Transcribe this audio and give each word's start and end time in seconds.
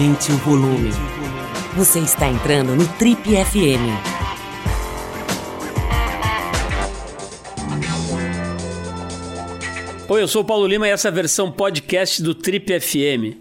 Aumente 0.00 0.32
o 0.32 0.36
volume. 0.38 0.88
Você 1.76 1.98
está 1.98 2.26
entrando 2.26 2.74
no 2.74 2.88
Trip 2.96 3.20
FM. 3.22 3.84
Oi, 10.08 10.22
eu 10.22 10.26
sou 10.26 10.40
o 10.40 10.44
Paulo 10.46 10.66
Lima 10.66 10.88
e 10.88 10.90
essa 10.90 11.08
é 11.08 11.10
a 11.10 11.12
versão 11.12 11.52
podcast 11.52 12.22
do 12.22 12.34
Trip 12.34 12.80
FM. 12.80 13.36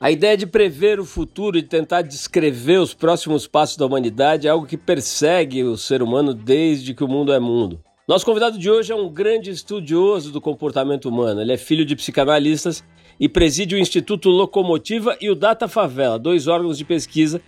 A 0.00 0.10
ideia 0.10 0.38
de 0.38 0.46
prever 0.46 0.98
o 0.98 1.04
futuro 1.04 1.58
e 1.58 1.62
tentar 1.62 2.00
descrever 2.00 2.78
os 2.78 2.94
próximos 2.94 3.46
passos 3.46 3.76
da 3.76 3.84
humanidade 3.84 4.46
é 4.46 4.50
algo 4.50 4.66
que 4.66 4.78
persegue 4.78 5.62
o 5.64 5.76
ser 5.76 6.02
humano 6.02 6.32
desde 6.32 6.94
que 6.94 7.04
o 7.04 7.08
mundo 7.08 7.30
é 7.30 7.38
mundo. 7.38 7.84
Nosso 8.06 8.26
convidado 8.26 8.58
de 8.58 8.70
hoje 8.70 8.92
é 8.92 8.94
um 8.94 9.08
grande 9.08 9.48
estudioso 9.50 10.30
do 10.30 10.38
comportamento 10.38 11.08
humano. 11.08 11.40
Ele 11.40 11.54
é 11.54 11.56
filho 11.56 11.86
de 11.86 11.96
psicanalistas 11.96 12.84
e 13.18 13.30
preside 13.30 13.74
o 13.74 13.78
Instituto 13.78 14.28
Locomotiva 14.28 15.16
e 15.22 15.30
o 15.30 15.34
Data 15.34 15.66
Favela, 15.66 16.18
dois 16.18 16.46
órgãos 16.46 16.76
de 16.76 16.84
pesquisa 16.84 17.40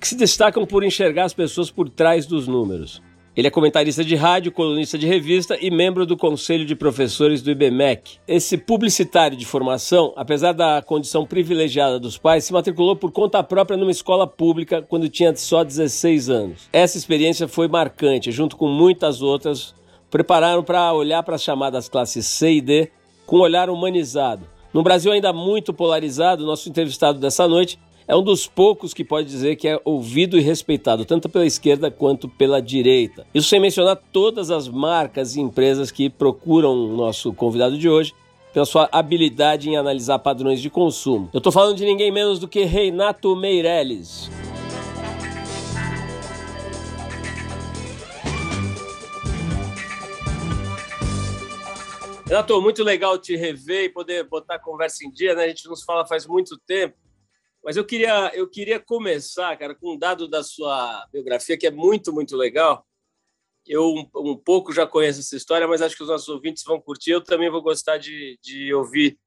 que 0.00 0.08
se 0.08 0.16
destacam 0.16 0.66
por 0.66 0.82
enxergar 0.82 1.26
as 1.26 1.32
pessoas 1.32 1.70
por 1.70 1.88
trás 1.88 2.26
dos 2.26 2.48
números. 2.48 3.00
Ele 3.36 3.46
é 3.46 3.50
comentarista 3.50 4.04
de 4.04 4.16
rádio, 4.16 4.50
colunista 4.50 4.98
de 4.98 5.06
revista 5.06 5.56
e 5.60 5.70
membro 5.70 6.04
do 6.04 6.16
Conselho 6.16 6.64
de 6.64 6.74
Professores 6.74 7.40
do 7.40 7.52
IBMEC. 7.52 8.18
Esse 8.26 8.58
publicitário 8.58 9.36
de 9.36 9.46
formação, 9.46 10.12
apesar 10.16 10.52
da 10.52 10.82
condição 10.82 11.24
privilegiada 11.24 12.00
dos 12.00 12.18
pais, 12.18 12.42
se 12.42 12.52
matriculou 12.52 12.96
por 12.96 13.12
conta 13.12 13.40
própria 13.44 13.76
numa 13.76 13.92
escola 13.92 14.26
pública 14.26 14.82
quando 14.82 15.08
tinha 15.08 15.34
só 15.36 15.62
16 15.62 16.28
anos. 16.28 16.68
Essa 16.72 16.98
experiência 16.98 17.46
foi 17.46 17.68
marcante, 17.68 18.32
junto 18.32 18.56
com 18.56 18.66
muitas 18.66 19.22
outras, 19.22 19.72
prepararam 20.10 20.62
para 20.62 20.92
olhar 20.92 21.22
para 21.22 21.36
as 21.36 21.42
chamadas 21.42 21.88
classes 21.88 22.26
C 22.26 22.54
e 22.54 22.60
D 22.60 22.90
com 23.26 23.36
um 23.38 23.42
olhar 23.42 23.70
humanizado. 23.70 24.44
No 24.72 24.82
Brasil 24.82 25.12
ainda 25.12 25.32
muito 25.32 25.72
polarizado, 25.72 26.44
nosso 26.44 26.68
entrevistado 26.68 27.18
dessa 27.18 27.46
noite 27.48 27.78
é 28.06 28.16
um 28.16 28.22
dos 28.24 28.46
poucos 28.46 28.92
que 28.92 29.04
pode 29.04 29.28
dizer 29.28 29.54
que 29.54 29.68
é 29.68 29.80
ouvido 29.84 30.36
e 30.36 30.40
respeitado, 30.40 31.04
tanto 31.04 31.28
pela 31.28 31.46
esquerda 31.46 31.92
quanto 31.92 32.28
pela 32.28 32.60
direita. 32.60 33.24
Isso 33.32 33.48
sem 33.48 33.60
mencionar 33.60 33.96
todas 34.12 34.50
as 34.50 34.68
marcas 34.68 35.36
e 35.36 35.40
empresas 35.40 35.92
que 35.92 36.10
procuram 36.10 36.72
o 36.72 36.96
nosso 36.96 37.32
convidado 37.32 37.78
de 37.78 37.88
hoje 37.88 38.12
pela 38.52 38.66
sua 38.66 38.88
habilidade 38.90 39.70
em 39.70 39.76
analisar 39.76 40.18
padrões 40.18 40.60
de 40.60 40.68
consumo. 40.68 41.28
Eu 41.32 41.38
estou 41.38 41.52
falando 41.52 41.76
de 41.76 41.84
ninguém 41.84 42.10
menos 42.10 42.40
do 42.40 42.48
que 42.48 42.64
Reinato 42.64 43.36
Meirelles. 43.36 44.28
Renato, 52.30 52.62
muito 52.62 52.84
legal 52.84 53.18
te 53.18 53.34
rever 53.34 53.86
e 53.86 53.88
poder 53.88 54.22
botar 54.22 54.54
a 54.54 54.58
conversa 54.60 55.04
em 55.04 55.10
dia, 55.10 55.34
né? 55.34 55.46
A 55.46 55.48
gente 55.48 55.66
não 55.66 55.74
se 55.74 55.84
fala 55.84 56.06
faz 56.06 56.28
muito 56.28 56.56
tempo. 56.60 56.96
Mas 57.60 57.76
eu 57.76 57.84
queria, 57.84 58.30
eu 58.36 58.48
queria 58.48 58.78
começar, 58.78 59.58
cara, 59.58 59.74
com 59.74 59.94
um 59.94 59.98
dado 59.98 60.28
da 60.28 60.44
sua 60.44 61.04
biografia 61.12 61.58
que 61.58 61.66
é 61.66 61.72
muito, 61.72 62.12
muito 62.12 62.36
legal. 62.36 62.86
Eu 63.66 63.82
um, 63.82 64.08
um, 64.14 64.36
pouco 64.36 64.72
já 64.72 64.86
conheço 64.86 65.18
essa 65.18 65.34
história, 65.34 65.66
mas 65.66 65.82
acho 65.82 65.96
que 65.96 66.04
os 66.04 66.08
nossos 66.08 66.28
ouvintes 66.28 66.62
vão 66.62 66.80
curtir. 66.80 67.10
Eu 67.10 67.20
também 67.20 67.50
vou 67.50 67.60
gostar 67.60 67.98
de, 67.98 68.38
de 68.40 68.72
ouvir 68.72 69.18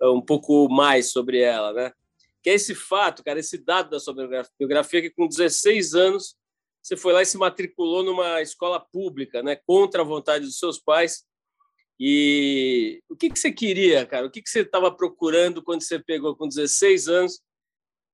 uh, 0.00 0.12
um 0.12 0.22
pouco 0.22 0.68
mais 0.68 1.10
sobre 1.10 1.40
ela, 1.40 1.72
né? 1.72 1.92
Que 2.40 2.50
é 2.50 2.54
esse 2.54 2.72
fato, 2.72 3.24
cara, 3.24 3.40
esse 3.40 3.58
dado 3.58 3.90
da 3.90 3.98
sua 3.98 4.14
biografia, 4.56 5.02
que 5.02 5.10
com 5.10 5.26
16 5.26 5.94
anos 5.96 6.36
você 6.80 6.96
foi 6.96 7.12
lá 7.12 7.20
e 7.20 7.26
se 7.26 7.36
matriculou 7.36 8.04
numa 8.04 8.40
escola 8.40 8.78
pública, 8.78 9.42
né? 9.42 9.56
Contra 9.66 10.02
a 10.02 10.04
vontade 10.04 10.44
dos 10.44 10.56
seus 10.56 10.78
pais. 10.78 11.24
E 11.98 13.00
o 13.08 13.16
que, 13.16 13.30
que 13.30 13.38
você 13.38 13.52
queria, 13.52 14.04
cara? 14.04 14.26
O 14.26 14.30
que, 14.30 14.42
que 14.42 14.50
você 14.50 14.60
estava 14.60 14.90
procurando 14.90 15.62
quando 15.62 15.82
você 15.82 15.98
pegou 15.98 16.34
com 16.36 16.48
16 16.48 17.08
anos 17.08 17.40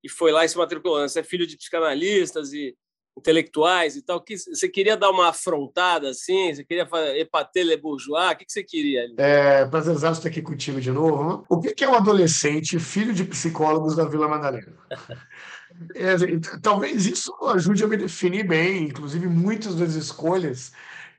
e 0.03 0.09
foi 0.09 0.31
lá 0.31 0.45
e 0.45 0.49
se 0.49 0.57
matriculou. 0.57 0.99
Você 1.01 1.19
é 1.19 1.23
filho 1.23 1.47
de 1.47 1.57
psicanalistas 1.57 2.53
e 2.53 2.75
intelectuais 3.17 3.95
e 3.95 4.01
tal. 4.01 4.21
Que 4.21 4.37
você 4.37 4.67
queria 4.69 4.97
dar 4.97 5.09
uma 5.09 5.29
afrontada 5.29 6.09
assim? 6.09 6.53
Você 6.53 6.63
queria 6.63 6.85
fazer 6.85 7.17
epater 7.17 7.65
le 7.65 7.77
bourgeois? 7.77 8.31
O 8.31 8.35
que, 8.35 8.45
você 8.47 8.63
queria? 8.63 9.11
É, 9.17 9.65
prazerzado 9.65 10.17
estar 10.17 10.29
aqui 10.29 10.41
contigo 10.41 10.79
de 10.79 10.91
novo. 10.91 11.45
O 11.49 11.59
que 11.59 11.83
é 11.83 11.89
um 11.89 11.95
adolescente 11.95 12.79
filho 12.79 13.13
de 13.13 13.23
psicólogos 13.23 13.95
da 13.95 14.05
Vila 14.05 14.27
Madalena? 14.27 14.73
é, 15.95 16.15
talvez 16.61 17.05
isso 17.05 17.33
ajude 17.47 17.83
a 17.83 17.87
me 17.87 17.97
definir 17.97 18.47
bem, 18.47 18.83
inclusive 18.85 19.27
muitas 19.27 19.75
das 19.75 19.93
escolhas 19.95 20.71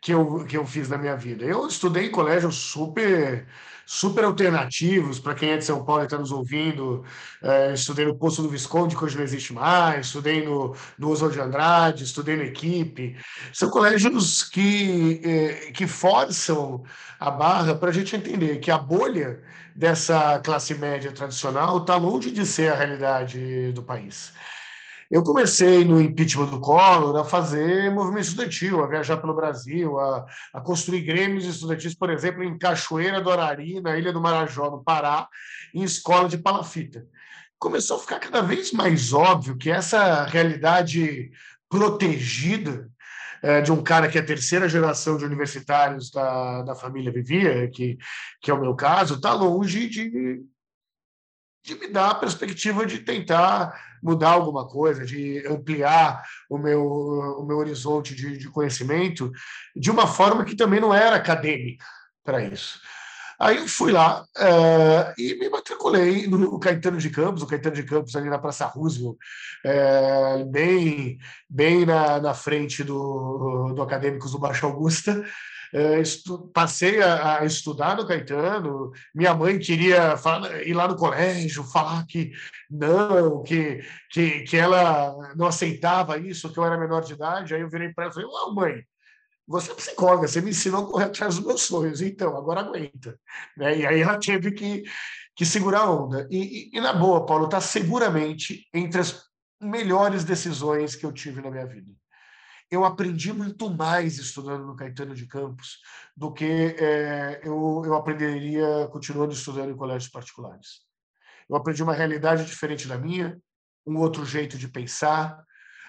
que 0.02 0.12
eu, 0.12 0.44
que 0.44 0.56
eu 0.56 0.66
fiz 0.66 0.88
na 0.88 0.98
minha 0.98 1.16
vida. 1.16 1.44
Eu 1.44 1.66
estudei 1.66 2.06
em 2.08 2.10
colégio 2.10 2.50
super 2.52 3.46
super 3.84 4.24
alternativos 4.24 5.18
para 5.18 5.34
quem 5.34 5.50
é 5.50 5.56
de 5.56 5.64
São 5.64 5.84
Paulo 5.84 6.02
e 6.02 6.04
está 6.04 6.16
nos 6.18 6.32
ouvindo. 6.32 7.04
É, 7.42 7.74
estudei 7.74 8.06
no 8.06 8.14
Poço 8.14 8.42
do 8.42 8.48
Visconde, 8.48 8.96
que 8.96 9.04
hoje 9.04 9.16
não 9.16 9.24
existe 9.24 9.52
mais, 9.52 10.06
estudei 10.06 10.44
no, 10.44 10.74
no 10.98 11.10
Oswald 11.10 11.34
de 11.34 11.40
Andrade, 11.40 12.04
estudei 12.04 12.36
na 12.36 12.44
Equipe. 12.44 13.16
São 13.52 13.70
colégios 13.70 14.44
que, 14.44 15.20
é, 15.24 15.72
que 15.72 15.86
forçam 15.86 16.82
a 17.20 17.30
barra 17.30 17.74
para 17.74 17.90
a 17.90 17.92
gente 17.92 18.16
entender 18.16 18.58
que 18.58 18.70
a 18.70 18.78
bolha 18.78 19.40
dessa 19.74 20.38
classe 20.40 20.74
média 20.74 21.12
tradicional 21.12 21.78
está 21.78 21.96
longe 21.96 22.30
de 22.30 22.46
ser 22.46 22.72
a 22.72 22.76
realidade 22.76 23.72
do 23.72 23.82
país. 23.82 24.32
Eu 25.12 25.22
comecei 25.22 25.84
no 25.84 26.00
impeachment 26.00 26.46
do 26.46 26.58
Collor 26.58 27.14
a 27.18 27.22
fazer 27.22 27.90
movimento 27.90 28.24
estudantil, 28.24 28.82
a 28.82 28.86
viajar 28.86 29.18
pelo 29.18 29.34
Brasil, 29.34 30.00
a, 30.00 30.24
a 30.54 30.60
construir 30.62 31.02
grêmios 31.02 31.44
estudantis, 31.44 31.94
por 31.94 32.08
exemplo, 32.08 32.42
em 32.42 32.56
Cachoeira 32.56 33.20
do 33.20 33.30
Arari, 33.30 33.78
na 33.82 33.94
Ilha 33.98 34.10
do 34.10 34.22
Marajó, 34.22 34.70
no 34.70 34.82
Pará, 34.82 35.28
em 35.74 35.82
escola 35.82 36.30
de 36.30 36.38
palafita. 36.38 37.04
Começou 37.58 37.98
a 37.98 38.00
ficar 38.00 38.20
cada 38.20 38.40
vez 38.40 38.72
mais 38.72 39.12
óbvio 39.12 39.58
que 39.58 39.70
essa 39.70 40.24
realidade 40.24 41.30
protegida 41.68 42.88
é, 43.42 43.60
de 43.60 43.70
um 43.70 43.82
cara 43.82 44.08
que 44.08 44.18
a 44.18 44.24
terceira 44.24 44.66
geração 44.66 45.18
de 45.18 45.26
universitários 45.26 46.10
da, 46.10 46.62
da 46.62 46.74
família 46.74 47.12
vivia, 47.12 47.68
que, 47.68 47.98
que 48.40 48.50
é 48.50 48.54
o 48.54 48.60
meu 48.60 48.74
caso, 48.74 49.16
está 49.16 49.34
longe 49.34 49.90
de, 49.90 50.40
de 51.62 51.74
me 51.76 51.88
dar 51.88 52.10
a 52.10 52.14
perspectiva 52.14 52.84
de 52.84 52.98
tentar 52.98 53.80
mudar 54.02 54.30
alguma 54.30 54.66
coisa, 54.66 55.04
de 55.04 55.46
ampliar 55.46 56.22
o 56.50 56.58
meu, 56.58 56.84
o 56.84 57.46
meu 57.46 57.58
horizonte 57.58 58.14
de, 58.14 58.36
de 58.36 58.48
conhecimento 58.48 59.30
de 59.76 59.90
uma 59.90 60.06
forma 60.06 60.44
que 60.44 60.56
também 60.56 60.80
não 60.80 60.92
era 60.92 61.16
acadêmica 61.16 61.84
para 62.24 62.42
isso. 62.44 62.80
Aí 63.38 63.56
eu 63.56 63.66
fui 63.66 63.90
lá 63.90 64.22
uh, 64.22 65.14
e 65.18 65.34
me 65.34 65.48
matriculei 65.48 66.28
no 66.28 66.60
Caetano 66.60 66.98
de 66.98 67.10
Campos, 67.10 67.42
o 67.42 67.46
Caetano 67.46 67.74
de 67.74 67.82
Campos 67.82 68.14
ali 68.14 68.30
na 68.30 68.38
Praça 68.38 68.66
Roosevelt, 68.66 69.16
uh, 69.66 70.44
bem, 70.48 71.18
bem 71.48 71.84
na, 71.84 72.20
na 72.20 72.34
frente 72.34 72.84
do, 72.84 73.72
do 73.74 73.82
Acadêmicos 73.82 74.30
do 74.30 74.38
Baixo 74.38 74.66
Augusta, 74.66 75.24
passei 76.52 77.00
a, 77.02 77.38
a, 77.38 77.44
estudar 77.46 77.96
no 77.96 78.06
Caetano, 78.06 78.92
minha 79.14 79.34
mãe 79.34 79.58
queria 79.58 80.16
falar, 80.18 80.62
ir 80.66 80.74
lá 80.74 80.86
no 80.86 80.96
colégio, 80.96 81.64
falar 81.64 82.06
que 82.06 82.30
não, 82.70 83.42
que, 83.42 83.82
que, 84.10 84.42
que 84.42 84.56
ela 84.56 85.34
não 85.34 85.46
aceitava 85.46 86.18
isso, 86.18 86.52
que 86.52 86.58
eu 86.58 86.64
era 86.64 86.78
menor 86.78 87.02
de 87.02 87.14
idade. 87.14 87.54
Aí 87.54 87.62
eu 87.62 87.70
virei 87.70 87.92
para 87.92 88.04
ela 88.04 88.10
e 88.10 88.14
falei: 88.14 88.28
oh, 88.30 88.52
mãe, 88.52 88.84
você 89.46 89.72
é 89.72 89.74
psicóloga, 89.74 90.28
você 90.28 90.42
me 90.42 90.50
ensinou 90.50 90.84
a 90.84 90.90
correr 90.90 91.04
atrás 91.06 91.36
dos 91.36 91.46
meus 91.46 91.62
sonhos, 91.62 92.02
então 92.02 92.36
agora 92.36 92.60
aguenta. 92.60 93.18
Né? 93.56 93.78
E 93.78 93.86
aí 93.86 94.00
ela 94.00 94.18
teve 94.18 94.52
que, 94.52 94.82
que 95.34 95.46
segurar 95.46 95.80
a 95.80 95.90
onda. 95.90 96.28
E, 96.30 96.70
e, 96.74 96.78
e 96.78 96.80
na 96.80 96.92
boa, 96.92 97.24
Paulo, 97.24 97.46
está 97.46 97.60
seguramente 97.60 98.66
entre 98.74 99.00
as 99.00 99.22
melhores 99.60 100.22
decisões 100.24 100.94
que 100.94 101.06
eu 101.06 101.12
tive 101.12 101.40
na 101.40 101.50
minha 101.50 101.66
vida 101.66 101.92
eu 102.72 102.86
aprendi 102.86 103.34
muito 103.34 103.68
mais 103.68 104.16
estudando 104.16 104.64
no 104.64 104.74
Caetano 104.74 105.14
de 105.14 105.26
Campos 105.26 105.78
do 106.16 106.32
que 106.32 106.74
é, 106.78 107.42
eu, 107.44 107.82
eu 107.84 107.94
aprenderia 107.94 108.88
continuando 108.90 109.34
estudando 109.34 109.70
em 109.70 109.76
colégios 109.76 110.10
particulares. 110.10 110.80
Eu 111.50 111.54
aprendi 111.54 111.82
uma 111.82 111.92
realidade 111.92 112.46
diferente 112.46 112.88
da 112.88 112.96
minha, 112.96 113.38
um 113.86 113.98
outro 113.98 114.24
jeito 114.24 114.56
de 114.56 114.68
pensar. 114.68 115.44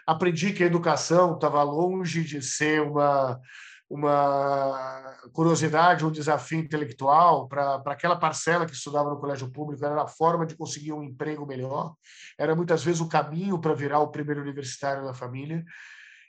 Aprendi 0.06 0.52
que 0.52 0.62
a 0.62 0.66
educação 0.66 1.36
estava 1.36 1.64
longe 1.64 2.22
de 2.22 2.42
ser 2.42 2.82
uma, 2.82 3.40
uma 3.90 5.18
curiosidade, 5.32 6.06
um 6.06 6.12
desafio 6.12 6.60
intelectual 6.60 7.48
para 7.48 7.82
aquela 7.86 8.18
parcela 8.18 8.66
que 8.66 8.74
estudava 8.74 9.10
no 9.10 9.22
colégio 9.22 9.50
público, 9.50 9.86
era 9.86 10.02
a 10.02 10.08
forma 10.08 10.46
de 10.46 10.58
conseguir 10.58 10.92
um 10.92 11.02
emprego 11.02 11.46
melhor, 11.46 11.96
era 12.38 12.54
muitas 12.54 12.84
vezes 12.84 13.00
o 13.00 13.08
caminho 13.08 13.58
para 13.58 13.74
virar 13.74 14.00
o 14.00 14.12
primeiro 14.12 14.42
universitário 14.42 15.06
da 15.06 15.14
família. 15.14 15.64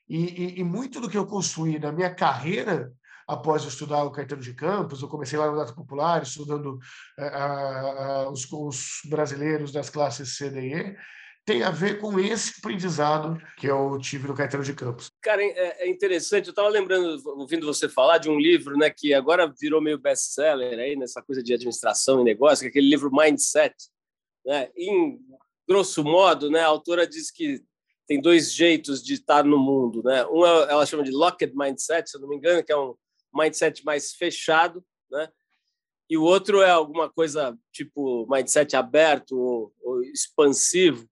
E, 0.08 0.18
e, 0.18 0.60
e, 0.60 0.64
muito 0.64 1.00
do 1.00 1.08
que 1.08 1.16
eu 1.16 1.26
construí 1.26 1.78
na 1.78 1.90
minha 1.90 2.14
carreira, 2.14 2.92
após 3.26 3.64
estudar 3.64 4.04
o 4.04 4.10
Caetano 4.10 4.42
de 4.42 4.54
Campos, 4.54 5.00
eu 5.00 5.08
comecei 5.08 5.38
lá 5.38 5.50
no 5.50 5.56
Data 5.56 5.72
Popular, 5.72 6.22
estudando 6.22 6.78
uh, 7.18 8.26
uh, 8.26 8.30
os, 8.30 8.50
os, 8.52 9.00
brasileiros 9.06 9.72
das 9.72 9.88
classes 9.88 10.36
C, 10.36 10.50
D 10.50 10.60
e 10.60 10.74
E, 10.74 10.96
tem 11.46 11.62
a 11.62 11.70
ver 11.70 12.00
com 12.00 12.18
esse 12.18 12.54
aprendizado 12.58 13.38
que 13.58 13.66
eu 13.66 13.98
tive 13.98 14.26
no 14.26 14.34
Caetano 14.34 14.64
de 14.64 14.72
Campos. 14.72 15.10
Cara, 15.20 15.42
é, 15.42 15.84
é 15.84 15.90
interessante. 15.90 16.46
Eu 16.46 16.52
estava 16.52 16.68
lembrando, 16.68 17.20
ouvindo 17.38 17.66
você 17.66 17.86
falar 17.86 18.16
de 18.16 18.30
um 18.30 18.38
livro, 18.38 18.76
né, 18.78 18.88
que 18.88 19.12
agora 19.12 19.52
virou 19.60 19.80
meio 19.80 19.98
best-seller 19.98 20.78
aí 20.78 20.96
nessa 20.96 21.20
coisa 21.20 21.42
de 21.42 21.52
administração 21.52 22.20
e 22.20 22.24
negócio, 22.24 22.62
que 22.62 22.66
é 22.66 22.70
aquele 22.70 22.88
livro 22.88 23.10
Mindset. 23.12 23.74
Né? 24.44 24.70
Em 24.74 25.18
grosso 25.68 26.02
modo, 26.02 26.50
né, 26.50 26.60
a 26.60 26.66
autora 26.66 27.06
diz 27.06 27.30
que 27.30 27.62
tem 28.06 28.20
dois 28.20 28.52
jeitos 28.52 29.02
de 29.02 29.14
estar 29.14 29.44
no 29.44 29.58
mundo, 29.58 30.02
né? 30.02 30.26
Um 30.26 30.44
ela 30.44 30.86
chama 30.86 31.02
de 31.02 31.10
locked 31.10 31.54
mindset, 31.54 32.08
se 32.08 32.16
eu 32.16 32.20
não 32.20 32.28
me 32.28 32.36
engano, 32.36 32.62
que 32.62 32.72
é 32.72 32.76
um 32.76 32.94
mindset 33.34 33.84
mais 33.84 34.12
fechado, 34.12 34.84
né? 35.10 35.28
E 36.08 36.18
o 36.18 36.22
outro 36.22 36.60
é 36.60 36.70
alguma 36.70 37.10
coisa 37.10 37.58
tipo 37.72 38.26
mindset 38.30 38.76
aberto 38.76 39.38
ou, 39.38 39.74
ou 39.82 40.02
expansivo, 40.02 41.08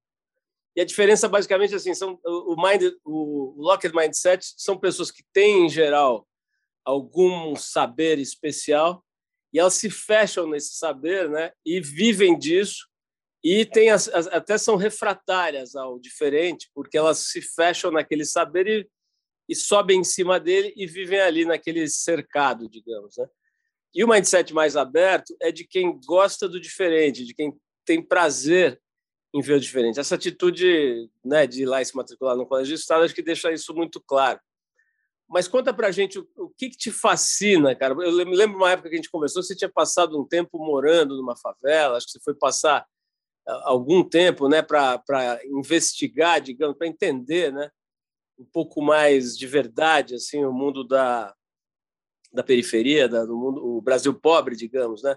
e 0.75 0.81
a 0.81 0.85
diferença 0.85 1.29
basicamente 1.29 1.75
assim, 1.75 1.95
são 1.95 2.19
o 2.25 2.57
mind, 2.57 2.95
o 3.05 3.55
locked 3.59 3.95
mindset 3.95 4.55
são 4.57 4.79
pessoas 4.79 5.11
que 5.11 5.23
têm 5.33 5.67
em 5.67 5.69
geral 5.69 6.27
algum 6.85 7.55
saber 7.55 8.19
especial 8.19 9.05
e 9.53 9.59
elas 9.59 9.75
se 9.75 9.91
fecham 9.91 10.49
nesse 10.49 10.77
saber, 10.77 11.29
né? 11.29 11.53
E 11.65 11.81
vivem 11.81 12.39
disso 12.39 12.89
e 13.43 13.67
tem 13.67 13.91
as, 13.91 14.09
as, 14.09 14.27
até 14.29 14.57
são 14.57 14.77
refratárias 14.77 15.75
ao 15.75 15.99
diferente, 15.99 16.71
porque 16.75 16.97
elas 16.97 17.19
se 17.19 17.43
fecham 17.43 17.91
naquele 17.91 18.25
saber 18.25 18.67
e, 18.69 18.89
e 19.49 19.55
sobem 19.55 20.01
em 20.01 20.05
cima 20.05 20.39
dele 20.39 20.73
e 20.77 20.87
vivem 20.87 21.21
ali 21.21 21.45
naquele 21.45 21.89
cercado, 21.89 22.69
digamos, 22.69 23.17
né? 23.17 23.27
E 23.95 24.03
o 24.03 24.09
mindset 24.09 24.55
mais 24.55 24.75
aberto 24.77 25.37
é 25.41 25.53
de 25.53 25.67
quem 25.67 26.01
gosta 26.07 26.49
do 26.49 26.61
diferente, 26.61 27.27
de 27.27 27.35
quem 27.35 27.53
tem 27.85 28.01
prazer 28.01 28.81
em 29.35 29.43
ver 29.43 29.55
o 29.55 29.61
diferente. 29.61 30.01
Essa 30.01 30.15
atitude 30.15 31.11
né, 31.25 31.47
de 31.47 31.63
ir 31.63 31.67
lá 31.67 31.83
e 31.83 31.85
se 31.85 31.95
matricular 31.95 32.37
no 32.37 32.47
colégio 32.47 32.75
de 32.75 32.81
Estado, 32.81 33.05
acho 33.05 33.15
que 33.15 33.23
deixa 33.23 33.53
isso 33.53 33.75
muito 33.75 34.01
claro. 34.01 34.41
Mas 35.29 35.49
conta 35.49 35.75
para 35.75 35.89
a 35.89 35.91
gente 35.91 36.19
o, 36.19 36.29
o 36.37 36.49
que, 36.51 36.71
que, 36.71 36.77
te 36.77 36.91
fascina, 36.91 37.75
cara. 37.75 37.95
Eu 37.95 38.27
me 38.27 38.37
lembro 38.37 38.57
uma 38.57 38.71
época 38.71 38.89
que 38.89 38.95
a 38.95 38.99
gente 38.99 39.11
conversou, 39.11 39.43
você 39.43 39.57
tinha 39.57 39.71
passado 39.71 40.19
um 40.19 40.27
tempo 40.27 40.59
morando 40.59 41.17
numa 41.17 41.37
favela, 41.37 41.97
acho 41.97 42.07
que 42.07 42.13
você 42.13 42.21
foi 42.21 42.35
passar 42.35 42.87
algum 43.47 44.03
tempo 44.03 44.49
né, 44.49 44.63
para 44.63 45.41
investigar, 45.45 46.41
digamos, 46.41 46.77
para 46.77 46.87
entender 46.87 47.53
né, 47.53 47.71
um 48.39 48.45
pouco 48.45 48.81
mais 48.81 49.37
de 49.37 49.47
verdade 49.47 50.15
assim 50.15 50.45
o 50.45 50.53
mundo 50.53 50.85
da, 50.85 51.35
da 52.33 52.43
periferia, 52.43 53.09
da, 53.09 53.25
do 53.25 53.37
mundo, 53.37 53.65
o 53.65 53.81
Brasil 53.81 54.15
pobre, 54.15 54.57
digamos, 54.57 55.03
né? 55.03 55.17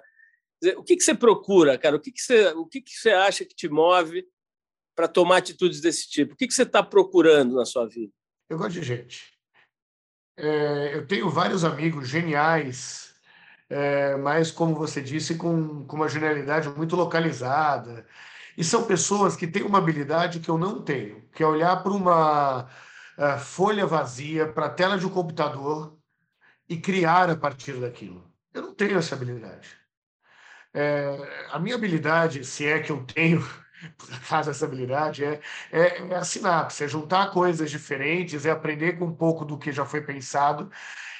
o 0.78 0.84
que, 0.84 0.96
que 0.96 1.04
você 1.04 1.14
procura, 1.14 1.78
cara? 1.78 1.96
O 1.96 2.00
que, 2.00 2.12
que, 2.12 2.22
você, 2.22 2.48
o 2.50 2.66
que, 2.66 2.82
que 2.82 2.92
você 2.92 3.12
acha 3.12 3.46
que 3.46 3.56
te 3.56 3.68
move 3.68 4.26
para 4.96 5.08
tomar 5.08 5.38
atitudes 5.38 5.82
desse 5.82 6.10
tipo? 6.10 6.34
O 6.34 6.38
que, 6.38 6.48
que 6.48 6.54
você 6.54 6.64
está 6.64 6.82
procurando 6.82 7.56
na 7.56 7.66
sua 7.66 7.88
vida? 7.88 8.14
Eu 8.50 8.58
gosto 8.58 8.74
de 8.74 8.84
gente. 8.84 9.34
É, 10.38 10.96
eu 10.96 11.06
tenho 11.06 11.30
vários 11.30 11.64
amigos 11.64 12.08
geniais, 12.08 13.15
é, 13.70 14.16
mas, 14.18 14.52
como 14.52 14.76
você 14.76 15.02
disse, 15.02 15.36
com, 15.36 15.86
com 15.86 15.96
uma 15.96 16.10
genialidade 16.10 16.70
muito 16.70 16.96
localizada. 16.96 18.06
E 18.58 18.64
são 18.64 18.86
pessoas 18.86 19.36
que 19.36 19.48
têm 19.48 19.64
uma 19.64 19.80
habilidade 19.80 20.40
que 20.40 20.50
eu 20.50 20.58
não 20.58 20.82
tenho, 20.82 21.28
que 21.34 21.44
é 21.44 21.48
olhar 21.48 21.82
para 21.84 21.92
uma 21.92 22.64
uh, 22.64 23.40
folha 23.40 23.86
vazia, 23.86 24.48
para 24.48 24.68
a 24.68 24.70
tela 24.70 24.98
de 24.98 25.06
um 25.06 25.10
computador 25.10 25.98
e 26.70 26.78
criar 26.78 27.30
a 27.30 27.36
partir 27.36 27.74
daquilo. 27.80 28.32
Eu 28.54 28.62
não 28.62 28.74
tenho 28.74 28.98
essa 28.98 29.16
habilidade. 29.16 29.78
É, 30.74 31.48
a 31.52 31.60
minha 31.60 31.76
habilidade, 31.76 32.44
se 32.46 32.66
é 32.66 32.80
que 32.80 32.92
eu 32.92 33.04
tenho, 33.06 33.42
por 33.98 34.10
essa 34.50 34.66
habilidade, 34.66 35.24
é, 35.24 35.42
é, 35.72 36.08
é 36.12 36.16
a 36.16 36.24
sinapse, 36.24 36.84
é 36.84 36.88
juntar 36.88 37.32
coisas 37.32 37.70
diferentes, 37.72 38.46
é 38.46 38.52
aprender 38.52 38.98
com 38.98 39.06
um 39.06 39.16
pouco 39.16 39.44
do 39.44 39.58
que 39.58 39.72
já 39.72 39.86
foi 39.86 40.02
pensado 40.02 40.72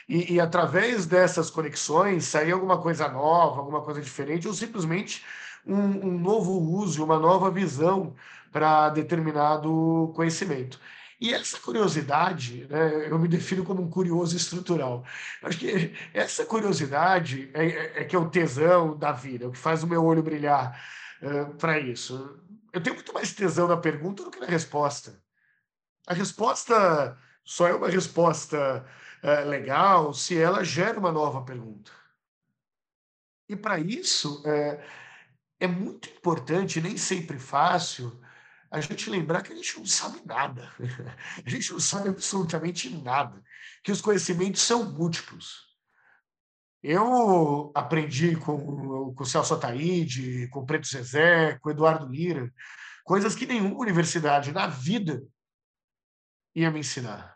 e, 0.08 0.36
e, 0.36 0.40
através 0.40 1.06
dessas 1.06 1.50
conexões 1.50 2.26
sair 2.26 2.52
alguma 2.52 2.80
coisa 2.80 3.08
nova, 3.08 3.60
alguma 3.60 3.82
coisa 3.82 4.02
diferente, 4.02 4.48
ou 4.48 4.54
simplesmente 4.54 5.26
um, 5.66 6.08
um 6.08 6.20
novo 6.20 6.52
uso, 6.52 7.04
uma 7.04 7.18
nova 7.18 7.50
visão 7.50 8.16
para 8.52 8.90
determinado 8.90 10.12
conhecimento. 10.16 10.80
E 11.20 11.34
essa 11.34 11.60
curiosidade, 11.60 12.68
né, 12.70 13.10
eu 13.10 13.18
me 13.18 13.28
defino 13.28 13.64
como 13.64 13.82
um 13.82 13.90
curioso 13.90 14.36
estrutural. 14.36 15.04
Acho 15.42 15.58
que 15.58 15.94
essa 16.14 16.46
curiosidade 16.46 17.50
é, 17.54 17.66
é, 17.66 18.02
é 18.02 18.04
que 18.04 18.16
é 18.16 18.20
o 18.20 18.30
tesão 18.30 18.98
da 18.98 19.12
vida, 19.12 19.46
é 19.46 19.48
o 19.48 19.52
que 19.52 19.58
faz 19.58 19.82
o 19.82 19.88
meu 19.88 20.04
olho 20.04 20.22
brilhar 20.22 20.80
uh, 21.22 21.56
para 21.56 21.80
isso. 21.80 22.38
Eu 22.72 22.82
tenho 22.82 22.96
muito 22.96 23.14
mais 23.14 23.34
tesão 23.34 23.68
na 23.68 23.78
pergunta 23.78 24.24
do 24.24 24.32
que 24.32 24.40
na 24.40 24.46
resposta. 24.46 25.20
A 26.06 26.14
resposta 26.14 27.18
só 27.44 27.68
é 27.68 27.74
uma 27.74 27.90
resposta 27.90 28.86
uh, 29.26 29.48
legal 29.48 30.14
se 30.14 30.38
ela 30.38 30.64
gera 30.64 31.00
uma 31.00 31.12
nova 31.12 31.44
pergunta. 31.44 31.92
E 33.50 33.56
para 33.56 33.80
isso, 33.80 34.44
é, 34.46 34.84
é 35.60 35.68
muito 35.68 36.10
importante, 36.10 36.82
nem 36.82 36.98
sempre 36.98 37.38
fácil, 37.40 38.22
a 38.72 38.80
gente 38.82 39.10
lembrar 39.10 39.42
que 39.42 39.54
a 39.54 39.56
gente 39.56 39.78
não 39.78 39.86
sabe 39.86 40.22
nada. 40.26 40.70
A 41.46 41.50
gente 41.50 41.72
não 41.72 41.80
sabe 41.80 42.10
absolutamente 42.10 42.90
nada. 42.90 43.42
Que 43.84 43.92
os 43.92 44.02
conhecimentos 44.02 44.62
são 44.62 44.92
múltiplos. 44.92 45.66
Eu 46.84 47.72
aprendi 47.74 48.36
com, 48.36 49.14
com 49.14 49.24
o 49.24 49.26
Celso 49.26 49.54
Ataíde, 49.54 50.48
com 50.50 50.60
o 50.60 50.66
Preto 50.66 50.88
Zezé, 50.88 51.58
com 51.60 51.70
o 51.70 51.72
Eduardo 51.72 52.08
Lira, 52.08 52.54
coisas 53.04 53.34
que 53.34 53.46
nenhuma 53.46 53.80
universidade 53.80 54.52
na 54.52 54.68
vida 54.68 55.24
ia 56.54 56.70
me 56.70 56.80
ensinar. 56.80 57.35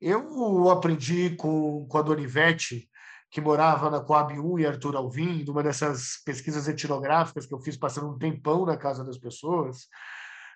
Eu 0.00 0.68
aprendi 0.70 1.30
com, 1.36 1.86
com 1.86 1.98
a 1.98 2.02
Donivete, 2.02 2.88
que 3.30 3.40
morava 3.40 3.90
na 3.90 4.00
Coab 4.00 4.38
1 4.38 4.58
e 4.58 4.66
Arthur 4.66 4.96
Alvim, 4.96 5.44
numa 5.44 5.62
dessas 5.62 6.22
pesquisas 6.24 6.68
etnográficas 6.68 7.46
que 7.46 7.54
eu 7.54 7.60
fiz 7.60 7.76
passando 7.76 8.08
um 8.08 8.18
tempão 8.18 8.64
na 8.64 8.76
casa 8.76 9.04
das 9.04 9.18
pessoas 9.18 9.88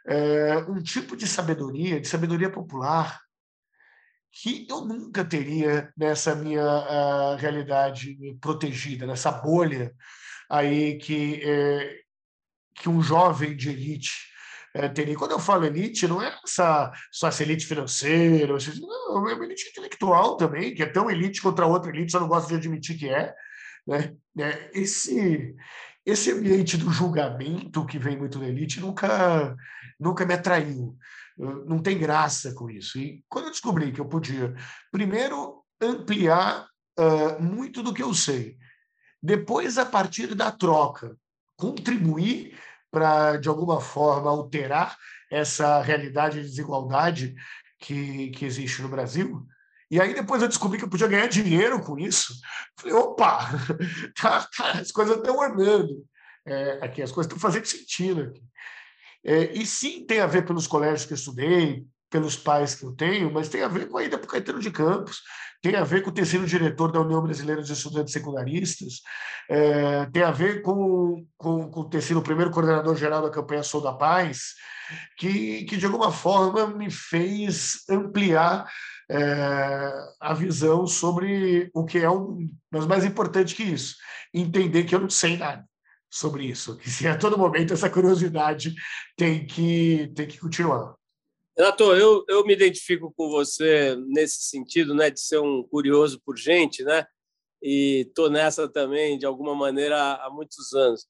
é, 0.07 0.57
um 0.69 0.83
tipo 0.83 1.17
de 1.17 1.27
sabedoria, 1.27 2.01
de 2.01 2.09
sabedoria 2.09 2.51
popular, 2.51 3.21
que 4.31 4.67
eu 4.69 4.85
nunca 4.85 5.25
teria 5.25 5.93
nessa 5.97 6.35
minha 6.35 6.65
uh, 6.65 7.37
realidade 7.37 8.17
protegida, 8.41 9.07
nessa 9.07 9.31
bolha 9.31 9.93
aí 10.49 10.97
que, 10.99 11.43
é, 11.45 11.99
que 12.75 12.89
um 12.89 13.03
jovem 13.03 13.55
de 13.55 13.69
elite 13.69 14.32
é, 14.75 14.89
teria. 14.89 15.17
Quando 15.17 15.33
eu 15.33 15.39
falo 15.39 15.65
elite, 15.65 16.09
não 16.09 16.23
é 16.23 16.35
essa, 16.45 16.93
só 17.11 17.29
essa 17.29 17.43
elite 17.43 17.67
financeira, 17.67 18.57
não, 18.81 19.29
é 19.29 19.35
uma 19.35 19.45
elite 19.45 19.69
intelectual 19.69 20.37
também, 20.37 20.75
que 20.75 20.83
é 20.83 20.87
tão 20.87 21.11
elite 21.11 21.43
contra 21.43 21.67
outra 21.67 21.91
elite, 21.91 22.13
só 22.13 22.21
não 22.21 22.29
gosto 22.29 22.49
de 22.49 22.55
admitir 22.55 22.99
que 22.99 23.09
é. 23.09 23.35
Né? 23.87 24.15
É, 24.39 24.71
esse, 24.75 25.55
esse 26.07 26.33
ambiente 26.33 26.77
do 26.77 26.91
julgamento 26.91 27.85
que 27.85 27.99
vem 27.99 28.17
muito 28.17 28.39
da 28.39 28.49
elite 28.49 28.81
nunca, 28.81 29.55
nunca 30.01 30.25
me 30.25 30.35
atraiu. 30.35 30.97
Não 31.37 31.79
tem 31.79 31.99
graça 31.99 32.55
com 32.55 32.71
isso. 32.71 32.99
E 32.99 33.25
quando 33.29 33.47
eu 33.47 33.51
descobri 33.51 33.91
que 33.91 34.01
eu 34.01 34.07
podia, 34.07 34.55
primeiro, 34.91 35.65
ampliar 35.81 36.67
uh, 36.99 37.43
muito 37.43 37.83
do 37.83 37.93
que 37.93 38.03
eu 38.03 38.15
sei, 38.15 38.57
depois, 39.23 39.79
a 39.79 39.87
partir 39.87 40.35
da 40.35 40.51
troca, 40.51 41.17
contribuir 41.57 42.59
para, 42.93 43.39
de 43.39 43.49
alguma 43.49 43.81
forma, 43.81 44.31
alterar 44.31 44.97
essa 45.31 45.81
realidade 45.81 46.41
de 46.41 46.49
desigualdade 46.49 47.35
que, 47.81 48.31
que 48.31 48.45
existe 48.45 48.83
no 48.83 48.89
Brasil, 48.89 49.45
e 49.93 50.01
aí 50.01 50.15
depois 50.15 50.41
eu 50.41 50.49
descobri 50.49 50.79
que 50.79 50.85
eu 50.85 50.89
podia 50.89 51.07
ganhar 51.07 51.27
dinheiro 51.27 51.83
com 51.83 51.99
isso. 51.99 52.33
Falei, 52.79 52.95
opa, 52.95 53.51
tá, 54.19 54.49
tá, 54.57 54.71
as 54.73 54.91
coisas 54.91 55.19
estão 55.19 55.43
andando 55.43 56.03
é, 56.47 56.79
aqui, 56.81 57.03
as 57.03 57.13
coisas 57.13 57.31
estão 57.31 57.39
fazendo 57.39 57.67
sentido 57.67 58.23
aqui. 58.23 58.43
É, 59.23 59.53
e 59.53 59.67
sim, 59.67 60.07
tem 60.07 60.21
a 60.21 60.27
ver 60.27 60.47
pelos 60.47 60.67
colégios 60.67 61.05
que 61.05 61.13
eu 61.13 61.17
estudei, 61.17 61.85
pelos 62.13 62.37
pais 62.37 62.75
que 62.75 62.85
eu 62.85 62.93
tenho, 62.93 63.33
mas 63.33 63.49
tem 63.49 63.63
a 63.63 63.69
ver 63.69 63.89
com 63.89 63.97
a 63.97 64.05
ida 64.05 64.19
para 64.19 64.27
o 64.27 64.29
Caetano 64.29 64.61
de 64.61 64.71
Campos, 64.71 65.23
tem 65.63 65.75
a 65.75 65.83
ver 65.83 66.03
com 66.03 66.11
ter 66.11 66.27
sido 66.27 66.47
diretor 66.47 66.93
da 66.93 67.01
União 67.01 67.23
Brasileira 67.23 67.63
de 67.63 67.73
Estudantes 67.73 68.13
Secundaristas, 68.13 69.01
é, 69.49 70.05
tem 70.07 70.23
a 70.23 70.31
ver 70.31 70.61
com, 70.61 71.27
com, 71.39 71.71
com 71.71 71.81
o 71.81 72.23
primeiro 72.23 72.51
coordenador 72.51 72.95
geral 72.97 73.23
da 73.23 73.31
campanha 73.31 73.63
Sou 73.63 73.81
da 73.81 73.95
Paz, 73.95 74.53
que, 75.17 75.65
que 75.65 75.77
de 75.79 75.87
alguma 75.87 76.13
forma 76.13 76.67
me 76.67 76.91
fez 76.91 77.79
ampliar 77.89 78.71
é, 79.11 79.91
a 80.21 80.35
visão 80.35 80.87
sobre 80.87 81.71
o 81.75 81.87
que 81.87 81.99
é 81.99 82.11
um, 82.11 82.47
mas 82.71 82.87
mais 82.87 83.05
importante 83.07 83.55
que 83.55 83.63
isso, 83.63 83.97
entender 84.35 84.85
que 84.85 84.95
eu 84.95 85.01
não 85.01 85.11
sei 85.11 85.39
nada 85.39 85.65
sobre 86.11 86.45
isso, 86.45 86.77
que 86.77 86.91
se 86.91 87.09
a 87.09 87.17
todo 87.17 87.39
momento 87.39 87.73
essa 87.73 87.89
curiosidade 87.89 88.75
tem 89.17 89.47
que 89.47 90.13
tem 90.15 90.27
que 90.27 90.39
continuar. 90.39 90.95
Renato, 91.57 91.85
eu, 91.95 92.25
eu 92.29 92.45
me 92.47 92.55
identifico 92.55 93.13
com 93.17 93.29
você 93.29 93.95
nesse 94.09 94.43
sentido, 94.43 94.95
né, 94.95 95.11
de 95.11 95.21
ser 95.21 95.39
um 95.39 95.63
curioso 95.63 96.21
por 96.25 96.37
gente, 96.39 96.83
né, 96.83 97.07
e 97.63 98.11
tô 98.15 98.29
nessa 98.31 98.69
também 98.69 99.19
de 99.19 99.27
alguma 99.27 99.55
maneira 99.55 100.15
há 100.15 100.31
muitos 100.31 100.73
anos. 100.73 101.07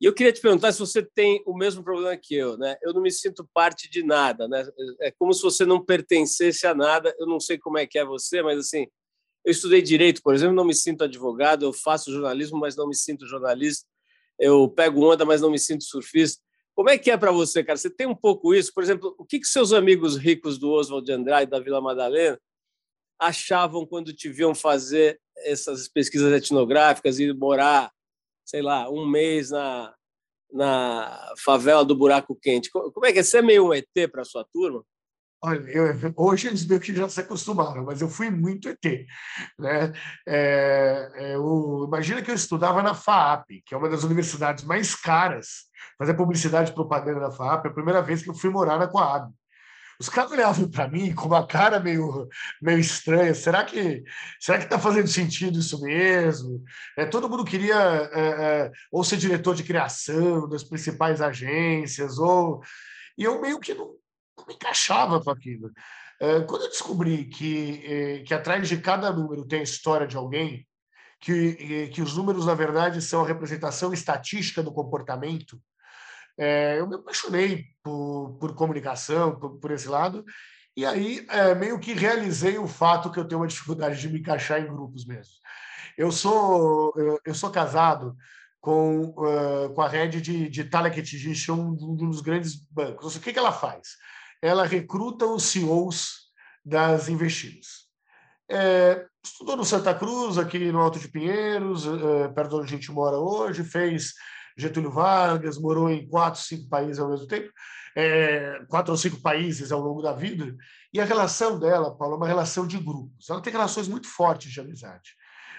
E 0.00 0.04
eu 0.06 0.14
queria 0.14 0.32
te 0.32 0.40
perguntar 0.40 0.70
se 0.72 0.78
você 0.78 1.02
tem 1.02 1.42
o 1.44 1.56
mesmo 1.56 1.82
problema 1.82 2.16
que 2.16 2.34
eu, 2.34 2.56
né? 2.56 2.76
Eu 2.82 2.92
não 2.92 3.02
me 3.02 3.10
sinto 3.10 3.48
parte 3.52 3.90
de 3.90 4.04
nada, 4.04 4.46
né? 4.46 4.64
É 5.00 5.10
como 5.10 5.34
se 5.34 5.42
você 5.42 5.66
não 5.66 5.84
pertencesse 5.84 6.68
a 6.68 6.74
nada. 6.74 7.12
Eu 7.18 7.26
não 7.26 7.40
sei 7.40 7.58
como 7.58 7.78
é 7.78 7.86
que 7.86 7.98
é 7.98 8.04
você, 8.04 8.40
mas 8.40 8.60
assim, 8.60 8.86
eu 9.44 9.50
estudei 9.50 9.82
direito, 9.82 10.22
por 10.22 10.34
exemplo, 10.34 10.54
não 10.54 10.64
me 10.64 10.74
sinto 10.74 11.02
advogado, 11.02 11.64
eu 11.64 11.72
faço 11.72 12.12
jornalismo, 12.12 12.60
mas 12.60 12.76
não 12.76 12.86
me 12.88 12.94
sinto 12.94 13.26
jornalista. 13.26 13.86
Eu 14.38 14.68
pego 14.68 15.04
onda, 15.04 15.24
mas 15.24 15.40
não 15.40 15.50
me 15.50 15.58
sinto 15.58 15.82
surfista. 15.82 16.40
Como 16.78 16.90
é 16.90 16.96
que 16.96 17.10
é 17.10 17.16
para 17.16 17.32
você, 17.32 17.64
cara? 17.64 17.76
Você 17.76 17.90
tem 17.90 18.06
um 18.06 18.14
pouco 18.14 18.54
isso? 18.54 18.72
Por 18.72 18.84
exemplo, 18.84 19.12
o 19.18 19.24
que, 19.24 19.40
que 19.40 19.48
seus 19.48 19.72
amigos 19.72 20.16
ricos 20.16 20.58
do 20.58 20.70
Oswald 20.70 21.04
de 21.04 21.10
Andrade, 21.10 21.50
da 21.50 21.58
Vila 21.58 21.80
Madalena, 21.80 22.40
achavam 23.18 23.84
quando 23.84 24.12
te 24.12 24.28
viam 24.28 24.54
fazer 24.54 25.20
essas 25.38 25.88
pesquisas 25.88 26.32
etnográficas 26.32 27.18
e 27.18 27.32
morar 27.32 27.92
sei 28.48 28.62
lá, 28.62 28.88
um 28.88 29.04
mês 29.04 29.50
na, 29.50 29.92
na 30.52 31.34
favela 31.44 31.84
do 31.84 31.96
Buraco 31.96 32.34
Quente. 32.34 32.70
Como 32.70 33.04
é 33.04 33.12
que 33.12 33.18
é? 33.18 33.22
Você 33.24 33.38
é 33.38 33.42
meio 33.42 33.66
um 33.66 33.74
ET 33.74 33.90
para 34.10 34.22
a 34.22 34.24
sua 34.24 34.44
turma? 34.44 34.84
Olha, 35.40 35.60
eu, 35.70 36.12
hoje 36.16 36.48
eles 36.48 36.66
meio 36.66 36.80
que 36.80 36.94
já 36.94 37.08
se 37.08 37.20
acostumaram, 37.20 37.84
mas 37.84 38.00
eu 38.00 38.08
fui 38.08 38.28
muito 38.28 38.68
ET. 38.68 39.06
Né? 39.56 39.92
É, 40.26 41.10
é, 41.14 41.34
eu, 41.36 41.84
imagina 41.86 42.20
que 42.20 42.30
eu 42.30 42.34
estudava 42.34 42.82
na 42.82 42.92
FAAP, 42.92 43.62
que 43.64 43.72
é 43.72 43.76
uma 43.78 43.88
das 43.88 44.02
universidades 44.02 44.64
mais 44.64 44.96
caras, 44.96 45.66
fazer 45.96 46.14
publicidade 46.14 46.70
e 46.72 46.74
propaganda 46.74 47.20
na 47.20 47.30
FAAP, 47.30 47.66
é 47.66 47.68
a 47.68 47.72
primeira 47.74 48.02
vez 48.02 48.22
que 48.22 48.30
eu 48.30 48.34
fui 48.34 48.50
morar 48.50 48.78
na 48.78 48.88
Coab. 48.88 49.32
Os 50.00 50.08
caras 50.08 50.30
olhavam 50.32 50.68
para 50.70 50.88
mim 50.88 51.14
com 51.14 51.26
uma 51.26 51.46
cara 51.46 51.80
meio, 51.80 52.28
meio 52.62 52.78
estranha. 52.78 53.34
Será 53.34 53.64
que 53.64 54.04
será 54.40 54.58
que 54.58 54.64
está 54.64 54.78
fazendo 54.78 55.08
sentido 55.08 55.58
isso 55.58 55.80
mesmo? 55.82 56.62
É, 56.96 57.04
todo 57.04 57.28
mundo 57.28 57.44
queria 57.44 57.74
é, 58.12 58.20
é, 58.20 58.72
ou 58.92 59.02
ser 59.02 59.16
diretor 59.16 59.54
de 59.56 59.64
criação 59.64 60.48
das 60.48 60.62
principais 60.62 61.20
agências, 61.20 62.18
ou 62.18 62.60
e 63.16 63.24
eu 63.24 63.40
meio 63.40 63.58
que 63.58 63.74
não 63.74 63.98
me 64.48 64.54
encaixava 64.54 65.22
com 65.22 65.30
aquilo. 65.30 65.70
É, 66.20 66.40
quando 66.40 66.62
eu 66.62 66.68
descobri 66.68 67.26
que, 67.26 67.82
é, 67.84 68.18
que 68.24 68.34
atrás 68.34 68.68
de 68.68 68.78
cada 68.78 69.12
número 69.12 69.46
tem 69.46 69.60
a 69.60 69.62
história 69.62 70.06
de 70.06 70.16
alguém, 70.16 70.66
que, 71.20 71.88
que 71.88 72.00
os 72.00 72.16
números, 72.16 72.46
na 72.46 72.54
verdade, 72.54 73.02
são 73.02 73.24
a 73.24 73.26
representação 73.26 73.92
estatística 73.92 74.62
do 74.62 74.72
comportamento, 74.72 75.60
eu 76.76 76.86
me 76.86 76.94
apaixonei 76.94 77.64
por, 77.82 78.38
por 78.38 78.54
comunicação, 78.54 79.36
por, 79.36 79.58
por, 79.58 79.72
esse 79.72 79.88
lado, 79.88 80.24
e 80.76 80.86
aí 80.86 81.26
meio 81.58 81.80
que 81.80 81.92
realizei 81.92 82.56
o 82.56 82.68
fato 82.68 83.10
que 83.10 83.18
eu 83.18 83.26
tenho 83.26 83.40
uma 83.40 83.48
dificuldade 83.48 84.00
de 84.00 84.08
me 84.08 84.20
encaixar 84.20 84.60
em 84.60 84.68
grupos 84.68 85.04
mesmo. 85.04 85.32
Eu 85.96 86.12
sou, 86.12 86.94
eu 87.24 87.34
sou 87.34 87.50
casado 87.50 88.16
com, 88.60 89.12
com 89.74 89.82
a 89.82 89.88
rede 89.88 90.20
de, 90.20 90.48
de 90.48 90.62
Talent 90.62 90.92
Acquisition 90.92 91.56
um 91.56 91.96
dos 91.96 92.20
grandes 92.20 92.54
bancos. 92.70 93.16
O 93.16 93.20
que, 93.20 93.32
que 93.32 93.38
ela 93.40 93.50
faz? 93.50 93.96
Ela 94.42 94.64
recruta 94.64 95.26
os 95.26 95.44
CEOs 95.44 96.28
das 96.64 97.08
investidas. 97.08 97.88
É, 98.50 99.06
estudou 99.22 99.56
no 99.56 99.64
Santa 99.64 99.94
Cruz, 99.94 100.38
aqui 100.38 100.72
no 100.72 100.80
Alto 100.80 100.98
de 100.98 101.08
Pinheiros, 101.08 101.86
uh, 101.86 102.32
perto 102.34 102.50
de 102.50 102.56
onde 102.56 102.64
a 102.64 102.76
gente 102.76 102.90
mora 102.90 103.18
hoje, 103.18 103.62
fez 103.62 104.14
Getúlio 104.56 104.90
Vargas, 104.90 105.58
morou 105.58 105.90
em 105.90 106.08
quatro, 106.08 106.40
cinco 106.40 106.68
países 106.68 106.98
ao 106.98 107.10
mesmo 107.10 107.26
tempo, 107.26 107.52
é, 107.94 108.64
quatro 108.68 108.92
ou 108.92 108.98
cinco 108.98 109.20
países 109.20 109.70
ao 109.70 109.80
longo 109.80 110.02
da 110.02 110.12
vida, 110.12 110.56
e 110.92 111.00
a 111.00 111.04
relação 111.04 111.58
dela, 111.58 111.96
Paulo, 111.96 112.14
é 112.14 112.16
uma 112.16 112.26
relação 112.26 112.66
de 112.66 112.78
grupos. 112.78 113.28
Ela 113.30 113.40
tem 113.40 113.52
relações 113.52 113.86
muito 113.86 114.08
fortes 114.08 114.50
de 114.50 114.60
amizade, 114.60 115.14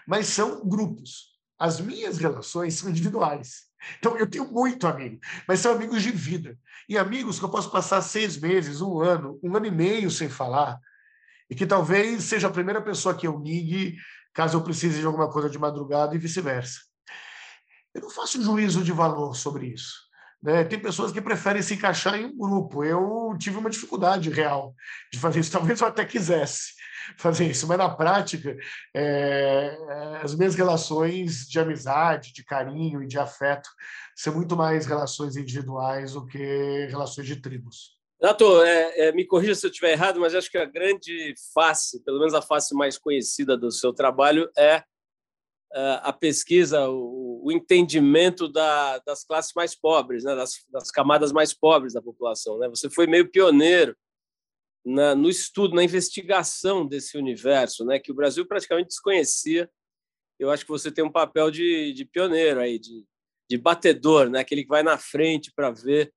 mas 0.07 0.27
são 0.27 0.67
grupos. 0.67 1.37
As 1.57 1.79
minhas 1.79 2.17
relações 2.17 2.73
são 2.75 2.89
individuais. 2.89 3.68
Então, 3.97 4.17
eu 4.17 4.29
tenho 4.29 4.45
muito 4.51 4.87
amigo, 4.87 5.19
mas 5.47 5.59
são 5.59 5.73
amigos 5.73 6.01
de 6.01 6.11
vida. 6.11 6.57
E 6.87 6.97
amigos 6.97 7.39
que 7.39 7.45
eu 7.45 7.49
posso 7.49 7.71
passar 7.71 8.01
seis 8.01 8.37
meses, 8.37 8.81
um 8.81 8.99
ano, 8.99 9.39
um 9.43 9.55
ano 9.55 9.65
e 9.65 9.71
meio 9.71 10.11
sem 10.11 10.29
falar, 10.29 10.79
e 11.49 11.55
que 11.55 11.65
talvez 11.65 12.23
seja 12.23 12.47
a 12.47 12.51
primeira 12.51 12.81
pessoa 12.81 13.15
que 13.15 13.27
eu 13.27 13.39
ligue 13.39 13.97
caso 14.33 14.57
eu 14.57 14.61
precise 14.61 14.99
de 14.99 15.05
alguma 15.05 15.29
coisa 15.29 15.49
de 15.49 15.57
madrugada 15.57 16.15
e 16.15 16.17
vice-versa. 16.17 16.79
Eu 17.93 18.01
não 18.01 18.09
faço 18.09 18.41
juízo 18.41 18.83
de 18.83 18.91
valor 18.91 19.35
sobre 19.35 19.67
isso. 19.67 20.09
Né? 20.41 20.63
Tem 20.63 20.79
pessoas 20.79 21.11
que 21.11 21.21
preferem 21.21 21.61
se 21.61 21.73
encaixar 21.73 22.15
em 22.15 22.25
um 22.25 22.37
grupo. 22.37 22.83
Eu 22.83 23.35
tive 23.37 23.57
uma 23.57 23.69
dificuldade 23.69 24.29
real 24.29 24.73
de 25.11 25.19
fazer 25.19 25.39
isso. 25.39 25.51
Talvez 25.53 25.81
eu 25.81 25.87
até 25.87 26.05
quisesse 26.05 26.73
fazer 27.17 27.49
isso, 27.49 27.67
mas 27.67 27.77
na 27.77 27.89
prática, 27.89 28.55
é, 28.95 29.77
as 30.21 30.35
minhas 30.35 30.55
relações 30.55 31.47
de 31.47 31.59
amizade, 31.59 32.33
de 32.33 32.43
carinho 32.43 33.03
e 33.03 33.07
de 33.07 33.17
afeto 33.17 33.69
são 34.15 34.33
muito 34.33 34.55
mais 34.55 34.85
relações 34.85 35.35
individuais 35.35 36.13
do 36.13 36.25
que 36.25 36.87
relações 36.89 37.27
de 37.27 37.37
tribos. 37.37 37.97
Nato, 38.21 38.61
é, 38.63 39.07
é, 39.07 39.11
me 39.13 39.25
corrija 39.25 39.55
se 39.55 39.65
eu 39.65 39.69
estiver 39.69 39.93
errado, 39.93 40.19
mas 40.19 40.35
acho 40.35 40.51
que 40.51 40.57
a 40.57 40.65
grande 40.65 41.33
face, 41.53 42.03
pelo 42.03 42.19
menos 42.19 42.33
a 42.33 42.41
face 42.41 42.75
mais 42.75 42.97
conhecida 42.97 43.55
do 43.55 43.71
seu 43.71 43.93
trabalho, 43.93 44.49
é 44.57 44.83
uh, 45.73 46.03
a 46.03 46.11
pesquisa, 46.11 46.89
o, 46.89 47.41
o 47.45 47.51
entendimento 47.51 48.49
da, 48.49 48.99
das 48.99 49.23
classes 49.23 49.53
mais 49.55 49.73
pobres, 49.73 50.25
né, 50.25 50.35
das, 50.35 50.51
das, 50.69 50.91
camadas 50.91 51.31
mais 51.31 51.53
pobres 51.53 51.93
da 51.93 52.01
população. 52.01 52.57
Né? 52.57 52.67
Você 52.67 52.89
foi 52.89 53.07
meio 53.07 53.29
pioneiro 53.29 53.95
na, 54.85 55.15
no 55.15 55.29
estudo, 55.29 55.75
na 55.75 55.83
investigação 55.83 56.85
desse 56.85 57.17
universo, 57.17 57.85
né, 57.85 57.99
que 57.99 58.11
o 58.11 58.15
Brasil 58.15 58.45
praticamente 58.45 58.89
desconhecia. 58.89 59.69
Eu 60.39 60.49
acho 60.49 60.63
que 60.63 60.71
você 60.71 60.91
tem 60.91 61.03
um 61.03 61.11
papel 61.11 61.51
de, 61.51 61.93
de 61.93 62.05
pioneiro 62.05 62.59
aí, 62.59 62.79
de, 62.79 63.05
de 63.49 63.57
batedor, 63.57 64.29
né, 64.29 64.39
aquele 64.39 64.63
que 64.63 64.69
vai 64.69 64.83
na 64.83 64.97
frente 64.97 65.51
para 65.55 65.71
ver 65.71 66.13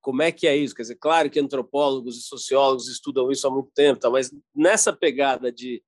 como 0.00 0.22
é 0.22 0.30
que 0.30 0.46
é 0.46 0.56
isso. 0.56 0.74
Quer 0.74 0.82
dizer, 0.82 0.96
claro 0.96 1.30
que 1.30 1.40
antropólogos 1.40 2.18
e 2.18 2.22
sociólogos 2.22 2.88
estudam 2.88 3.30
isso 3.30 3.46
há 3.46 3.50
muito 3.50 3.70
tempo, 3.74 4.00
tá? 4.00 4.10
mas 4.10 4.30
nessa 4.54 4.92
pegada 4.92 5.50
de 5.50 5.82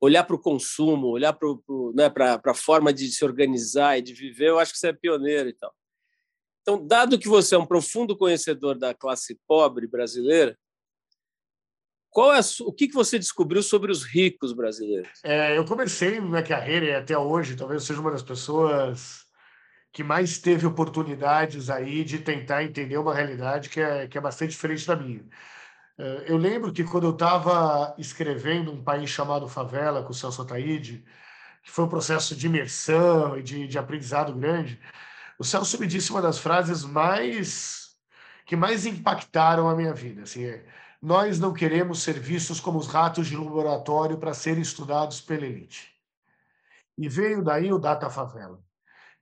olhar 0.00 0.24
para 0.24 0.36
o 0.36 0.40
consumo, 0.40 1.08
olhar 1.08 1.32
para 1.32 1.48
né, 1.94 2.12
a 2.44 2.54
forma 2.54 2.92
de 2.92 3.10
se 3.10 3.24
organizar 3.24 3.98
e 3.98 4.02
de 4.02 4.12
viver, 4.12 4.50
eu 4.50 4.58
acho 4.58 4.72
que 4.72 4.78
você 4.78 4.88
é 4.88 4.92
pioneiro 4.92 5.48
e 5.48 5.54
tal. 5.54 5.74
Então, 6.60 6.86
dado 6.86 7.18
que 7.18 7.28
você 7.28 7.54
é 7.54 7.58
um 7.58 7.66
profundo 7.66 8.16
conhecedor 8.16 8.78
da 8.78 8.94
classe 8.94 9.38
pobre 9.46 9.86
brasileira, 9.86 10.58
qual 12.14 12.32
é 12.32 12.38
o 12.60 12.72
que, 12.72 12.92
você 12.92 13.18
descobriu 13.18 13.60
sobre 13.60 13.90
os 13.90 14.04
ricos 14.04 14.52
brasileiros? 14.52 15.10
É, 15.24 15.58
eu 15.58 15.64
comecei 15.64 16.20
minha 16.20 16.44
carreira 16.44 16.86
e 16.86 16.94
até 16.94 17.18
hoje, 17.18 17.56
talvez 17.56 17.82
seja 17.82 18.00
uma 18.00 18.12
das 18.12 18.22
pessoas 18.22 19.24
que 19.92 20.04
mais 20.04 20.38
teve 20.38 20.64
oportunidades 20.64 21.68
aí 21.68 22.04
de 22.04 22.20
tentar 22.20 22.62
entender 22.62 22.98
uma 22.98 23.12
realidade 23.12 23.68
que 23.68 23.80
é, 23.80 24.06
que 24.06 24.16
é 24.16 24.20
bastante 24.20 24.50
diferente 24.50 24.86
da 24.86 24.94
minha. 24.94 25.24
Eh, 25.98 26.26
eu 26.28 26.36
lembro 26.36 26.72
que 26.72 26.84
quando 26.84 27.08
eu 27.08 27.12
estava 27.14 27.94
escrevendo 27.98 28.72
um 28.72 28.82
país 28.82 29.10
chamado 29.10 29.48
Favela 29.48 30.04
com 30.04 30.10
o 30.12 30.14
Celso 30.14 30.42
Ataíde, 30.42 31.04
que 31.64 31.70
foi 31.70 31.84
um 31.84 31.88
processo 31.88 32.36
de 32.36 32.46
imersão 32.46 33.36
e 33.36 33.42
de, 33.42 33.66
de 33.66 33.76
aprendizado 33.76 34.32
grande, 34.34 34.80
o 35.36 35.44
Celso 35.44 35.80
me 35.80 35.86
disse 35.88 36.12
uma 36.12 36.22
das 36.22 36.38
frases 36.38 36.84
mais 36.84 37.96
que 38.46 38.54
mais 38.54 38.86
impactaram 38.86 39.68
a 39.68 39.74
minha 39.74 39.94
vida. 39.94 40.22
Assim, 40.22 40.44
é, 40.44 40.64
nós 41.04 41.38
não 41.38 41.52
queremos 41.52 42.02
ser 42.02 42.18
vistos 42.18 42.60
como 42.60 42.78
os 42.78 42.86
ratos 42.86 43.26
de 43.26 43.36
laboratório 43.36 44.18
para 44.18 44.34
serem 44.34 44.62
estudados 44.62 45.20
pela 45.20 45.44
elite. 45.46 45.94
E 46.96 47.08
veio 47.08 47.42
daí 47.42 47.72
o 47.72 47.78
Data 47.78 48.08
Favela 48.08 48.64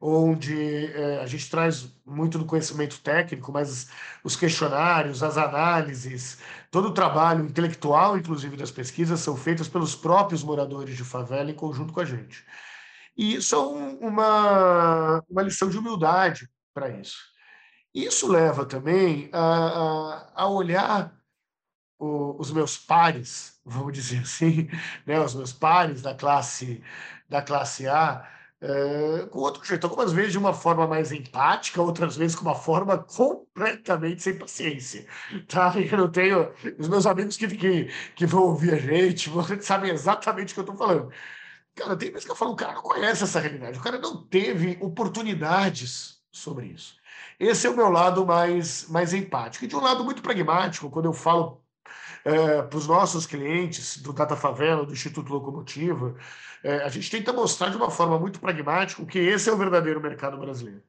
onde 0.04 0.86
é, 0.92 1.20
a 1.20 1.26
gente 1.26 1.48
traz 1.48 1.88
muito 2.04 2.36
do 2.36 2.44
conhecimento 2.44 3.00
técnico, 3.00 3.52
mas 3.52 3.88
os 4.24 4.34
questionários, 4.34 5.22
as 5.22 5.38
análises, 5.38 6.38
todo 6.72 6.88
o 6.88 6.94
trabalho 6.94 7.44
intelectual, 7.44 8.18
inclusive 8.18 8.56
das 8.56 8.72
pesquisas, 8.72 9.20
são 9.20 9.36
feitos 9.36 9.68
pelos 9.68 9.94
próprios 9.94 10.42
moradores 10.42 10.96
de 10.96 11.04
favela 11.04 11.52
em 11.52 11.54
conjunto 11.54 11.92
com 11.92 12.00
a 12.00 12.04
gente. 12.04 12.44
E 13.16 13.34
isso 13.36 13.54
é 13.54 13.58
um, 13.60 13.98
uma, 13.98 15.22
uma 15.30 15.42
lição 15.42 15.68
de 15.70 15.78
humildade 15.78 16.50
para 16.74 16.88
isso. 16.88 17.18
Isso 17.94 18.26
leva 18.26 18.64
também 18.66 19.30
a, 19.32 19.38
a, 19.38 20.32
a 20.34 20.48
olhar 20.48 21.14
o, 22.02 22.36
os 22.38 22.50
meus 22.50 22.76
pares, 22.76 23.60
vamos 23.64 23.92
dizer 23.92 24.20
assim, 24.20 24.68
né, 25.06 25.20
os 25.20 25.34
meus 25.34 25.52
pares 25.52 26.02
da 26.02 26.14
classe 26.14 26.82
da 27.28 27.40
classe 27.40 27.88
A, 27.88 28.28
é, 28.60 29.26
com 29.30 29.38
outro 29.40 29.64
jeito, 29.64 29.84
algumas 29.86 30.12
vezes 30.12 30.32
de 30.32 30.38
uma 30.38 30.52
forma 30.52 30.86
mais 30.86 31.10
empática, 31.12 31.80
outras 31.82 32.16
vezes 32.16 32.36
com 32.36 32.42
uma 32.44 32.54
forma 32.54 32.98
completamente 32.98 34.22
sem 34.22 34.38
paciência. 34.38 35.06
Tá? 35.48 35.72
Eu 35.76 35.98
não 35.98 36.10
tenho. 36.10 36.52
Os 36.78 36.88
meus 36.88 37.06
amigos 37.06 37.36
que, 37.36 37.48
que, 37.48 37.90
que 38.14 38.26
vão 38.26 38.42
ouvir 38.44 38.74
a 38.74 38.78
gente 38.78 39.30
sabem 39.62 39.90
exatamente 39.90 40.52
o 40.52 40.54
que 40.54 40.60
eu 40.60 40.64
estou 40.64 40.76
falando. 40.76 41.10
Cara, 41.74 41.96
tem 41.96 42.10
vezes 42.10 42.24
que 42.26 42.30
eu 42.32 42.36
falo, 42.36 42.52
o 42.52 42.56
cara 42.56 42.74
não 42.74 42.82
conhece 42.82 43.24
essa 43.24 43.40
realidade, 43.40 43.78
o 43.78 43.82
cara 43.82 43.98
não 43.98 44.24
teve 44.26 44.78
oportunidades 44.80 46.20
sobre 46.30 46.66
isso. 46.66 46.96
Esse 47.40 47.66
é 47.66 47.70
o 47.70 47.76
meu 47.76 47.88
lado 47.88 48.26
mais, 48.26 48.88
mais 48.88 49.14
empático. 49.14 49.64
E 49.64 49.68
de 49.68 49.76
um 49.76 49.80
lado 49.80 50.04
muito 50.04 50.22
pragmático, 50.22 50.90
quando 50.90 51.06
eu 51.06 51.12
falo 51.12 51.61
é, 52.24 52.62
para 52.62 52.78
os 52.78 52.86
nossos 52.86 53.26
clientes 53.26 53.98
do 53.98 54.12
Data 54.12 54.36
Favela, 54.36 54.86
do 54.86 54.92
Instituto 54.92 55.32
Locomotiva, 55.32 56.16
é, 56.62 56.76
a 56.84 56.88
gente 56.88 57.10
tenta 57.10 57.32
mostrar 57.32 57.70
de 57.70 57.76
uma 57.76 57.90
forma 57.90 58.18
muito 58.18 58.40
pragmática 58.40 59.04
que 59.04 59.18
esse 59.18 59.48
é 59.50 59.52
o 59.52 59.56
verdadeiro 59.56 60.00
mercado 60.00 60.36
brasileiro. 60.38 60.82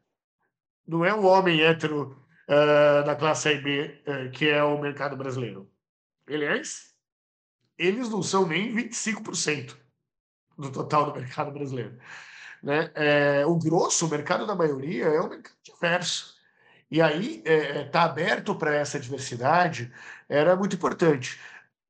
não 0.87 1.03
é 1.03 1.13
o 1.13 1.23
homem 1.23 1.61
hétero 1.61 2.17
uh, 2.47 3.05
da 3.05 3.15
classe 3.15 3.49
A 3.49 3.53
e 3.53 3.61
B 3.61 4.01
uh, 4.07 4.31
que 4.31 4.49
é 4.49 4.63
o 4.63 4.79
mercado 4.79 5.15
brasileiro. 5.15 5.69
Aliás, 6.27 6.93
eles 7.77 8.09
não 8.09 8.21
são 8.21 8.45
nem 8.45 8.73
25% 8.75 9.75
do 10.57 10.71
total 10.71 11.05
do 11.05 11.19
mercado 11.19 11.51
brasileiro. 11.51 11.97
Né? 12.61 12.91
É, 12.95 13.45
o 13.45 13.57
grosso, 13.57 14.05
o 14.05 14.09
mercado 14.09 14.45
da 14.45 14.55
maioria, 14.55 15.05
é 15.05 15.21
um 15.21 15.29
mercado 15.29 15.55
diverso. 15.63 16.32
E 16.93 17.01
aí, 17.01 17.37
estar 17.37 17.51
é, 17.51 17.77
é 17.79 17.83
tá 17.85 18.03
aberto 18.03 18.53
para 18.53 18.75
essa 18.75 18.99
diversidade 18.99 19.91
era 20.29 20.55
muito 20.55 20.75
importante. 20.75 21.39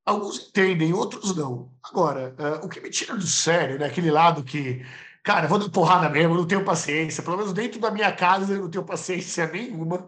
Alguns 0.06 0.48
entendem, 0.48 0.94
outros 0.94 1.36
não. 1.36 1.74
Agora, 1.84 2.34
uh, 2.40 2.66
o 2.66 2.70
que 2.70 2.80
me 2.80 2.90
tira 2.90 3.14
do 3.18 3.28
sério, 3.28 3.78
né, 3.78 3.88
aquele 3.88 4.10
lado 4.10 4.46
que, 4.46 4.86
cara, 5.22 5.46
vou 5.48 5.60
dar 5.60 5.70
porrada 5.70 6.10
mesmo, 6.10 6.36
não 6.36 6.48
tenho 6.48 6.64
paciência, 6.64 7.22
pelo 7.22 7.36
menos 7.36 7.52
dentro 7.52 7.82
da 7.82 7.92
minha 7.92 8.14
casa 8.16 8.54
eu 8.54 8.62
não 8.62 8.70
tenho 8.70 8.86
paciência 8.86 9.46
nenhuma, 9.48 10.08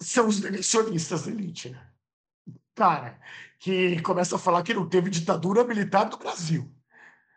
são 0.00 0.26
os 0.28 0.40
negacionistas 0.40 1.26
da 1.26 1.30
elite. 1.32 1.70
Né? 1.70 1.80
Cara, 2.74 3.20
que 3.58 4.00
começa 4.02 4.36
a 4.36 4.38
falar 4.38 4.62
que 4.62 4.72
não 4.74 4.88
teve 4.88 5.10
ditadura 5.10 5.64
militar 5.64 6.08
no 6.10 6.16
Brasil. 6.16 6.74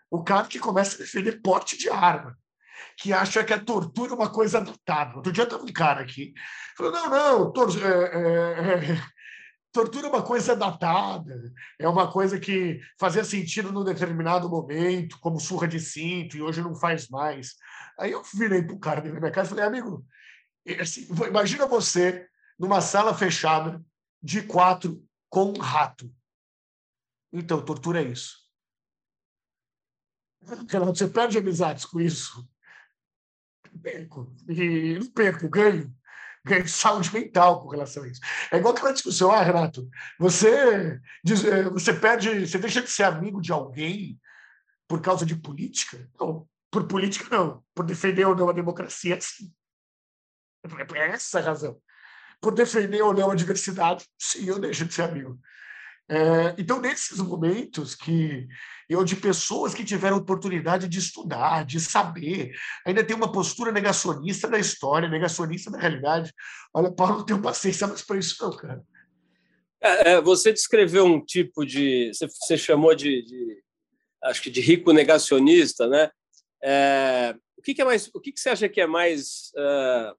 O 0.09 0.24
cara 0.24 0.47
que 0.47 0.59
começa 0.59 0.95
a 0.95 1.00
defender 1.00 1.41
porte 1.41 1.77
de 1.77 1.89
arma, 1.89 2.38
que 2.98 3.13
acha 3.13 3.44
que 3.44 3.53
a 3.53 3.63
tortura 3.63 4.12
é 4.12 4.15
uma 4.15 4.32
coisa 4.32 4.62
datada. 4.62 5.15
Outro 5.17 5.32
dia 5.32 5.44
estava 5.44 5.63
um 5.63 5.74
cara 5.74 6.01
aqui, 6.01 6.34
falou: 6.77 6.91
não, 6.91 7.10
não, 7.10 7.51
tor 7.51 7.70
é, 7.82 7.88
é, 7.88 8.91
é, 8.94 9.01
tortura 9.72 10.08
é 10.08 10.10
uma 10.10 10.24
coisa 10.24 10.55
datada, 10.55 11.53
é 11.79 11.88
uma 11.88 12.12
coisa 12.12 12.39
que 12.39 12.79
fazia 13.00 13.24
sentido 13.24 13.72
num 13.72 13.84
determinado 13.84 14.50
momento, 14.50 15.20
como 15.20 15.39
surra 15.39 15.67
de 15.67 15.79
cinto, 15.79 16.38
e 16.38 16.41
hoje 16.41 16.62
não 16.62 16.75
faz 16.75 17.10
mais. 17.10 17.55
Aí 18.00 18.12
eu 18.12 18.24
virei 18.34 18.62
para 18.62 18.75
o 18.75 18.79
cara 18.79 19.01
da 19.01 19.10
minha 19.10 19.32
casa 19.32 19.48
e 19.48 19.50
falei: 19.50 19.65
amigo, 19.65 20.05
assim, 20.79 21.08
imagina 21.27 21.67
você 21.67 22.27
numa 22.58 22.82
sala 22.82 23.13
fechada 23.13 23.84
de 24.22 24.41
quatro 24.41 25.03
com 25.29 25.51
um 25.51 25.60
rato. 25.60 26.12
Então, 27.32 27.63
tortura 27.63 28.01
é 28.01 28.05
isso. 28.05 28.46
Você 30.41 31.08
perde 31.08 31.38
amizades 31.38 31.86
com 31.86 32.00
isso. 32.00 32.48
Perco. 33.82 34.34
E 34.48 35.00
não 35.00 35.12
perco, 35.12 35.50
ganho. 35.50 35.94
Ganho 36.46 36.67
saúde 36.70 37.12
mental 37.12 37.62
com 37.62 37.70
relação 37.70 38.03
a 38.03 38.08
isso. 38.08 38.22
É 38.51 38.58
igual 38.58 38.74
aquela 38.74 38.94
discussão, 38.94 39.32
ah, 39.32 39.41
Renato, 39.41 39.89
você, 40.20 41.00
diz, 41.24 41.44
eh, 41.44 41.63
você 41.63 41.91
perde, 41.91 42.46
você 42.46 42.60
deixa 42.60 42.82
de 42.82 42.89
ser 42.89 43.03
amigo 43.03 43.41
de 43.41 43.51
alguém 43.51 44.20
por 44.88 45.01
causa 45.01 45.25
de 45.25 45.36
política? 45.36 46.08
Não, 46.20 46.48
por 46.70 46.88
política 46.88 47.36
não. 47.36 47.63
Por 47.74 47.84
defender 47.84 48.25
ou 48.25 48.36
não 48.36 48.50
a 48.50 48.53
democracia, 48.53 49.20
sim. 49.20 49.51
É 50.96 51.10
essa 51.10 51.39
a 51.39 51.41
razão. 51.41 51.79
Por 52.39 52.53
defender 52.53 53.01
ou 53.01 53.13
não 53.13 53.32
a 53.32 53.36
diversidade, 53.36 54.05
sim, 54.20 54.46
eu 54.46 54.60
deixo 54.60 54.86
de 54.86 54.94
ser 54.94 55.03
amigo. 55.03 55.39
É, 56.07 56.53
então, 56.59 56.79
nesses 56.79 57.17
momentos 57.17 57.95
que 57.95 58.47
eu 58.88 59.03
de 59.03 59.15
pessoas 59.15 59.74
que 59.74 59.83
tiveram 59.83 60.17
oportunidade 60.17 60.88
de 60.88 61.00
estudar, 61.00 61.65
de 61.65 61.79
saber, 61.79 62.51
ainda 62.85 63.03
tem 63.03 63.15
uma 63.15 63.31
postura 63.31 63.71
negacionista 63.71 64.47
da 64.47 64.59
história, 64.59 65.09
negacionista 65.09 65.71
da 65.71 65.79
realidade. 65.79 66.31
Olha, 66.74 66.91
Paulo, 66.91 67.17
não 67.17 67.25
tenho 67.25 67.41
paciência 67.41 67.88
mais 67.88 68.03
para 68.03 68.19
isso, 68.19 68.35
não, 68.39 68.55
cara. 68.55 68.83
É, 69.81 70.12
é, 70.12 70.21
você 70.21 70.53
descreveu 70.53 71.05
um 71.05 71.24
tipo 71.24 71.65
de. 71.65 72.12
Você, 72.13 72.57
chamou 72.57 72.95
de, 72.95 73.24
de, 73.24 73.63
Acho 74.24 74.41
que 74.41 74.50
de 74.50 74.62
rico 74.62 74.93
negacionista, 74.93 75.88
né? 75.88 76.09
É, 76.63 77.35
o 77.57 77.62
que, 77.62 77.74
que, 77.74 77.81
é 77.81 77.85
mais. 77.85 78.09
O 78.13 78.19
que, 78.19 78.31
que 78.31 78.39
você 78.39 78.50
acha 78.50 78.69
que 78.69 78.79
é 78.79 78.88
mais 78.88 79.51
uh, 79.55 80.15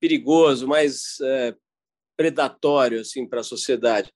perigoso, 0.00 0.66
mais 0.66 1.18
uh, 1.20 1.56
predatório 2.16 3.00
assim, 3.00 3.28
para 3.28 3.40
a 3.40 3.44
sociedade? 3.44 4.12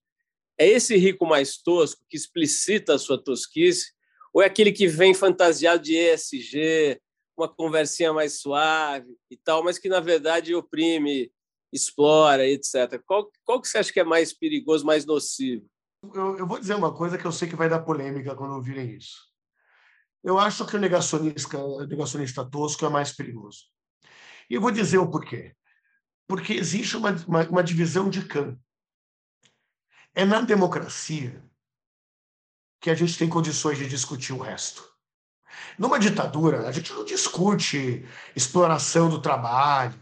É 0.59 0.67
esse 0.67 0.97
rico 0.97 1.27
mais 1.27 1.57
tosco 1.57 2.05
que 2.09 2.17
explicita 2.17 2.95
a 2.95 2.99
sua 2.99 3.23
tosquice? 3.23 3.93
Ou 4.33 4.43
é 4.43 4.47
aquele 4.47 4.73
que 4.73 4.87
vem 4.87 5.15
fantasiado 5.15 5.83
de 5.83 5.97
ESG, 5.97 7.01
uma 7.37 7.49
conversinha 7.49 8.13
mais 8.13 8.41
suave 8.41 9.17
e 9.31 9.37
tal, 9.37 9.63
mas 9.65 9.79
que 9.79 9.89
na 9.89 10.01
verdade 10.01 10.55
oprime, 10.55 11.33
explora, 11.73 12.47
etc. 12.47 13.01
Qual, 13.05 13.31
qual 13.45 13.61
que 13.61 13.69
você 13.69 13.79
acha 13.79 13.93
que 13.93 14.01
é 14.01 14.05
mais 14.05 14.33
perigoso, 14.33 14.87
mais 14.87 15.05
nocivo? 15.05 15.67
Eu, 16.15 16.39
eu 16.39 16.47
vou 16.47 16.59
dizer 16.59 16.75
uma 16.75 16.95
coisa 16.95 17.19
que 17.19 17.25
eu 17.25 17.33
sei 17.33 17.49
que 17.49 17.57
vai 17.57 17.69
dar 17.69 17.81
polêmica 17.81 18.35
quando 18.35 18.55
ouvirem 18.55 18.95
isso. 18.97 19.33
Eu 20.23 20.39
acho 20.39 20.67
que 20.67 20.77
o 20.77 20.81
negacionista, 20.81 21.59
o 21.59 21.87
negacionista 21.87 22.45
tosco 22.45 22.85
é 22.87 22.89
mais 22.89 23.13
perigoso. 23.13 23.65
E 24.49 24.55
eu 24.55 24.61
vou 24.61 24.71
dizer 24.71 24.99
o 24.99 25.11
porquê. 25.11 25.55
Porque 26.27 26.55
existe 26.55 26.97
uma, 26.97 27.11
uma, 27.27 27.49
uma 27.49 27.63
divisão 27.63 28.09
de 28.09 28.25
campo. 28.25 28.61
É 30.15 30.25
na 30.25 30.41
democracia 30.41 31.43
que 32.81 32.91
a 32.91 32.95
gente 32.95 33.19
tem 33.19 33.29
condições 33.29 33.79
de 33.79 33.89
discutir 33.89 34.33
o 34.33 34.39
resto. 34.39 34.85
Numa 35.79 35.99
ditadura, 35.99 36.69
a 36.69 36.73
gente 36.73 36.93
não 36.93 37.05
discute 37.05 38.07
exploração 38.37 39.09
do 39.09 39.21
trabalho, 39.21 39.99